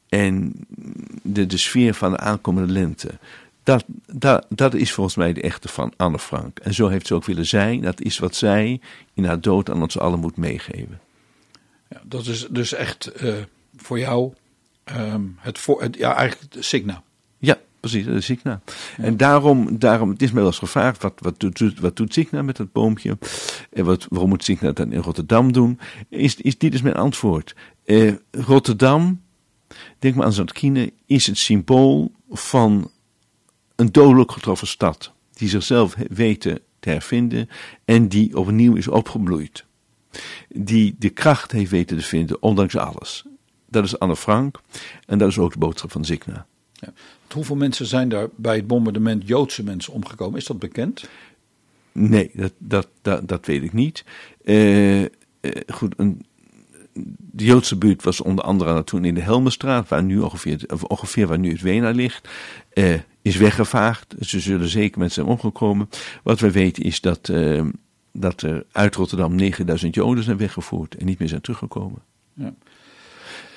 En 0.08 0.52
de, 1.22 1.46
de 1.46 1.56
sfeer 1.56 1.94
van 1.94 2.10
de 2.10 2.18
aankomende 2.18 2.72
lente. 2.72 3.18
Dat, 3.66 3.84
dat, 4.06 4.46
dat 4.48 4.74
is 4.74 4.92
volgens 4.92 5.16
mij 5.16 5.32
de 5.32 5.40
echte 5.40 5.68
van 5.68 5.92
Anne 5.96 6.18
Frank. 6.18 6.58
En 6.58 6.74
zo 6.74 6.88
heeft 6.88 7.06
ze 7.06 7.14
ook 7.14 7.24
willen 7.24 7.46
zijn. 7.46 7.80
Dat 7.80 8.00
is 8.00 8.18
wat 8.18 8.34
zij 8.34 8.80
in 9.14 9.24
haar 9.24 9.40
dood 9.40 9.70
aan 9.70 9.82
ons 9.82 9.98
allen 9.98 10.18
moet 10.18 10.36
meegeven. 10.36 11.00
Ja, 11.88 12.00
dat 12.04 12.26
is 12.26 12.46
dus 12.50 12.72
echt 12.72 13.06
eh, 13.06 13.34
voor 13.76 13.98
jou 13.98 14.32
ehm, 14.84 15.22
het, 15.36 15.58
voor, 15.58 15.82
het, 15.82 15.96
ja, 15.96 16.14
eigenlijk 16.14 16.52
de 16.52 16.62
Signa. 16.62 17.02
Ja, 17.38 17.58
precies, 17.80 18.06
is 18.06 18.24
Signa. 18.24 18.60
En 18.96 19.16
daarom, 19.16 19.78
daarom, 19.78 20.10
het 20.10 20.22
is 20.22 20.30
mij 20.30 20.42
wel 20.42 20.50
eens 20.50 20.58
gevraagd, 20.58 21.02
wat, 21.02 21.14
wat, 21.16 21.40
doet, 21.40 21.80
wat 21.80 21.96
doet 21.96 22.12
Signa 22.12 22.42
met 22.42 22.56
dat 22.56 22.72
boompje? 22.72 23.18
En 23.72 23.84
wat, 23.84 24.06
waarom 24.08 24.28
moet 24.28 24.44
Signa 24.44 24.72
dat 24.72 24.86
in 24.90 25.00
Rotterdam 25.00 25.52
doen? 25.52 25.78
Is, 26.08 26.36
is, 26.36 26.58
dit 26.58 26.74
is 26.74 26.82
mijn 26.82 26.96
antwoord. 26.96 27.54
Eh, 27.84 28.12
Rotterdam, 28.30 29.22
denk 29.98 30.14
maar 30.14 30.24
aan 30.24 30.32
Zantkine, 30.32 30.92
is 31.06 31.26
het 31.26 31.38
symbool 31.38 32.12
van 32.30 32.90
een 33.76 33.92
dodelijk 33.92 34.32
getroffen 34.32 34.66
stad. 34.66 35.12
Die 35.32 35.48
zichzelf 35.48 35.94
weten 36.08 36.60
te 36.80 36.90
hervinden 36.90 37.48
en 37.84 38.08
die 38.08 38.38
opnieuw 38.38 38.74
is 38.74 38.88
opgebloeid. 38.88 39.64
Die 40.48 40.96
de 40.98 41.10
kracht 41.10 41.52
heeft 41.52 41.70
weten 41.70 41.96
te 41.96 42.04
vinden, 42.04 42.42
ondanks 42.42 42.76
alles. 42.76 43.24
Dat 43.68 43.84
is 43.84 43.98
Anne 43.98 44.16
Frank 44.16 44.60
en 45.06 45.18
dat 45.18 45.28
is 45.28 45.38
ook 45.38 45.52
de 45.52 45.58
boodschap 45.58 45.92
van 45.92 46.04
Signa. 46.04 46.46
Ja. 46.72 46.92
Hoeveel 47.32 47.56
mensen 47.56 47.86
zijn 47.86 48.08
daar 48.08 48.28
bij 48.36 48.56
het 48.56 48.66
bombardement 48.66 49.28
Joodse 49.28 49.62
mensen 49.62 49.92
omgekomen? 49.92 50.38
Is 50.38 50.46
dat 50.46 50.58
bekend? 50.58 51.08
Nee, 51.92 52.30
dat, 52.34 52.52
dat, 52.58 52.88
dat, 53.02 53.28
dat 53.28 53.46
weet 53.46 53.62
ik 53.62 53.72
niet. 53.72 54.04
Eh, 54.44 55.02
eh, 55.02 55.08
goed, 55.66 55.94
een, 55.96 56.24
de 57.16 57.44
Joodse 57.44 57.76
buurt 57.76 58.02
was 58.02 58.20
onder 58.20 58.44
andere 58.44 58.84
toen 58.84 59.04
in 59.04 59.14
de 59.14 59.20
Helmenstraat, 59.20 59.88
waar 59.88 60.02
nu 60.02 60.18
ongeveer, 60.18 60.64
ongeveer 60.86 61.26
waar 61.26 61.38
nu 61.38 61.50
het 61.50 61.60
Wena 61.60 61.90
ligt, 61.90 62.28
eh, 62.72 62.94
is 63.26 63.36
weggevaagd. 63.36 64.14
Ze 64.20 64.40
zullen 64.40 64.68
zeker 64.68 64.98
met 64.98 65.12
zijn 65.12 65.26
omgekomen. 65.26 65.88
Wat 66.22 66.40
we 66.40 66.50
weten 66.50 66.82
is 66.82 67.00
dat, 67.00 67.28
eh, 67.28 67.62
dat 68.12 68.42
er 68.42 68.64
uit 68.72 68.94
Rotterdam 68.94 69.34
9000 69.34 69.94
Joden 69.94 70.24
zijn 70.24 70.36
weggevoerd 70.36 70.94
en 70.94 71.06
niet 71.06 71.18
meer 71.18 71.28
zijn 71.28 71.40
teruggekomen. 71.40 72.02
Ja. 72.34 72.54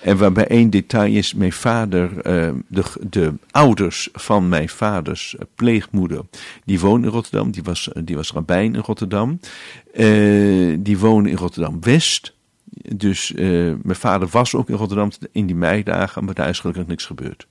En 0.04 0.18
waarbij 0.18 0.48
één 0.48 0.70
detail 0.70 1.14
is, 1.14 1.34
mijn 1.34 1.54
vader, 1.54 2.22
eh, 2.22 2.54
de, 2.68 2.84
de 3.10 3.34
ouders 3.52 4.10
van 4.14 4.50
mijn 4.50 4.70
vaders 4.70 5.36
eh, 5.36 5.46
pleegmoeder, 5.56 6.22
die 6.66 6.80
woonde 6.80 7.08
in 7.08 7.14
Rotterdam, 7.14 7.52
die 7.52 7.64
was, 7.64 7.90
die 8.04 8.16
was 8.16 8.32
rabbijn 8.32 8.76
in 8.76 8.82
Rotterdam. 8.82 9.40
Die 10.84 10.98
woonde 11.00 11.30
in 11.30 11.38
Rotterdam-West. 11.38 12.34
Dus 12.96 13.32
mijn 13.32 13.96
vader 13.96 14.28
was 14.28 14.56
ook 14.56 14.70
in 14.70 14.76
Rotterdam 14.76 15.12
in 15.32 15.46
die 15.46 15.56
meidagen, 15.56 16.26
maar 16.26 16.34
daar 16.34 16.50
is 16.50 16.60
gelukkig 16.60 16.88
niks 16.88 17.06
gebeurd. 17.06 17.48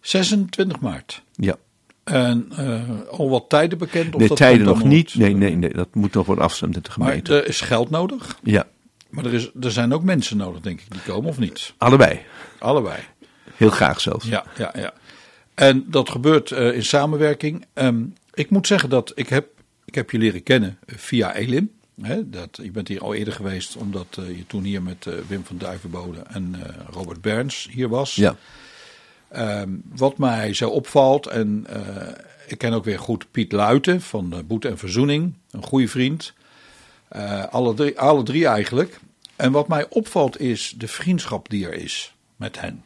26 0.00 0.80
maart. 0.80 1.22
Ja, 1.34 1.56
En 2.04 2.48
eh, 2.56 2.82
al 3.10 3.28
wat 3.30 3.44
tijden 3.48 3.78
bekend? 3.78 4.14
Of 4.14 4.22
de 4.22 4.28
dat 4.28 4.36
tijden 4.36 4.66
nog 4.66 4.84
niet. 4.84 5.14
Nee, 5.14 5.34
nee, 5.34 5.56
nee, 5.56 5.72
dat 5.72 5.94
moet 5.94 6.12
nog 6.12 6.26
worden 6.26 6.44
afgestemd 6.44 6.74
met 6.74 6.84
de 6.84 6.90
Maar 6.96 7.08
gemeente. 7.08 7.40
er 7.40 7.48
is 7.48 7.60
geld 7.60 7.90
nodig. 7.90 8.38
Ja, 8.42 8.66
Maar 9.10 9.24
er, 9.24 9.34
is, 9.34 9.50
er 9.60 9.70
zijn 9.72 9.92
ook 9.92 10.02
mensen 10.02 10.36
nodig, 10.36 10.60
denk 10.60 10.80
ik, 10.80 10.90
die 10.90 11.00
komen 11.00 11.28
of 11.30 11.38
niet? 11.38 11.74
allebei. 11.78 12.20
Allebei. 12.58 12.98
Heel 13.54 13.70
graag 13.70 14.00
zelfs. 14.00 14.26
Ja, 14.26 14.44
ja, 14.56 14.72
ja. 14.76 14.92
En 15.54 15.84
dat 15.86 16.10
gebeurt 16.10 16.50
eh, 16.50 16.74
in 16.74 16.84
samenwerking. 16.84 17.66
Ehm, 17.72 18.02
ik 18.34 18.50
moet 18.50 18.66
zeggen 18.66 18.90
dat 18.90 19.12
ik 19.14 19.28
heb, 19.28 19.48
ik 19.84 19.94
heb 19.94 20.10
je 20.10 20.18
leren 20.18 20.42
kennen 20.42 20.78
eh, 20.86 20.94
via 20.96 21.34
Elim. 21.34 21.70
Hè, 22.02 22.30
dat, 22.30 22.58
je 22.62 22.70
bent 22.70 22.88
hier 22.88 23.00
al 23.02 23.14
eerder 23.14 23.32
geweest, 23.34 23.76
omdat 23.76 24.06
je 24.10 24.46
toen 24.46 24.62
hier 24.62 24.82
met 24.82 25.06
Wim 25.28 25.44
van 25.44 25.58
Duivenbode 25.58 26.18
en 26.28 26.56
Robert 26.90 27.20
Berns 27.20 27.68
hier 27.70 27.88
was. 27.88 28.14
Ja. 28.14 28.36
Ehm, 29.28 29.70
wat 29.94 30.18
mij 30.18 30.54
zo 30.54 30.68
opvalt, 30.68 31.26
en 31.26 31.66
eh, 31.68 32.14
ik 32.46 32.58
ken 32.58 32.72
ook 32.72 32.84
weer 32.84 32.98
goed 32.98 33.30
Piet 33.30 33.52
Luiten 33.52 34.00
van 34.00 34.32
eh, 34.32 34.38
Boete 34.44 34.68
en 34.68 34.78
Verzoening, 34.78 35.34
een 35.50 35.62
goede 35.62 35.88
vriend. 35.88 36.32
Eh, 37.08 37.44
alle, 37.44 37.74
drie, 37.74 38.00
alle 38.00 38.22
drie 38.22 38.46
eigenlijk. 38.46 39.00
En 39.36 39.52
wat 39.52 39.68
mij 39.68 39.86
opvalt 39.88 40.40
is 40.40 40.74
de 40.76 40.88
vriendschap 40.88 41.48
die 41.48 41.66
er 41.66 41.74
is 41.74 42.14
met 42.36 42.60
hen. 42.60 42.84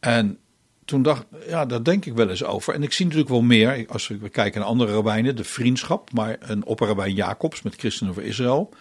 En 0.00 0.38
toen 0.84 1.02
dacht 1.02 1.24
ja, 1.48 1.66
daar 1.66 1.82
denk 1.82 2.04
ik 2.04 2.14
wel 2.14 2.30
eens 2.30 2.44
over. 2.44 2.74
En 2.74 2.82
ik 2.82 2.92
zie 2.92 3.04
natuurlijk 3.04 3.32
wel 3.32 3.42
meer, 3.42 3.84
als 3.88 4.08
we 4.08 4.28
kijken 4.28 4.60
naar 4.60 4.68
andere 4.68 4.92
rabbijnen, 4.92 5.36
de 5.36 5.44
vriendschap. 5.44 6.12
Maar 6.12 6.36
een 6.40 6.64
opperrabijn 6.64 7.14
Jacobs 7.14 7.62
met 7.62 7.74
Christen 7.76 8.08
over 8.08 8.22
Israël. 8.22 8.72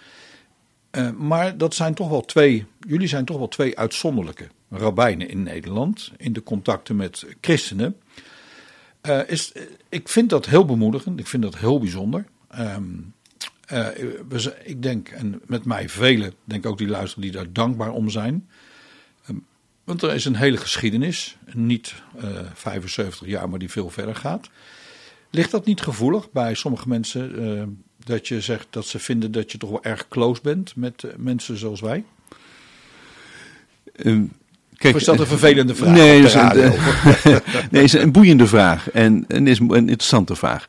Maar 1.18 1.58
dat 1.58 1.74
zijn 1.74 1.94
toch 1.94 2.10
wel 2.10 2.22
twee, 2.22 2.66
jullie 2.88 3.08
zijn 3.08 3.26
toch 3.26 3.38
wel 3.38 3.48
twee 3.48 3.78
uitzonderlijke 3.78 4.48
rabbijnen 4.78 5.30
in 5.30 5.44
Nederland. 5.44 6.12
In 6.18 6.34
de 6.34 6.44
contacten 6.44 6.96
met 6.96 7.26
christenen. 7.42 7.98
Eh, 9.02 9.20
is, 9.28 9.52
ik 9.90 10.10
vind 10.10 10.30
dat 10.30 10.46
heel 10.46 10.66
bemoedigend. 10.66 11.20
Ik 11.20 11.28
vind 11.28 11.44
dat 11.44 11.58
heel 11.58 11.80
bijzonder. 11.80 12.26
Ehm, 12.48 12.84
eh, 13.66 13.88
we 14.30 14.58
ik 14.64 14.82
denk, 14.82 15.10
en 15.10 15.42
met 15.46 15.66
mij 15.66 15.90
velen, 15.90 16.34
denk 16.44 16.66
ook 16.66 16.78
die 16.78 16.88
luisteren 16.88 17.24
die 17.24 17.32
daar 17.32 17.52
dankbaar 17.54 17.92
om 17.92 18.10
zijn. 18.10 18.50
Ehm, 19.26 19.38
want 19.84 20.02
er 20.02 20.14
is 20.14 20.26
een 20.26 20.36
hele 20.36 20.58
geschiedenis, 20.58 21.38
niet 21.54 21.96
eh 22.18 22.40
75 22.54 23.28
jaar, 23.28 23.50
maar 23.50 23.60
die 23.60 23.72
veel 23.72 23.90
verder 23.90 24.16
gaat. 24.16 24.50
Ligt 25.36 25.52
dat 25.52 25.66
niet 25.66 25.82
gevoelig 25.82 26.32
bij 26.32 26.54
sommige 26.54 26.88
mensen 26.88 27.58
eh, 27.58 27.64
dat 28.06 28.28
je 28.28 28.42
zegt 28.42 28.68
dat 28.70 28.86
ze 28.86 29.00
vinden 29.00 29.32
dat 29.32 29.52
je 29.52 29.58
toch 29.58 29.70
wel 29.70 29.84
erg 29.84 30.08
close 30.08 30.42
bent 30.42 30.76
met 30.76 31.04
eh, 31.04 31.16
mensen 31.18 31.58
zoals 31.58 31.82
wij? 31.82 32.04
Ehm, 33.96 34.26
kijk, 34.78 34.96
is 34.96 35.04
dat 35.04 35.20
een 35.20 35.28
vervelende 35.28 35.76
vraag? 35.76 35.96
Nee, 35.96 36.24
is 36.24 36.34
een, 36.34 36.48
nee, 37.72 37.82
het 37.82 37.84
is 37.84 37.94
een 37.94 38.12
boeiende 38.12 38.48
vraag 38.48 38.92
en, 38.92 39.26
en 39.28 39.48
is 39.48 39.60
een 39.60 39.70
interessante 39.70 40.36
vraag. 40.36 40.66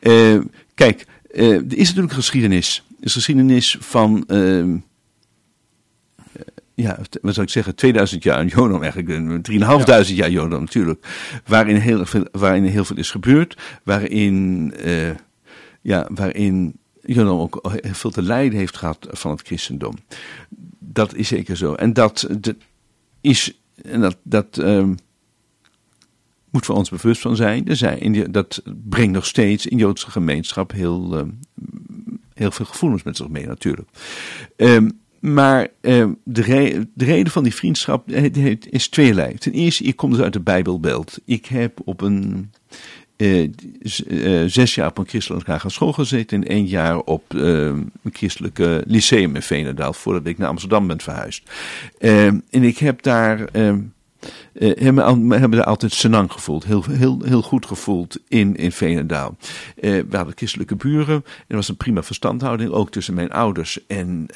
Eh, 0.00 0.38
kijk, 0.74 1.06
eh, 1.30 1.54
er 1.54 1.76
is 1.76 1.86
natuurlijk 1.88 2.12
geschiedenis. 2.12 2.84
is 3.00 3.12
geschiedenis 3.12 3.76
van, 3.80 4.24
ehm, 4.26 4.76
eh, 6.32 6.42
ja, 6.74 6.98
wat 7.22 7.34
zou 7.34 7.46
ik 7.46 7.52
zeggen, 7.52 7.74
2000 7.74 8.22
jaar 8.22 8.44
Jodam 8.44 8.82
eigenlijk, 8.82 9.42
3.500 9.42 10.16
jaar 10.16 10.30
Jodam 10.30 10.60
natuurlijk, 10.60 11.06
waarin 11.46 11.76
heel, 11.76 12.06
veel, 12.06 12.26
waarin 12.32 12.64
heel 12.64 12.84
veel 12.84 12.96
is 12.96 13.10
gebeurd, 13.10 13.56
waarin, 13.84 14.74
ja, 15.80 16.08
waarin 16.14 16.78
Jodam 17.02 17.38
ook 17.38 17.70
heel 17.82 17.94
veel 17.94 18.10
te 18.10 18.22
lijden 18.22 18.58
heeft 18.58 18.76
gehad 18.76 19.06
van 19.10 19.30
het 19.30 19.42
christendom. 19.42 19.94
Dat 20.78 21.14
is 21.14 21.28
zeker 21.28 21.56
zo. 21.56 21.74
En 21.74 21.92
dat 21.92 22.28
is, 23.20 23.60
en 23.82 24.00
dat, 24.00 24.16
dat 24.22 24.56
um, 24.58 24.96
moet 26.50 26.66
voor 26.66 26.76
ons 26.76 26.90
bewust 26.90 27.20
van 27.20 27.36
zijn. 27.36 27.68
Er 27.68 27.76
zijn 27.76 28.32
dat 28.32 28.62
brengt 28.88 29.12
nog 29.12 29.26
steeds 29.26 29.66
in 29.66 29.78
Joodse 29.78 30.10
gemeenschap 30.10 30.72
heel, 30.72 31.18
um, 31.18 31.38
heel 32.34 32.50
veel 32.50 32.66
gevoelens 32.66 33.02
met 33.02 33.16
zich 33.16 33.28
mee 33.28 33.46
natuurlijk. 33.46 33.88
Um, 34.56 34.98
maar 35.20 35.68
de, 35.80 36.16
de, 36.94 37.04
reden 37.04 37.32
van 37.32 37.42
die 37.42 37.54
vriendschap 37.54 38.10
is 38.70 38.88
tweelei. 38.88 39.34
Ten 39.34 39.52
eerste, 39.52 39.84
ik 39.84 39.96
kom 39.96 40.10
dus 40.10 40.20
uit 40.20 40.32
de 40.32 40.40
Bijbelbeeld. 40.40 41.18
Ik 41.24 41.46
heb 41.46 41.80
op 41.84 42.00
een 42.00 42.50
uh, 43.20 43.48
uh, 44.08 44.44
zes 44.46 44.74
jaar 44.74 44.88
op 44.88 44.98
een 44.98 45.08
christelijke 45.08 45.70
school 45.70 45.92
gezeten 45.92 46.42
en 46.42 46.48
één 46.48 46.66
jaar 46.66 46.98
op 46.98 47.24
een 47.28 47.92
christelijke 48.12 48.82
lyceum 48.86 49.34
in 49.34 49.42
Veenendaal, 49.42 49.92
voordat 49.92 50.26
ik 50.26 50.38
naar 50.38 50.48
Amsterdam 50.48 50.86
ben 50.86 51.00
verhuisd. 51.00 51.50
en 51.98 52.42
ik 52.50 52.78
heb 52.78 53.02
daar 53.02 53.38
hebben, 54.52 55.30
hebben 55.30 55.50
daar 55.50 55.64
altijd 55.64 55.92
senang 55.92 56.32
gevoeld. 56.32 56.64
Heel, 56.64 56.84
heel, 56.90 57.20
heel 57.24 57.42
goed 57.42 57.66
gevoeld 57.66 58.18
in, 58.28 58.56
in 58.56 58.72
Veenendaal. 58.72 59.36
We 59.80 60.06
hadden 60.10 60.36
christelijke 60.36 60.76
buren. 60.76 61.14
En 61.24 61.44
er 61.46 61.56
was 61.56 61.68
een 61.68 61.76
prima 61.76 62.02
verstandhouding, 62.02 62.70
ook 62.70 62.90
tussen 62.90 63.14
mijn 63.14 63.30
ouders 63.30 63.86
en, 63.86 64.26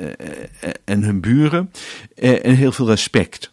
en 0.85 1.03
hun 1.03 1.21
buren. 1.21 1.71
en 2.15 2.55
heel 2.55 2.73
veel 2.73 2.87
respect. 2.87 3.53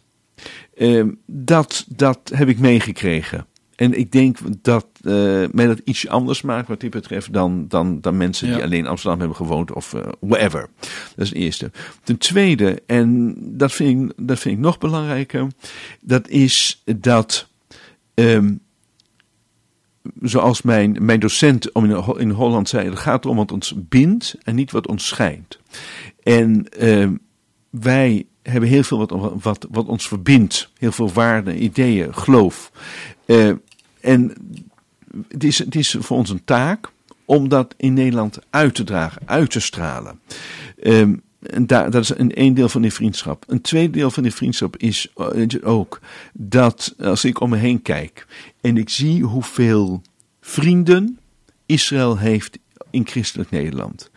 dat, 1.26 1.86
dat 1.88 2.30
heb 2.34 2.48
ik 2.48 2.58
meegekregen. 2.58 3.46
En 3.82 3.98
ik 3.98 4.12
denk 4.12 4.38
dat 4.62 4.86
uh, 5.02 5.44
mij 5.52 5.66
dat 5.66 5.80
iets 5.84 6.08
anders 6.08 6.42
maakt 6.42 6.68
wat 6.68 6.80
dit 6.80 6.90
betreft 6.90 7.32
dan, 7.32 7.68
dan, 7.68 8.00
dan 8.00 8.16
mensen 8.16 8.52
die 8.52 8.62
alleen 8.62 8.78
in 8.78 8.86
Amsterdam 8.86 9.18
hebben 9.18 9.36
gewoond 9.36 9.72
of 9.72 9.92
uh, 9.92 10.02
whatever. 10.20 10.68
Dat 10.80 11.24
is 11.24 11.28
het 11.28 11.38
eerste. 11.38 11.70
Ten 12.02 12.18
tweede, 12.18 12.82
en 12.86 13.34
dat 13.38 13.72
vind 13.72 14.10
ik, 14.10 14.12
dat 14.16 14.38
vind 14.38 14.54
ik 14.54 14.60
nog 14.60 14.78
belangrijker, 14.78 15.46
dat 16.00 16.28
is 16.28 16.82
dat, 16.96 17.48
um, 18.14 18.60
zoals 20.20 20.62
mijn, 20.62 20.96
mijn 21.00 21.20
docent 21.20 21.70
in, 21.70 22.04
in 22.16 22.30
Holland 22.30 22.68
zei, 22.68 22.88
het 22.88 22.98
gaat 22.98 23.26
om 23.26 23.36
wat 23.36 23.52
ons 23.52 23.74
bindt 23.76 24.36
en 24.42 24.54
niet 24.54 24.70
wat 24.70 24.86
ons 24.86 25.06
schijnt. 25.06 25.58
En 26.22 26.66
um, 26.88 27.20
wij 27.70 28.26
hebben 28.42 28.68
heel 28.68 28.82
veel 28.82 28.98
wat, 28.98 29.40
wat, 29.42 29.66
wat 29.70 29.86
ons 29.86 30.08
verbindt. 30.08 30.70
Heel 30.78 30.92
veel 30.92 31.12
waarden, 31.12 31.62
ideeën, 31.62 32.14
geloof. 32.14 32.72
Uh, 33.26 33.52
en 34.02 34.34
het 35.28 35.44
is, 35.44 35.58
het 35.58 35.74
is 35.74 35.96
voor 35.98 36.16
ons 36.16 36.30
een 36.30 36.44
taak 36.44 36.90
om 37.24 37.48
dat 37.48 37.74
in 37.76 37.92
Nederland 37.92 38.38
uit 38.50 38.74
te 38.74 38.84
dragen, 38.84 39.22
uit 39.24 39.50
te 39.50 39.60
stralen. 39.60 40.20
Um, 40.82 41.22
en 41.42 41.66
daar, 41.66 41.90
dat 41.90 42.02
is 42.02 42.18
een, 42.18 42.40
een 42.40 42.54
deel 42.54 42.68
van 42.68 42.82
die 42.82 42.92
vriendschap. 42.92 43.44
Een 43.46 43.60
tweede 43.60 43.92
deel 43.92 44.10
van 44.10 44.22
die 44.22 44.34
vriendschap 44.34 44.76
is 44.76 45.16
ook 45.62 46.00
dat 46.32 46.94
als 46.98 47.24
ik 47.24 47.40
om 47.40 47.50
me 47.50 47.56
heen 47.56 47.82
kijk 47.82 48.26
en 48.60 48.76
ik 48.76 48.88
zie 48.88 49.22
hoeveel 49.22 50.02
vrienden 50.40 51.18
Israël 51.66 52.18
heeft 52.18 52.58
in 52.90 53.06
christelijk 53.06 53.50
Nederland. 53.50 54.10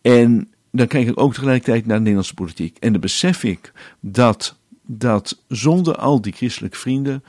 En 0.00 0.48
dan 0.70 0.86
kijk 0.86 1.08
ik 1.08 1.20
ook 1.20 1.34
tegelijkertijd 1.34 1.86
naar 1.86 1.96
de 1.96 2.00
Nederlandse 2.00 2.34
politiek. 2.34 2.76
En 2.78 2.92
dan 2.92 3.00
besef 3.00 3.44
ik 3.44 3.72
dat, 4.00 4.56
dat 4.86 5.42
zonder 5.48 5.96
al 5.96 6.20
die 6.20 6.32
christelijke 6.32 6.78
vrienden 6.78 7.24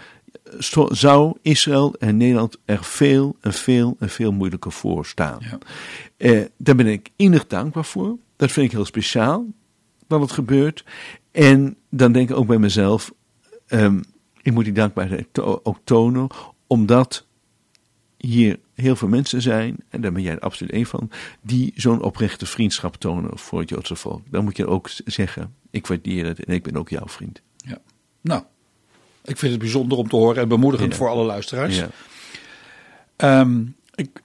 zou 0.89 1.38
Israël 1.41 1.95
en 1.99 2.18
Nederland 2.18 2.58
er 2.66 2.84
veel 2.84 3.38
en 3.41 3.54
veel 3.54 3.95
en 3.99 4.10
veel 4.10 4.32
moeilijker 4.32 4.72
voor 4.72 5.06
staan. 5.06 5.39
Ja. 5.39 5.58
Eh, 6.18 6.45
daar 6.58 6.76
ben 6.76 6.88
ik 6.88 7.10
innig 7.16 7.47
dankbaar 7.47 7.86
voor. 7.86 8.18
Dat 8.36 8.52
vind 8.52 8.66
ik 8.66 8.72
heel 8.72 8.86
speciaal 8.86 9.45
dat 10.08 10.22
het 10.22 10.32
gebeurt. 10.32 10.86
En 11.32 11.78
dan 11.89 12.12
denk 12.12 12.30
ik 12.30 12.36
ook 12.36 12.47
bij 12.47 12.58
mezelf, 12.58 13.12
um, 13.68 14.04
ik 14.41 14.54
moet 14.54 14.64
die 14.64 14.74
dankbaarheid 14.74 15.28
to 15.32 15.60
ook 15.64 15.80
tonen, 15.84 16.28
omdat 16.68 17.26
hier 18.18 18.60
heel 18.74 18.95
veel 18.95 19.08
mensen 19.08 19.41
zijn, 19.41 19.78
en 19.89 20.02
daar 20.02 20.12
ben 20.12 20.22
jij 20.22 20.34
er 20.34 20.39
absoluut 20.39 20.72
één 20.72 20.86
van, 20.86 21.10
die 21.41 21.74
zo'n 21.76 22.02
oprechte 22.02 22.45
vriendschap 22.45 22.95
tonen 22.95 23.38
voor 23.38 23.60
het 23.60 23.70
Joodse 23.70 23.95
volk. 23.95 24.22
Dan 24.30 24.43
moet 24.43 24.58
je 24.58 24.68
ook 24.68 24.89
zeggen, 25.06 25.56
ik 25.70 25.88
waardeer 25.88 26.26
het 26.26 26.45
en 26.45 26.54
ik 26.54 26.64
ben 26.64 26.76
ook 26.76 26.89
jouw 26.89 27.08
vriend. 27.08 27.41
Ja. 27.58 27.78
Nou, 28.22 28.43
ik 29.24 29.38
vind 29.38 29.51
het 29.51 29.61
bijzonder 29.61 29.97
om 29.97 30.09
te 30.09 30.15
horen 30.15 30.41
en 30.41 30.47
bemoedigend 30.47 30.95
voor 30.95 31.09
alle 31.09 31.24
luisteraars. 31.24 31.84
Ja. 33.17 33.39
Um, 33.39 33.76
ik, 33.95 34.22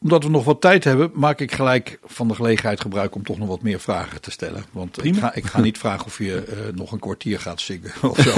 omdat 0.00 0.22
we 0.22 0.30
nog 0.30 0.44
wat 0.44 0.60
tijd 0.60 0.84
hebben, 0.84 1.10
maak 1.14 1.40
ik 1.40 1.52
gelijk 1.52 1.98
van 2.04 2.28
de 2.28 2.34
gelegenheid 2.34 2.80
gebruik 2.80 3.14
om 3.14 3.22
toch 3.22 3.38
nog 3.38 3.48
wat 3.48 3.62
meer 3.62 3.80
vragen 3.80 4.20
te 4.20 4.30
stellen. 4.30 4.64
Want 4.72 5.04
ik 5.04 5.16
ga, 5.16 5.34
ik 5.34 5.44
ga, 5.44 5.60
niet 5.60 5.78
vragen 5.84 6.06
of 6.06 6.18
je 6.18 6.44
uh, 6.48 6.76
nog 6.76 6.92
een 6.92 6.98
kwartier 6.98 7.40
gaat 7.40 7.60
zingen 7.60 7.92
of 8.10 8.18
zo. 8.18 8.34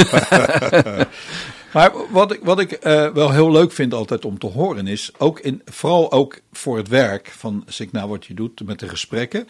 maar 1.74 1.92
wat 2.10 2.32
ik, 2.32 2.40
wat 2.42 2.60
ik 2.60 2.86
uh, 2.86 3.08
wel 3.08 3.30
heel 3.30 3.50
leuk 3.50 3.72
vind 3.72 3.94
altijd 3.94 4.24
om 4.24 4.38
te 4.38 4.46
horen 4.46 4.86
is, 4.86 5.10
ook 5.18 5.40
in, 5.40 5.62
vooral 5.64 6.12
ook 6.12 6.40
voor 6.52 6.76
het 6.76 6.88
werk 6.88 7.32
van 7.36 7.64
Signa 7.66 8.08
wat 8.08 8.26
je 8.26 8.34
doet 8.34 8.64
met 8.64 8.78
de 8.78 8.88
gesprekken. 8.88 9.48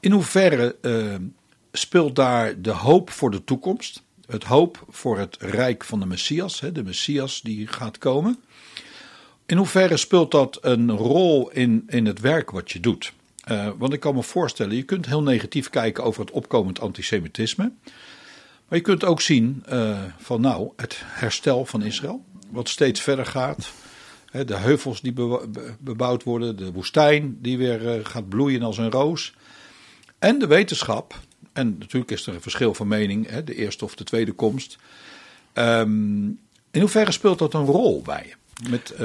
In 0.00 0.12
hoeverre 0.12 0.76
uh, 0.82 1.14
speelt 1.72 2.16
daar 2.16 2.60
de 2.60 2.70
hoop 2.70 3.10
voor 3.10 3.30
de 3.30 3.44
toekomst? 3.44 4.02
Het 4.32 4.44
hoop 4.44 4.84
voor 4.88 5.18
het 5.18 5.36
rijk 5.40 5.84
van 5.84 6.00
de 6.00 6.06
Messias, 6.06 6.62
de 6.72 6.82
Messias 6.84 7.40
die 7.40 7.66
gaat 7.66 7.98
komen. 7.98 8.38
In 9.46 9.56
hoeverre 9.56 9.96
speelt 9.96 10.30
dat 10.30 10.58
een 10.60 10.90
rol 10.90 11.50
in, 11.50 11.84
in 11.86 12.06
het 12.06 12.20
werk 12.20 12.50
wat 12.50 12.70
je 12.70 12.80
doet? 12.80 13.12
Uh, 13.50 13.68
want 13.78 13.92
ik 13.92 14.00
kan 14.00 14.14
me 14.14 14.22
voorstellen, 14.22 14.76
je 14.76 14.82
kunt 14.82 15.06
heel 15.06 15.22
negatief 15.22 15.70
kijken 15.70 16.04
over 16.04 16.20
het 16.20 16.30
opkomend 16.30 16.80
antisemitisme. 16.80 17.72
Maar 18.68 18.78
je 18.78 18.84
kunt 18.84 19.04
ook 19.04 19.20
zien 19.20 19.64
uh, 19.72 20.02
van 20.18 20.40
nou, 20.40 20.70
het 20.76 21.02
herstel 21.04 21.64
van 21.64 21.82
Israël, 21.82 22.24
wat 22.50 22.68
steeds 22.68 23.00
verder 23.00 23.26
gaat. 23.26 23.72
de 24.46 24.56
heuvels 24.56 25.00
die 25.00 25.14
bebouwd 25.78 26.22
worden, 26.22 26.56
de 26.56 26.72
woestijn 26.72 27.38
die 27.40 27.58
weer 27.58 27.98
uh, 27.98 28.04
gaat 28.04 28.28
bloeien 28.28 28.62
als 28.62 28.78
een 28.78 28.90
roos. 28.90 29.34
En 30.18 30.38
de 30.38 30.46
wetenschap 30.46 31.20
en 31.52 31.76
natuurlijk 31.78 32.10
is 32.10 32.26
er 32.26 32.34
een 32.34 32.40
verschil 32.40 32.74
van 32.74 32.88
mening, 32.88 33.28
hè, 33.28 33.44
de 33.44 33.54
eerste 33.54 33.84
of 33.84 33.94
de 33.94 34.04
tweede 34.04 34.32
komst. 34.32 34.78
Um, 35.54 36.38
in 36.70 36.80
hoeverre 36.80 37.12
speelt 37.12 37.38
dat 37.38 37.54
een 37.54 37.64
rol 37.64 38.02
bij 38.02 38.26
je? 38.26 38.68
Met 38.70 38.92
uh, 38.92 38.98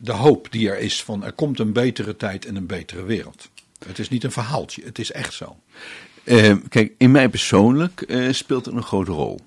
de 0.00 0.12
hoop 0.12 0.46
die 0.50 0.70
er 0.70 0.78
is 0.78 1.02
van 1.02 1.24
er 1.24 1.32
komt 1.32 1.58
een 1.58 1.72
betere 1.72 2.16
tijd 2.16 2.46
en 2.46 2.56
een 2.56 2.66
betere 2.66 3.04
wereld. 3.04 3.48
Het 3.86 3.98
is 3.98 4.08
niet 4.08 4.24
een 4.24 4.32
verhaaltje, 4.32 4.84
het 4.84 4.98
is 4.98 5.12
echt 5.12 5.32
zo. 5.32 5.56
Uh, 6.24 6.54
kijk, 6.68 6.92
in 6.98 7.10
mij 7.10 7.28
persoonlijk 7.28 8.04
uh, 8.06 8.32
speelt 8.32 8.64
het 8.64 8.74
een 8.74 8.82
grote 8.82 9.10
rol. 9.10 9.40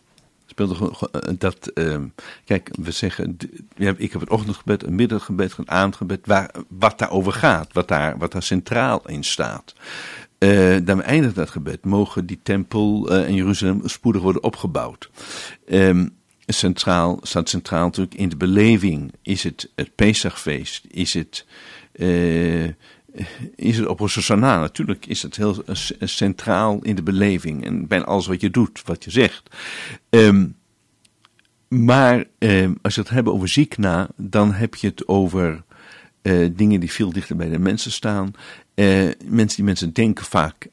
Speelt 0.45 0.79
er, 0.79 1.37
dat, 1.37 1.67
ehm, 1.67 2.05
kijk, 2.45 2.69
we 2.81 2.91
zeggen, 2.91 3.37
ik 3.75 4.11
heb 4.11 4.21
het 4.21 4.29
ochtendgebed, 4.29 4.83
een 4.83 4.95
middaggebed, 4.95 5.57
een 5.57 5.69
avondgebed, 5.69 6.25
waar, 6.25 6.51
wat 6.67 6.99
daarover 6.99 7.33
gaat, 7.33 7.73
wat 7.73 7.87
daar, 7.87 8.17
wat 8.17 8.31
daar 8.31 8.43
centraal 8.43 9.07
in 9.07 9.23
staat. 9.23 9.73
Uh, 10.45 10.77
dan 10.83 11.01
eindigt 11.01 11.35
dat 11.35 11.49
gebed. 11.49 11.85
Mogen 11.85 12.25
die 12.25 12.39
tempel 12.43 13.11
uh, 13.11 13.27
in 13.27 13.35
Jeruzalem 13.35 13.81
spoedig 13.83 14.21
worden 14.21 14.43
opgebouwd. 14.43 15.09
Um, 15.67 16.15
centraal, 16.45 17.19
staat 17.21 17.49
centraal 17.49 17.85
natuurlijk 17.85 18.15
in 18.15 18.29
de 18.29 18.35
beleving. 18.35 19.13
Is 19.21 19.43
het 19.43 19.71
het 19.75 19.95
Pesachfeest? 19.95 20.85
Is 20.91 21.13
het, 21.13 21.45
uh, 21.93 22.63
is 23.55 23.77
het 23.77 23.87
op 23.87 23.99
Natuurlijk 23.99 25.05
is 25.05 25.21
het 25.21 25.35
heel 25.35 25.63
centraal 25.99 26.79
in 26.81 26.95
de 26.95 27.03
beleving. 27.03 27.65
En 27.65 27.87
bij 27.87 28.03
alles 28.03 28.27
wat 28.27 28.41
je 28.41 28.49
doet, 28.49 28.81
wat 28.85 29.03
je 29.03 29.11
zegt. 29.11 29.55
Um, 30.09 30.55
maar 31.67 32.23
um, 32.37 32.77
als 32.81 32.95
je 32.95 33.01
het 33.01 33.09
hebben 33.09 33.33
over 33.33 33.47
ziekna, 33.47 34.09
dan 34.15 34.53
heb 34.53 34.75
je 34.75 34.87
het 34.87 35.07
over 35.07 35.63
dingen 36.51 36.79
die 36.79 36.91
veel 36.91 37.13
dichter 37.13 37.35
bij 37.35 37.49
de 37.49 37.59
mensen 37.59 37.91
staan. 37.91 38.33
Uh, 38.75 39.11
mensen 39.25 39.55
die 39.55 39.65
mensen 39.65 39.93
denken 39.93 40.25
vaak, 40.25 40.67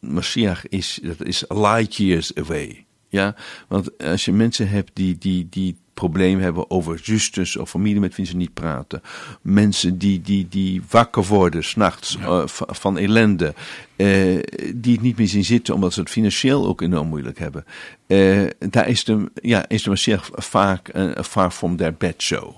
Mashiach 0.00 0.68
is, 0.68 0.98
dat 1.02 1.24
is 1.24 1.44
light 1.48 1.94
years 1.94 2.34
away. 2.34 2.84
Ja, 3.08 3.34
want 3.68 3.98
als 3.98 4.24
je 4.24 4.32
mensen 4.32 4.68
hebt 4.68 4.90
die, 4.94 5.18
die, 5.18 5.46
die 5.50 5.76
problemen 5.96 6.42
hebben 6.42 6.70
over 6.70 6.98
zusters 7.02 7.56
of 7.56 7.70
familie 7.70 8.00
met 8.00 8.16
wie 8.16 8.26
ze 8.26 8.36
niet 8.36 8.54
praten. 8.54 9.02
Mensen 9.42 9.98
die, 9.98 10.20
die, 10.20 10.48
die 10.48 10.82
wakker 10.90 11.24
worden 11.24 11.64
s'nachts 11.64 12.16
ja. 12.20 12.40
uh, 12.40 12.42
van 12.46 12.98
ellende. 12.98 13.54
Uh, 13.96 14.42
die 14.74 14.92
het 14.92 15.00
niet 15.00 15.18
meer 15.18 15.28
zien 15.28 15.44
zitten 15.44 15.74
omdat 15.74 15.92
ze 15.92 16.00
het 16.00 16.10
financieel 16.10 16.66
ook 16.66 16.80
enorm 16.80 17.08
moeilijk 17.08 17.38
hebben. 17.38 17.64
Uh, 18.06 18.46
daar 18.58 18.88
is 18.88 19.04
de, 19.04 19.30
ja, 19.42 19.68
is 19.68 19.82
de 19.82 19.90
Mashiach 19.90 20.30
vaak 20.32 20.94
uh, 20.96 21.10
far 21.22 21.50
from 21.50 21.76
their 21.76 21.94
bed 21.94 22.22
show. 22.22 22.54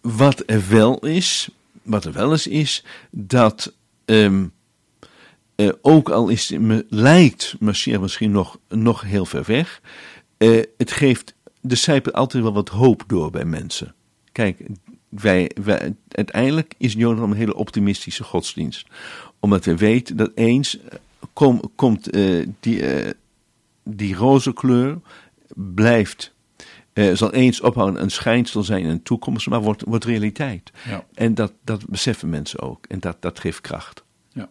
wat 0.00 0.42
er 0.46 0.68
wel 0.68 0.98
is, 1.06 1.48
wat 1.84 2.04
er 2.04 2.12
wel 2.12 2.30
eens 2.30 2.46
is, 2.46 2.84
dat 3.10 3.74
um, 4.04 4.52
eh, 5.54 5.68
ook 5.82 6.10
al 6.10 6.28
is, 6.28 6.50
me, 6.50 6.86
lijkt 6.88 7.56
Mashiach 7.60 8.00
misschien 8.00 8.30
nog, 8.30 8.58
nog 8.68 9.02
heel 9.02 9.26
ver 9.26 9.44
weg, 9.44 9.80
eh, 10.36 10.62
het 10.76 10.92
geeft 10.92 11.34
de 11.60 11.74
zijpelt 11.74 12.14
altijd 12.14 12.42
wel 12.42 12.52
wat 12.52 12.68
hoop 12.68 13.04
door 13.06 13.30
bij 13.30 13.44
mensen. 13.44 13.94
Kijk, 14.32 14.66
wij, 15.08 15.50
wij, 15.62 15.94
uiteindelijk 16.08 16.74
is 16.78 16.92
Jonathan 16.92 17.30
een 17.30 17.36
hele 17.36 17.54
optimistische 17.54 18.24
godsdienst. 18.24 18.86
Omdat 19.40 19.64
we 19.64 19.76
weten 19.76 20.16
dat 20.16 20.30
eens 20.34 20.78
eh, 20.78 20.98
kom, 21.32 21.60
komt 21.74 22.12
die, 22.60 22.84
die 23.84 24.14
roze 24.14 24.52
kleur, 24.52 24.98
blijft, 25.54 26.33
eh, 26.94 27.10
zal 27.12 27.32
eens 27.32 27.60
ophouden 27.60 28.02
een 28.02 28.10
schijnsel 28.10 28.62
zijn 28.62 28.82
in 28.82 28.88
de 28.88 29.02
toekomst, 29.02 29.46
maar 29.46 29.62
wordt, 29.62 29.82
wordt 29.86 30.04
realiteit. 30.04 30.70
Ja. 30.88 31.04
En 31.14 31.34
dat, 31.34 31.52
dat 31.64 31.88
beseffen 31.88 32.28
mensen 32.28 32.60
ook. 32.60 32.86
En 32.86 33.00
dat, 33.00 33.22
dat 33.22 33.38
geeft 33.38 33.60
kracht. 33.60 34.04
Ja. 34.32 34.50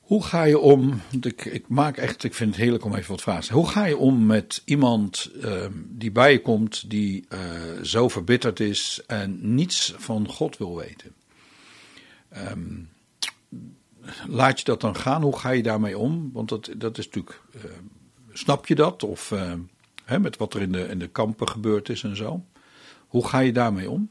Hoe 0.00 0.24
ga 0.24 0.42
je 0.42 0.58
om? 0.58 1.00
Ik, 1.20 1.44
ik 1.44 1.68
maak 1.68 1.96
echt, 1.96 2.24
ik 2.24 2.34
vind 2.34 2.50
het 2.50 2.60
heerlijk 2.62 2.84
om 2.84 2.94
even 2.94 3.10
wat 3.10 3.20
vragen 3.20 3.40
te 3.40 3.46
stellen. 3.46 3.62
Hoe 3.62 3.72
ga 3.72 3.84
je 3.84 3.96
om 3.96 4.26
met 4.26 4.62
iemand 4.64 5.30
ehm, 5.42 5.72
die 5.88 6.12
bij 6.12 6.32
je 6.32 6.40
komt, 6.42 6.90
die 6.90 7.24
eh, 7.28 7.40
zo 7.82 8.08
verbitterd 8.08 8.60
is 8.60 9.02
en 9.06 9.54
niets 9.54 9.94
van 9.96 10.28
God 10.28 10.56
wil 10.56 10.76
weten? 10.76 11.14
Ehm, 12.28 12.78
laat 14.26 14.58
je 14.58 14.64
dat 14.64 14.80
dan 14.80 14.96
gaan? 14.96 15.22
Hoe 15.22 15.38
ga 15.38 15.50
je 15.50 15.62
daarmee 15.62 15.98
om? 15.98 16.30
Want 16.32 16.48
dat, 16.48 16.70
dat 16.76 16.98
is 16.98 17.04
natuurlijk, 17.04 17.40
eh, 17.54 17.62
snap 18.32 18.66
je 18.66 18.74
dat? 18.74 19.02
Of 19.02 19.32
eh, 19.32 19.52
hè, 20.10 20.18
met 20.18 20.36
wat 20.36 20.54
er 20.54 20.60
in 20.60 20.72
de, 20.72 20.88
in 20.88 20.98
de 20.98 21.08
kampen 21.08 21.48
gebeurd 21.48 21.88
is 21.88 22.02
en 22.02 22.16
zo? 22.16 22.44
Hoe 23.08 23.28
ga 23.28 23.38
je 23.38 23.52
daarmee 23.52 23.90
om? 23.90 24.10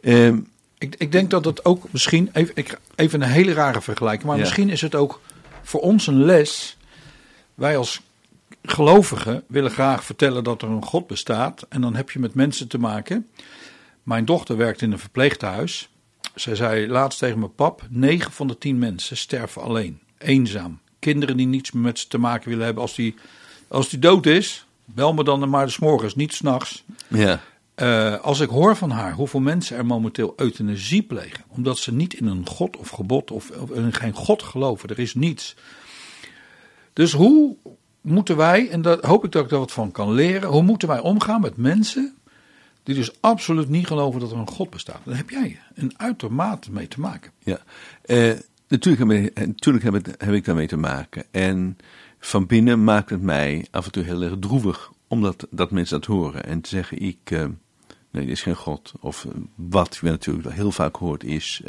Ehm, 0.00 0.38
Ik, 0.78 0.94
ik 0.98 1.12
denk 1.12 1.30
dat 1.30 1.44
het 1.44 1.64
ook 1.64 1.92
misschien, 1.92 2.30
even, 2.32 2.52
ik, 2.56 2.78
even 2.94 3.20
een 3.22 3.28
hele 3.28 3.52
rare 3.52 3.80
vergelijking, 3.80 4.26
maar 4.26 4.36
Ja. 4.36 4.42
misschien 4.42 4.68
is 4.70 4.80
het 4.80 4.94
ook 4.94 5.20
voor 5.62 5.80
ons 5.80 6.06
een 6.06 6.24
les. 6.24 6.76
Wij 7.54 7.76
als 7.76 8.00
gelovigen 8.62 9.44
willen 9.48 9.70
graag 9.70 10.04
vertellen 10.04 10.44
dat 10.44 10.62
er 10.62 10.68
een 10.68 10.84
God 10.84 11.06
bestaat. 11.06 11.66
En 11.68 11.80
dan 11.80 11.94
heb 11.96 12.10
je 12.10 12.18
met 12.18 12.34
mensen 12.34 12.68
te 12.68 12.78
maken. 12.78 13.26
Mijn 14.02 14.24
dochter 14.24 14.56
werkt 14.56 14.82
in 14.82 14.92
een 14.92 14.98
verpleeghuis. 14.98 15.88
Zij 16.34 16.54
zei 16.54 16.88
laatst 16.88 17.18
tegen 17.18 17.38
mijn 17.38 17.54
pap: 17.54 17.82
9 17.90 18.32
van 18.32 18.46
de 18.46 18.58
10 18.58 18.78
mensen 18.78 19.16
sterven 19.16 19.62
alleen, 19.62 20.00
eenzaam. 20.18 20.78
Kinderen 20.98 21.36
die 21.36 21.46
niets 21.46 21.70
meer 21.72 21.82
met 21.82 21.98
ze 21.98 22.08
te 22.08 22.18
maken 22.18 22.48
willen 22.48 22.64
hebben. 22.64 22.82
Als 22.82 22.94
die, 22.94 23.14
als 23.68 23.88
die 23.88 23.98
dood 23.98 24.26
is, 24.26 24.65
bel 24.86 25.14
me 25.14 25.24
dan 25.24 25.48
maar 25.48 25.70
s 25.70 25.78
morgens, 25.78 26.14
niet 26.14 26.34
s'nachts. 26.34 26.84
ja. 27.08 27.40
Eh, 27.74 28.20
als 28.20 28.40
ik 28.40 28.48
hoor 28.48 28.76
van 28.76 28.90
haar 28.90 29.12
hoeveel 29.12 29.40
mensen 29.40 29.76
er 29.76 29.86
momenteel 29.86 30.32
euthanasie 30.36 31.02
plegen, 31.02 31.44
omdat 31.48 31.78
ze 31.78 31.92
niet 31.94 32.14
in 32.14 32.26
een 32.26 32.46
God 32.46 32.76
of 32.76 32.88
gebod 32.88 33.30
of, 33.30 33.50
of 33.50 33.70
in 33.70 33.92
geen 33.92 34.12
God 34.12 34.42
geloven, 34.42 34.88
er 34.88 34.98
is 34.98 35.14
niets. 35.14 35.56
Dus 36.92 37.12
hoe 37.12 37.56
moeten 38.00 38.36
wij, 38.36 38.68
en 38.70 38.82
daar 38.82 38.98
hoop 39.06 39.24
ik 39.24 39.32
dat 39.32 39.44
ik 39.44 39.50
daar 39.50 39.58
wat 39.58 39.72
van 39.72 39.90
kan 39.90 40.12
leren, 40.12 40.48
hoe 40.48 40.62
moeten 40.62 40.88
wij 40.88 41.00
omgaan 41.00 41.40
met 41.40 41.56
mensen 41.56 42.16
die 42.82 42.94
dus 42.94 43.10
absoluut 43.20 43.68
niet 43.68 43.86
geloven 43.86 44.20
dat 44.20 44.30
er 44.30 44.36
een 44.38 44.48
God 44.48 44.70
bestaat? 44.70 45.00
Daar 45.04 45.16
heb 45.16 45.30
jij 45.30 45.60
een 45.74 45.92
uitermate 45.96 46.72
mee 46.72 46.88
te 46.88 47.00
maken. 47.00 47.30
Ja, 47.38 47.58
eh, 48.02 48.32
natuurlijk, 48.68 49.10
heb, 49.10 49.22
ik- 49.24 49.46
natuurlijk 49.46 49.84
heb 50.24 50.32
ik 50.34 50.44
daarmee 50.44 50.66
te 50.66 50.76
maken. 50.76 51.24
En 51.30 51.76
van 52.26 52.46
binnen 52.46 52.84
maakt 52.84 53.10
het 53.10 53.22
mij 53.22 53.66
af 53.70 53.84
en 53.84 53.92
toe 53.92 54.02
heel 54.02 54.22
erg 54.22 54.34
droevig, 54.38 54.92
omdat 55.08 55.46
dat 55.50 55.70
mensen 55.70 56.00
dat 56.00 56.08
horen. 56.08 56.44
En 56.44 56.60
te 56.60 56.68
zeggen, 56.68 56.98
ik, 56.98 57.18
eh, 57.24 57.44
nee, 58.10 58.24
er 58.24 58.30
is 58.30 58.42
geen 58.42 58.56
God. 58.56 58.92
Of 59.00 59.24
eh, 59.24 59.30
wat 59.54 59.98
je 60.00 60.06
natuurlijk 60.06 60.54
heel 60.54 60.72
vaak 60.72 60.96
hoort 60.96 61.24
is, 61.24 61.62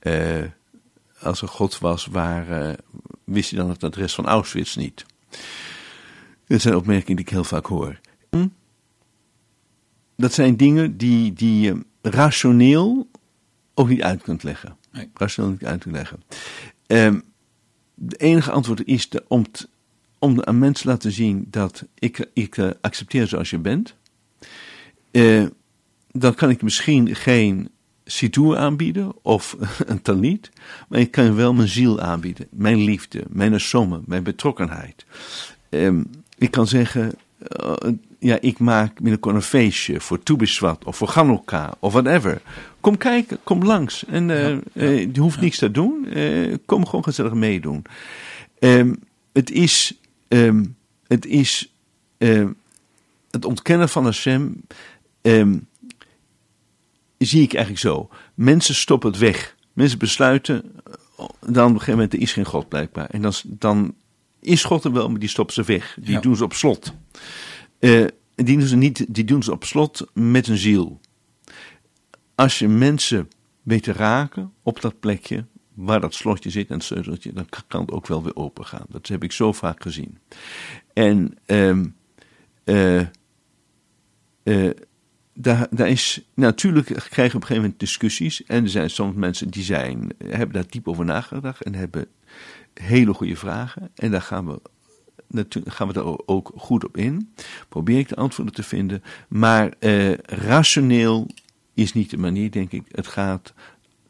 eh, 0.00 0.44
als 1.20 1.42
er 1.42 1.48
God 1.48 1.78
was, 1.78 2.06
waar, 2.06 2.76
wist 3.24 3.50
hij 3.50 3.58
dan 3.58 3.70
het 3.70 3.84
adres 3.84 4.14
van 4.14 4.26
Auschwitz 4.26 4.76
niet? 4.76 5.06
Dat 6.46 6.60
zijn 6.60 6.76
opmerkingen 6.76 7.16
die 7.16 7.24
ik 7.24 7.30
heel 7.30 7.44
vaak 7.44 7.66
hoor. 7.66 8.00
Dat 10.16 10.32
zijn 10.32 10.56
dingen 10.56 10.96
die, 10.96 11.32
die 11.32 11.60
je 11.60 11.84
rationeel 12.02 13.10
ook 13.74 13.88
niet 13.88 14.02
uit 14.02 14.22
kunt 14.22 14.42
leggen. 14.42 14.76
Nee. 14.92 15.10
Rationeel 15.14 15.50
niet 15.50 15.64
uit 15.64 15.82
kunt 15.82 15.94
leggen. 15.94 16.22
Ehm 16.86 17.18
de 17.98 18.16
enige 18.16 18.50
antwoord 18.50 18.84
is 18.84 19.08
om, 19.28 19.50
t- 19.50 19.68
om 20.18 20.42
aan 20.42 20.58
mensen 20.58 20.82
te 20.82 20.88
laten 20.90 21.12
zien 21.12 21.46
dat 21.50 21.84
ik, 21.98 22.28
ik 22.32 22.56
eh, 22.56 22.70
accepteer 22.80 23.26
zoals 23.26 23.50
je 23.50 23.58
bent. 23.58 23.94
Eh, 25.10 25.44
dan 26.12 26.34
kan 26.34 26.50
ik 26.50 26.62
misschien 26.62 27.14
geen 27.14 27.68
sidoer 28.04 28.56
aanbieden 28.56 29.12
of 29.22 29.56
een 29.86 30.02
talit, 30.02 30.50
maar 30.88 31.00
ik 31.00 31.10
kan 31.10 31.34
wel 31.34 31.54
mijn 31.54 31.68
ziel 31.68 32.00
aanbieden, 32.00 32.46
mijn 32.50 32.78
liefde, 32.84 33.24
mijn 33.28 33.60
somme, 33.60 34.00
mijn 34.06 34.22
betrokkenheid. 34.22 35.04
Ehm, 35.68 36.02
ik 36.38 36.50
kan 36.50 36.66
zeggen, 36.66 37.14
eh, 37.38 37.72
ja, 38.18 38.38
ik 38.40 38.58
maak 38.58 39.00
binnenkort 39.00 39.34
een 39.34 39.42
feestje 39.42 40.00
voor 40.00 40.22
Toebeswat 40.22 40.84
of 40.84 40.96
voor 40.96 41.08
Chanukka 41.08 41.74
of 41.78 41.92
whatever. 41.92 42.40
Kom 42.80 42.96
kijken, 42.96 43.38
kom 43.44 43.64
langs. 43.64 44.04
En 44.04 44.30
eh, 44.30 44.52
eh, 44.52 45.12
je 45.14 45.20
hoeft 45.20 45.40
niks 45.40 45.58
te 45.58 45.70
doen. 45.70 46.06
eh, 46.06 46.54
kom 46.66 46.84
gewoon 46.86 47.04
gezellig 47.04 47.32
meedoen. 47.32 47.82
Ehm, 48.58 48.94
het 49.32 49.50
is, 49.50 49.94
ehm, 50.28 50.64
het 51.06 51.26
is 51.26 51.72
ehm, 52.18 52.48
het 53.30 53.44
ontkennen 53.44 53.88
van 53.88 54.04
Hashem. 54.04 54.62
ehm, 55.22 55.56
zie 57.18 57.42
ik 57.42 57.52
eigenlijk 57.54 57.82
zo. 57.84 58.08
Mensen 58.34 58.74
stoppen 58.74 59.10
het 59.10 59.18
weg. 59.18 59.56
Mensen 59.72 59.98
besluiten, 59.98 60.62
dan 61.16 61.28
op 61.48 61.56
een 61.56 61.68
gegeven 61.70 61.92
moment 61.92 62.12
er 62.12 62.20
is 62.20 62.32
geen 62.32 62.44
God 62.44 62.68
blijkbaar. 62.68 63.10
En 63.10 63.22
dan, 63.22 63.32
dan 63.44 63.94
is 64.40 64.64
God 64.64 64.84
er 64.84 64.92
wel, 64.92 65.10
maar 65.10 65.20
die 65.20 65.28
stoppen 65.28 65.54
ze 65.54 65.62
weg. 65.62 65.96
Die 66.00 66.12
Ja. 66.12 66.20
doen 66.20 66.36
ze 66.36 66.44
op 66.44 66.52
slot. 66.52 66.92
Die, 67.78 68.56
doen 68.58 68.62
ze 68.62 68.76
niet, 68.76 69.06
die 69.08 69.24
doen 69.24 69.42
ze 69.42 69.52
op 69.52 69.64
slot 69.64 70.06
met 70.12 70.46
een 70.48 70.58
ziel. 70.58 71.00
Als 72.38 72.58
je 72.58 72.68
mensen 72.68 73.28
weet 73.62 73.82
te 73.82 73.92
raken 73.92 74.52
op 74.62 74.80
dat 74.80 75.00
plekje 75.00 75.44
waar 75.74 76.00
dat 76.00 76.14
slotje 76.14 76.50
zit 76.50 76.68
en 76.68 76.74
het 76.74 76.84
sleuteltje, 76.84 77.32
dan 77.32 77.46
kan 77.66 77.80
het 77.80 77.90
ook 77.90 78.06
wel 78.06 78.22
weer 78.22 78.36
open 78.36 78.66
gaan. 78.66 78.86
Dat 78.88 79.06
heb 79.06 79.24
ik 79.24 79.32
zo 79.32 79.52
vaak 79.52 79.82
gezien. 79.82 80.18
En 80.92 81.36
ehm, 81.46 81.86
eh, 82.64 83.00
eh, 84.42 84.76
daar, 85.34 85.66
daar 85.70 85.88
is, 85.88 86.22
natuurlijk 86.34 86.86
krijg 86.86 87.30
je 87.30 87.36
op 87.36 87.42
een 87.42 87.46
gegeven 87.46 87.62
moment 87.62 87.80
discussies. 87.80 88.44
En 88.44 88.62
er 88.62 88.70
zijn 88.70 88.90
soms 88.90 89.14
mensen 89.14 89.48
die 89.48 89.62
zijn, 89.62 90.12
hebben 90.24 90.54
daar 90.54 90.68
diep 90.68 90.88
over 90.88 91.04
nagedacht 91.04 91.62
en 91.62 91.74
hebben 91.74 92.06
hele 92.74 93.14
goede 93.14 93.36
vragen. 93.36 93.90
En 93.94 94.10
daar 94.10 94.22
gaan 94.22 94.46
we, 94.46 94.60
natuurlijk 95.26 95.74
gaan 95.74 95.86
we 95.86 95.92
daar 95.92 96.26
ook 96.26 96.52
goed 96.56 96.84
op 96.84 96.96
in. 96.96 97.34
Probeer 97.68 97.98
ik 97.98 98.08
de 98.08 98.16
antwoorden 98.16 98.54
te 98.54 98.62
vinden. 98.62 99.02
Maar 99.28 99.72
eh, 99.78 100.14
rationeel 100.18 101.26
is 101.78 101.92
niet 101.92 102.10
de 102.10 102.18
manier, 102.18 102.50
denk 102.50 102.72
ik. 102.72 102.82
Het 102.90 103.06
gaat 103.06 103.52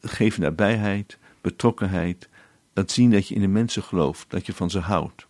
geven 0.01 0.43
nabijheid, 0.43 1.19
betrokkenheid. 1.41 2.29
Het 2.75 2.93
zien 2.93 3.11
dat 3.11 3.29
je 3.29 3.35
in 3.35 3.41
de 3.41 3.49
mensen 3.49 3.83
gelooft, 3.83 4.27
dat 4.29 4.47
je 4.47 4.53
van 4.53 4.71
ze 4.71 4.79
houdt. 4.79 5.27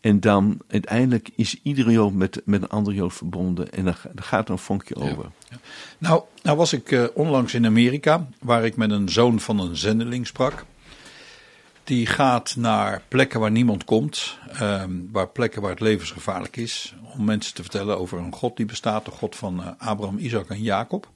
En 0.00 0.20
dan 0.20 0.58
uiteindelijk 0.68 1.30
is 1.36 1.60
iedere 1.62 1.90
Jood 1.90 2.12
met, 2.12 2.42
met 2.44 2.62
een 2.62 2.68
andere 2.68 2.96
Jood 2.96 3.14
verbonden. 3.14 3.72
En 3.72 3.84
dan, 3.84 3.94
ga- 3.94 4.10
dan 4.14 4.24
gaat 4.24 4.46
er 4.46 4.52
een 4.52 4.58
vonkje 4.58 4.96
over. 4.96 5.30
Nou, 5.98 6.22
nou 6.42 6.56
was 6.56 6.72
ik 6.72 6.92
eh, 6.92 7.04
onlangs 7.14 7.54
in 7.54 7.66
Amerika, 7.66 8.28
waar 8.42 8.64
ik 8.64 8.76
met 8.76 8.90
een 8.90 9.08
zoon 9.08 9.40
van 9.40 9.58
een 9.60 9.76
zendeling 9.76 10.26
sprak. 10.26 10.64
Die 11.84 12.06
gaat 12.06 12.56
naar 12.56 13.02
plekken 13.08 13.40
waar 13.40 13.50
niemand 13.50 13.84
komt, 13.84 14.38
ehm, 14.52 14.92
waar 15.12 15.28
plekken 15.28 15.60
waar 15.62 15.70
het 15.70 15.80
levensgevaarlijk 15.80 16.56
is, 16.56 16.94
om 17.16 17.24
mensen 17.24 17.54
te 17.54 17.62
vertellen 17.62 17.98
over 17.98 18.18
een 18.18 18.32
God 18.34 18.56
die 18.56 18.66
bestaat, 18.66 19.04
de 19.04 19.10
God 19.10 19.36
van 19.36 19.62
eh, 19.62 19.68
Abraham, 19.78 20.18
Isaac 20.18 20.48
en 20.48 20.62
Jacob. 20.62 21.08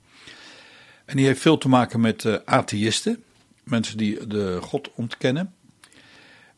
En 1.12 1.18
die 1.18 1.26
heeft 1.26 1.40
veel 1.40 1.58
te 1.58 1.68
maken 1.68 2.00
met 2.00 2.24
eh, 2.24 2.34
atheïsten, 2.44 3.22
mensen 3.62 3.96
die 3.96 4.26
de 4.26 4.58
God 4.62 4.90
ontkennen. 4.94 5.54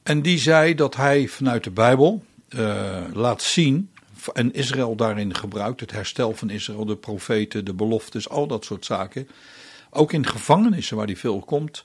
En 0.03 0.23
die 0.23 0.39
zei 0.39 0.75
dat 0.75 0.97
hij 0.97 1.27
vanuit 1.27 1.65
de 1.65 1.71
Bijbel 1.71 2.25
eh, 2.49 3.03
laat 3.13 3.43
zien, 3.43 3.91
en 4.33 4.53
Israël 4.53 4.97
daarin 4.97 5.35
gebruikt, 5.35 5.81
het 5.81 5.91
herstel 5.91 6.33
van 6.33 6.51
Israël, 6.51 6.85
de 6.85 6.97
profeten, 6.97 7.65
de 7.65 7.75
beloftes, 7.75 8.29
al 8.29 8.47
dat 8.47 8.65
soort 8.65 8.85
zaken. 8.85 9.29
Ook 9.91 10.13
in 10.13 10.27
gevangenissen 10.27 10.97
waar 10.97 11.07
hij 11.07 11.17
veel 11.17 11.41
komt, 11.41 11.83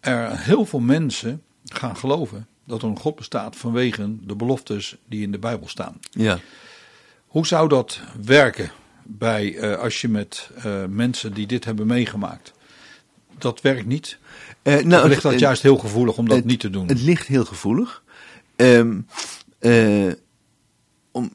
er 0.00 0.38
heel 0.38 0.66
veel 0.66 0.80
mensen 0.80 1.42
gaan 1.64 1.96
geloven 1.96 2.46
dat 2.64 2.82
er 2.82 2.88
een 2.88 2.98
God 2.98 3.16
bestaat 3.16 3.56
vanwege 3.56 4.16
de 4.26 4.36
beloftes 4.36 4.96
die 5.08 5.22
in 5.22 5.32
de 5.32 5.38
Bijbel 5.38 5.68
staan. 5.68 6.00
Ja. 6.10 6.38
Hoe 7.26 7.46
zou 7.46 7.68
dat 7.68 8.00
werken 8.24 8.70
bij, 9.06 9.56
eh, 9.56 9.78
als 9.78 10.00
je 10.00 10.08
met 10.08 10.50
eh, 10.56 10.84
mensen 10.84 11.34
die 11.34 11.46
dit 11.46 11.64
hebben 11.64 11.86
meegemaakt? 11.86 12.52
Dat 13.38 13.60
werkt 13.60 13.86
niet. 13.86 14.18
Eh, 14.62 14.84
Nou, 14.84 15.08
ligt 15.08 15.22
dat 15.22 15.38
juist 15.38 15.62
heel 15.62 15.76
gevoelig 15.78 16.16
om 16.18 16.28
dat 16.28 16.44
niet 16.44 16.60
te 16.60 16.70
doen. 16.70 16.86
Het 16.86 17.00
ligt 17.00 17.26
heel 17.26 17.44
gevoelig. 17.44 18.02
Ehm, 18.56 19.00
eh, 19.58 20.12
om, 21.10 21.32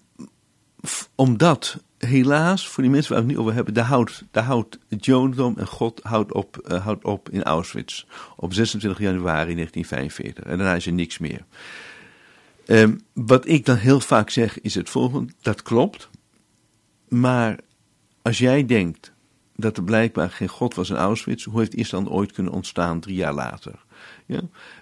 omdat 1.16 1.78
helaas, 1.98 2.68
voor 2.68 2.84
die 2.84 2.92
mensen 2.92 3.14
waar 3.14 3.22
we 3.22 3.28
het 3.28 3.36
nu 3.36 3.42
over 3.44 3.56
hebben, 3.56 3.74
daar 3.74 3.86
houdt, 3.86 4.24
daar 4.32 4.44
houdt 4.44 4.78
het 4.90 5.06
Jodendom 5.06 5.58
en 5.58 5.68
God 5.68 6.00
houdt 6.04 6.34
op, 6.34 6.80
houdt 6.84 7.04
op 7.04 7.30
in 7.30 7.44
Auschwitz 7.44 8.06
op 8.36 8.54
26 8.54 9.00
januari 9.00 9.54
1945. 9.54 10.44
En 10.44 10.58
daarna 10.58 10.76
is 10.76 10.86
er 10.86 10.94
niks 10.94 11.18
meer. 11.18 11.46
Ehm, 12.66 12.96
wat 13.14 13.48
ik 13.48 13.66
dan 13.66 13.76
heel 13.76 14.00
vaak 14.00 14.30
zeg 14.30 14.62
is 14.62 14.76
het 14.76 14.90
volgende, 14.90 15.34
dat 15.42 15.62
klopt. 15.62 16.10
Maar 17.14 17.60
als 18.22 18.38
jij 18.38 18.66
denkt 18.66 19.14
dat 19.56 19.78
er 19.78 19.84
blijkbaar 19.84 20.30
geen 20.30 20.48
God 20.48 20.76
was 20.76 20.90
in 20.90 20.96
Auschwitz, 20.96 21.46
hoe 21.46 21.60
heeft 21.60 21.76
Islam 21.76 22.08
ooit 22.08 22.32
kunnen 22.32 22.54
ontstaan 22.54 23.00
drie 23.00 23.16
jaar 23.16 23.34
later? 23.34 23.84
Ja? 24.26 24.42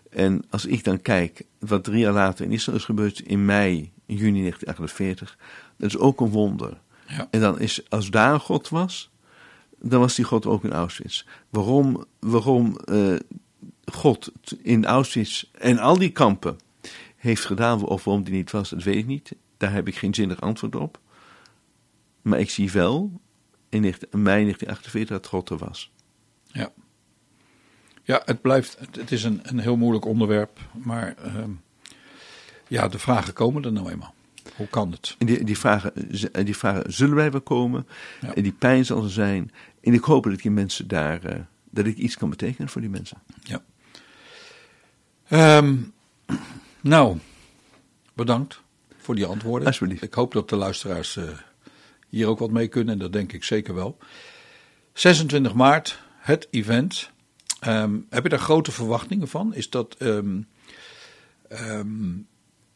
En 0.09 0.43
als 0.49 0.65
ik 0.65 0.83
dan 0.83 1.01
kijk 1.01 1.45
wat 1.59 1.83
drie 1.83 1.99
jaar 1.99 2.13
later 2.13 2.45
in 2.45 2.51
Israël 2.51 2.77
is 2.77 2.85
gebeurd, 2.85 3.19
in 3.19 3.45
mei, 3.45 3.91
in 4.05 4.15
juni 4.15 4.39
1948, 4.39 5.37
dat 5.77 5.89
is 5.89 5.97
ook 5.97 6.21
een 6.21 6.29
wonder. 6.29 6.77
Ja. 7.07 7.27
En 7.31 7.39
dan 7.39 7.59
is, 7.59 7.89
als 7.89 8.09
daar 8.09 8.33
een 8.33 8.39
God 8.39 8.69
was, 8.69 9.09
dan 9.79 9.99
was 9.99 10.15
die 10.15 10.25
God 10.25 10.45
ook 10.45 10.63
in 10.63 10.71
Auschwitz. 10.71 11.25
Waarom, 11.49 12.05
waarom 12.19 12.77
eh, 12.77 13.15
God 13.85 14.31
in 14.61 14.85
Auschwitz 14.85 15.43
en 15.51 15.77
al 15.77 15.97
die 15.97 16.11
kampen 16.11 16.57
heeft 17.15 17.45
gedaan, 17.45 17.85
of 17.85 18.03
waarom 18.03 18.23
die 18.23 18.33
niet 18.33 18.51
was, 18.51 18.69
dat 18.69 18.83
weet 18.83 18.95
ik 18.95 19.07
niet. 19.07 19.35
Daar 19.57 19.73
heb 19.73 19.87
ik 19.87 19.95
geen 19.95 20.13
zinnig 20.13 20.41
antwoord 20.41 20.75
op. 20.75 20.99
Maar 22.29 22.39
ik 22.39 22.49
zie 22.49 22.71
wel 22.71 23.21
in 23.69 23.81
19 23.81 24.21
mei 24.21 24.41
1948 24.43 25.17
dat 25.17 25.27
God 25.27 25.49
er 25.49 25.57
was. 25.57 25.91
Ja. 26.45 26.71
Ja, 28.03 28.21
het 28.25 28.41
blijft, 28.41 28.77
het, 28.91 29.11
is 29.11 29.23
een, 29.23 29.39
een 29.43 29.59
heel 29.59 29.77
moeilijk 29.77 30.05
onderwerp, 30.05 30.59
maar 30.83 31.15
ehm, 31.17 31.51
ja, 32.67 32.87
de 32.87 32.99
vragen 32.99 33.33
komen 33.33 33.63
er 33.63 33.71
nou 33.71 33.91
eenmaal. 33.91 34.13
Hoe 34.55 34.67
kan 34.67 34.91
het? 34.91 35.15
En 35.17 35.25
die, 35.25 35.43
die, 35.43 35.57
vragen, 35.57 35.93
die 36.45 36.57
vragen 36.57 36.93
zullen 36.93 37.15
wij 37.15 37.31
wel 37.31 37.41
komen. 37.41 37.87
Ja. 38.21 38.33
En 38.33 38.43
die 38.43 38.51
pijn 38.51 38.85
zal 38.85 39.03
er 39.03 39.09
zijn. 39.09 39.51
En 39.81 39.93
ik 39.93 40.03
hoop 40.03 40.23
dat 40.23 40.33
ik 40.33 40.41
die 40.41 40.51
mensen 40.51 40.87
daar, 40.87 41.23
eh, 41.23 41.39
dat 41.69 41.85
ik 41.85 41.97
iets 41.97 42.17
kan 42.17 42.29
betekenen 42.29 42.69
voor 42.69 42.81
die 42.81 42.89
mensen. 42.89 43.17
Ja. 43.43 43.63
Ehm, 45.27 45.75
nou, 46.81 47.17
bedankt 48.13 48.61
voor 48.97 49.15
die 49.15 49.25
antwoorden. 49.25 49.67
Alsjeblieft. 49.67 50.01
Ik 50.01 50.13
hoop 50.13 50.33
dat 50.33 50.49
de 50.49 50.55
luisteraars 50.55 51.17
eh, 51.17 51.23
hier 52.09 52.27
ook 52.27 52.39
wat 52.39 52.51
mee 52.51 52.67
kunnen 52.67 52.93
en 52.93 52.99
dat 52.99 53.13
denk 53.13 53.33
ik 53.33 53.43
zeker 53.43 53.73
wel. 53.73 53.97
26 54.93 55.53
maart, 55.53 55.99
het 56.17 56.47
event. 56.51 57.11
Ehm, 57.59 57.97
heb 58.09 58.23
je 58.23 58.29
daar 58.29 58.39
grote 58.39 58.71
verwachtingen 58.71 59.27
van? 59.27 59.53
Is 59.53 59.69
dat. 59.69 59.95
ehm, 59.99 60.41
ehm, 61.47 62.11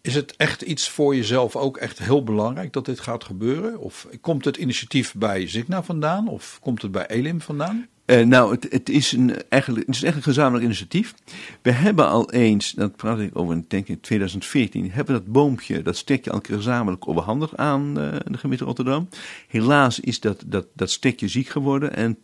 is 0.02 0.16
het 0.16 0.36
echt 0.36 0.62
iets 0.62 0.90
voor 0.90 1.16
jezelf 1.16 1.56
ook 1.56 1.78
echt 1.78 2.00
heel 2.00 2.24
belangrijk 2.24 2.74
dat 2.74 2.86
dit 2.86 3.00
gaat 3.00 3.24
gebeuren? 3.24 3.80
Of 3.80 4.08
komt 4.22 4.46
het 4.46 4.58
initiatief 4.58 5.14
bij 5.14 5.48
Zigna 5.48 5.84
vandaan? 5.84 6.28
Of 6.28 6.60
komt 6.62 6.82
het 6.82 6.92
bij 6.92 7.08
Elim 7.08 7.42
vandaan? 7.42 7.88
Eh, 8.06 8.26
nou, 8.26 8.52
het, 8.52 8.68
het, 8.70 8.90
is 8.90 9.12
een, 9.12 9.34
eigenlijk, 9.50 9.86
het 9.88 9.96
is 9.96 10.04
echt 10.04 10.16
een 10.16 10.24
gezamenlijk 10.24 10.64
initiatief. 10.66 11.14
We 11.62 11.72
hebben 11.72 12.08
al 12.08 12.32
eens, 12.32 12.72
dat 12.72 12.96
praat 12.96 13.20
ik 13.20 13.38
over, 13.38 13.56
ik 13.58 13.70
denk 13.70 13.88
in 13.88 14.00
2014, 14.00 14.92
hebben 14.92 15.14
dat 15.16 15.26
boompje, 15.26 15.82
dat 15.82 15.98
stekje 15.98 16.30
al 16.30 16.36
een 16.36 16.42
keer 16.42 16.56
gezamenlijk 16.56 17.08
overhandigd 17.08 17.58
aan 17.58 18.00
eh, 18.00 18.12
de 18.26 18.38
gemeente 18.38 18.66
Rotterdam. 18.66 19.08
Helaas 19.48 20.00
is 20.00 20.20
dat, 20.20 20.44
dat, 20.46 20.66
dat 20.74 20.90
stekje 20.92 21.28
ziek 21.28 21.48
geworden 21.48 21.96
en 21.96 22.18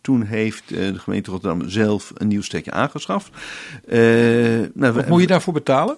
toen 0.00 0.22
heeft 0.22 0.70
eh, 0.72 0.92
de 0.92 0.98
gemeente 0.98 1.30
Rotterdam 1.30 1.68
zelf 1.68 2.12
een 2.14 2.28
nieuw 2.28 2.42
stekje 2.42 2.70
aangeschaft. 2.72 3.30
Nou, 3.86 4.70
Wat 4.74 4.94
we- 4.94 5.04
moet 5.08 5.20
je 5.20 5.26
daarvoor 5.26 5.52
betalen? 5.52 5.96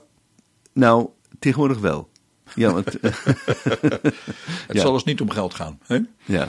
Nou, 0.72 1.08
tegenwoordig 1.38 1.78
wel. 1.78 2.08
Ja, 2.54 2.72
want, 2.72 2.92
Het 3.02 4.12
Ja. 4.68 4.80
zal 4.80 4.92
dus 4.92 5.04
niet 5.04 5.20
om 5.20 5.30
geld 5.30 5.54
gaan. 5.54 5.78
Hè? 5.86 5.98
ja. 6.24 6.48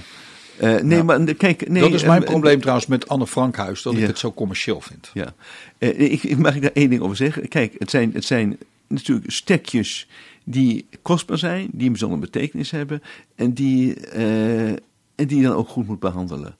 Eh, 0.59 0.75
nee, 0.75 1.03
maar 1.03 1.33
kijk, 1.33 1.69
nee, 1.69 1.81
dat 1.81 1.93
is 1.93 2.03
mijn 2.03 2.23
eh, 2.23 2.29
probleem 2.29 2.59
trouwens 2.59 2.87
met 2.87 3.07
Anne 3.07 3.27
Frankhuis, 3.27 3.81
dat 3.81 3.93
ik 3.93 4.07
het 4.07 4.19
zo 4.19 4.33
commercieel 4.33 4.81
vind. 4.81 5.11
Ja, 5.13 5.33
Eh, 5.77 5.99
ik, 6.11 6.23
ik 6.23 6.37
mag 6.37 6.55
ik 6.55 6.61
daar 6.61 6.71
één 6.73 6.89
ding 6.89 7.01
over 7.01 7.15
zeggen. 7.15 7.47
Kijk, 7.47 7.75
het 7.77 7.89
zijn, 7.89 8.11
het 8.13 8.25
zijn 8.25 8.57
natuurlijk 8.87 9.31
stekjes 9.31 10.07
die 10.43 10.85
kostbaar 11.01 11.37
zijn, 11.37 11.67
die 11.71 11.85
een 11.85 11.91
bijzondere 11.91 12.21
betekenis 12.21 12.71
hebben 12.71 13.01
en 13.35 13.53
die, 13.53 13.99
eh, 13.99 14.69
en 15.15 15.27
die 15.27 15.37
je 15.37 15.43
dan 15.43 15.55
ook 15.55 15.67
goed 15.67 15.87
moet 15.87 15.99
behandelen. 15.99 16.55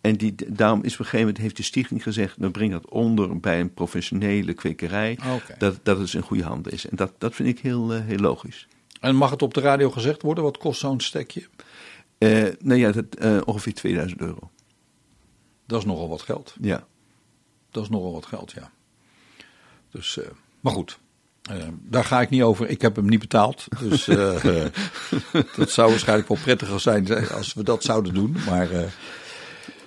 En 0.00 0.16
die, 0.16 0.34
daarom 0.46 0.82
is 0.82 0.92
op 0.92 0.98
een 0.98 1.04
gegeven 1.04 1.26
moment, 1.26 1.38
heeft 1.38 1.56
de 1.56 1.62
stichting 1.62 2.02
gezegd, 2.02 2.36
we 2.38 2.50
brengen 2.50 2.80
dat 2.80 2.90
onder 2.90 3.40
bij 3.40 3.60
een 3.60 3.74
professionele 3.74 4.52
kwekerij, 4.52 5.18
Oké. 5.34 5.54
dat, 5.58 5.78
dat 5.82 5.98
het 5.98 6.12
in 6.12 6.20
goede 6.20 6.42
handen 6.42 6.72
is. 6.72 6.88
En 6.88 6.96
dat, 6.96 7.12
dat 7.18 7.34
vind 7.34 7.48
ik 7.48 7.58
heel, 7.58 7.92
eh, 7.92 8.00
heel 8.04 8.18
logisch. 8.18 8.66
En 9.00 9.16
mag 9.16 9.30
het 9.30 9.42
op 9.42 9.54
de 9.54 9.60
radio 9.60 9.90
gezegd 9.90 10.22
worden? 10.22 10.44
Wat 10.44 10.58
kost 10.58 10.80
zo'n 10.80 11.00
stekje? 11.00 11.46
Eh, 12.18 12.46
nou 12.58 12.78
ja, 12.78 12.92
dat, 12.92 13.14
eh, 13.14 13.40
ongeveer 13.44 13.74
2000 13.74 14.20
euro. 14.20 14.50
Dat 15.66 15.78
is 15.78 15.84
nogal 15.84 16.08
wat 16.08 16.22
geld. 16.22 16.54
Ja. 16.60 16.86
Dat 17.70 17.82
is 17.82 17.88
nogal 17.88 18.12
wat 18.12 18.26
geld, 18.26 18.52
ja. 18.52 18.70
Dus, 19.90 20.18
eh, 20.18 20.26
maar 20.60 20.72
goed, 20.72 20.98
daar 21.82 22.04
ga 22.04 22.20
ik 22.20 22.30
niet 22.30 22.42
over. 22.42 22.68
Ik 22.68 22.80
heb 22.82 22.96
hem 22.96 23.08
niet 23.08 23.20
betaald. 23.20 23.64
Dus 23.80 24.04
dat 25.56 25.70
zou 25.70 25.90
waarschijnlijk 25.90 26.28
wel 26.28 26.38
prettiger 26.42 26.80
zijn 26.80 27.28
als 27.28 27.54
we 27.54 27.62
dat 27.62 27.84
zouden 27.84 28.14
doen. 28.14 28.36
Maar 28.46 28.70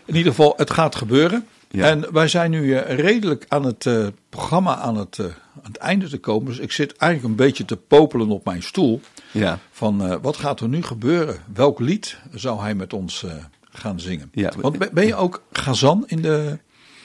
in 0.06 0.16
ieder 0.16 0.32
geval, 0.32 0.54
het 0.58 0.70
gaat 0.72 0.96
gebeuren. 0.96 1.48
Ja. 1.72 1.86
En 1.86 2.14
wij 2.14 2.28
zijn 2.28 2.52
nu 2.52 2.74
eh, 2.76 2.96
redelijk 2.96 3.46
aan 3.48 3.64
het 3.66 3.86
eh, 3.86 4.08
programma 4.30 4.76
aan 4.76 4.98
het, 4.98 5.20
eh, 5.20 5.26
aan 5.26 5.62
het 5.64 5.78
einde 5.78 6.10
te 6.10 6.18
komen. 6.18 6.46
Dus 6.46 6.60
ik 6.60 6.72
zit 6.72 6.96
eigenlijk 6.98 7.32
een 7.32 7.46
beetje 7.46 7.66
te 7.66 7.78
popelen 7.78 8.30
op 8.30 8.46
mijn 8.46 8.64
stoel. 8.64 9.02
Ja. 9.32 9.60
Van 9.72 10.22
wat 10.22 10.38
gaat 10.38 10.60
er 10.60 10.68
nu 10.70 10.82
gebeuren? 10.84 11.38
Welk 11.54 11.80
lied 11.80 12.20
zou 12.34 12.60
hij 12.62 12.76
met 12.76 12.94
ons 12.94 13.26
gaan 13.70 14.00
zingen? 14.00 14.30
Ja. 14.34 14.52
Want 14.58 14.92
ben- 14.94 15.08
je 15.08 15.16
ook 15.16 15.44
Gazan 15.52 16.04
in 16.08 16.22
de... 16.22 16.60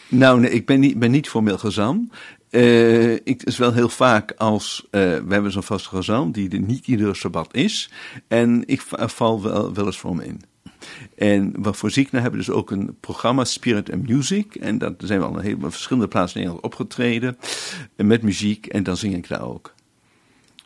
Nou, 0.08 0.40
nee, 0.40 0.50
ik 0.50 0.66
ben 0.66 0.80
niet, 0.80 0.98
ben 0.98 1.10
niet 1.10 1.28
formeel 1.28 1.58
gezant. 1.58 2.12
Eh, 2.50 3.12
ik, 3.12 3.42
is 3.42 3.56
wel 3.58 3.72
heel 3.72 3.88
vaak 3.88 4.32
als, 4.36 4.86
we 4.90 5.24
hebben 5.28 5.52
zo'n 5.52 5.62
vaste 5.62 5.88
gezant 5.88 6.34
die 6.34 6.50
er 6.50 6.60
niet 6.60 6.86
iedere 6.86 7.14
sabbat 7.14 7.54
is. 7.54 7.90
En 8.28 8.62
ik 8.66 8.80
va- 8.80 9.08
val 9.08 9.42
wel, 9.42 9.72
wel 9.74 9.86
eens 9.86 9.98
voor 9.98 10.10
hem 10.10 10.20
in. 10.20 10.40
En 11.16 11.52
wat 11.58 11.76
voor 11.76 11.90
Ziekna 11.90 12.20
hebben 12.20 12.40
we 12.40 12.46
dus 12.46 12.54
ook 12.54 12.70
een 12.70 12.96
programma 13.00 13.44
Spirit 13.44 13.92
and 13.92 14.08
Music. 14.08 14.54
En 14.54 14.78
dat 14.78 14.94
zijn 14.98 15.18
we 15.20 15.26
al 15.26 15.36
een 15.36 15.42
heleboel 15.42 15.70
verschillende 15.70 16.08
plaatsen 16.08 16.40
in 16.40 16.46
Nederland 16.46 16.72
opgetreden. 16.74 17.36
eh, 17.96 18.06
Met 18.06 18.22
muziek 18.22 18.66
en 18.66 18.82
dan 18.82 18.96
zing 18.96 19.14
ik 19.14 19.28
daar 19.28 19.42
ook. 19.42 19.74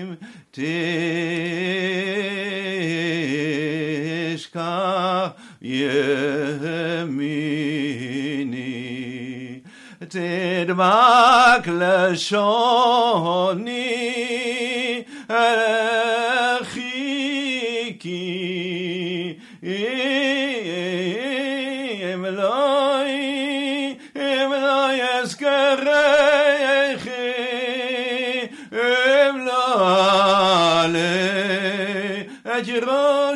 תשכח 4.35 5.29
ימיני 5.61 5.91
תדבק 10.09 11.67
לשוני 11.67 13.11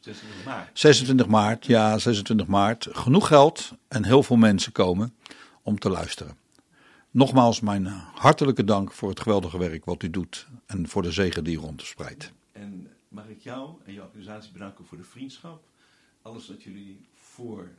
26 0.73 1.27
maart, 1.27 1.67
ja, 1.67 1.99
26 1.99 2.47
maart. 2.47 2.89
Genoeg 2.91 3.27
geld 3.27 3.73
en 3.89 4.05
heel 4.05 4.23
veel 4.23 4.37
mensen 4.37 4.73
komen 4.73 5.15
om 5.63 5.79
te 5.79 5.91
luisteren. 5.91 6.37
Nogmaals 7.11 7.61
mijn 7.61 7.87
hartelijke 8.15 8.65
dank 8.65 8.93
voor 8.93 9.09
het 9.09 9.21
geweldige 9.21 9.59
werk 9.59 9.85
wat 9.85 10.03
u 10.03 10.11
doet 10.11 10.47
en 10.67 10.89
voor 10.89 11.03
de 11.03 11.13
zegen 11.13 11.45
die 11.45 11.57
u 11.57 11.61
rondspreidt. 11.61 12.33
Mag 13.19 13.29
ik 13.29 13.41
jou 13.41 13.71
en 13.85 13.93
jouw 13.93 14.05
organisatie 14.05 14.53
bedanken 14.53 14.85
voor 14.85 14.99
de 14.99 15.05
vriendschap. 15.05 15.63
Alles 16.23 16.49
wat 16.49 16.63
jullie 16.63 17.01
voor 17.15 17.71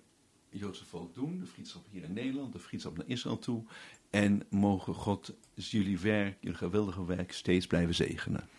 het 0.50 0.60
Joodse 0.60 0.86
volk 0.86 1.16
doen. 1.16 1.40
De 1.40 1.46
vriendschap 1.46 1.82
hier 1.92 2.04
in 2.04 2.14
Nederland, 2.14 2.54
de 2.54 2.60
vriendschap 2.60 2.98
naar 2.98 3.08
Israël 3.08 3.40
toe. 3.40 3.64
En 4.10 4.44
mogen 4.50 4.94
God 4.94 5.34
jullie 5.54 6.00
werk, 6.00 6.38
jullie 6.40 6.58
geweldige 6.58 7.06
werk 7.06 7.32
steeds 7.32 7.68
blijven 7.68 7.96
zegenen. 7.96 8.50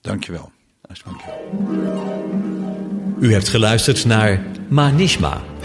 Dankjewel. 0.00 0.52
Alsjeblieft. 0.80 1.26
U 3.20 3.32
hebt 3.32 3.48
geluisterd 3.48 4.04
naar 4.04 4.46
Manishma. 4.68 5.55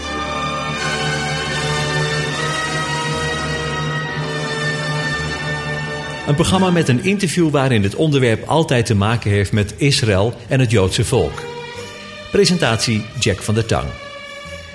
Een 6.32 6.38
programma 6.38 6.70
met 6.70 6.88
een 6.88 7.04
interview 7.04 7.50
waarin 7.50 7.82
het 7.82 7.94
onderwerp 7.94 8.48
altijd 8.48 8.86
te 8.86 8.94
maken 8.94 9.30
heeft 9.30 9.52
met 9.52 9.74
Israël 9.76 10.34
en 10.48 10.60
het 10.60 10.70
Joodse 10.70 11.04
volk. 11.04 11.42
Presentatie 12.30 13.04
Jack 13.18 13.42
van 13.42 13.54
der 13.54 13.66
Tang. 13.66 13.88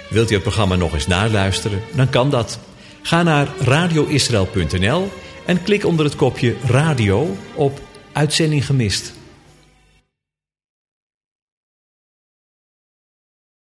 Wilt 0.09 0.31
u 0.31 0.33
het 0.33 0.43
programma 0.43 0.75
nog 0.75 0.93
eens 0.93 1.07
naluisteren? 1.07 1.81
Dan 1.95 2.09
kan 2.09 2.29
dat. 2.29 2.59
Ga 3.01 3.23
naar 3.23 3.47
radioisrael.nl 3.59 5.11
en 5.45 5.63
klik 5.63 5.85
onder 5.85 6.05
het 6.05 6.15
kopje 6.15 6.55
radio 6.65 7.37
op 7.55 7.79
Uitzending 8.13 8.65
gemist. 8.65 9.16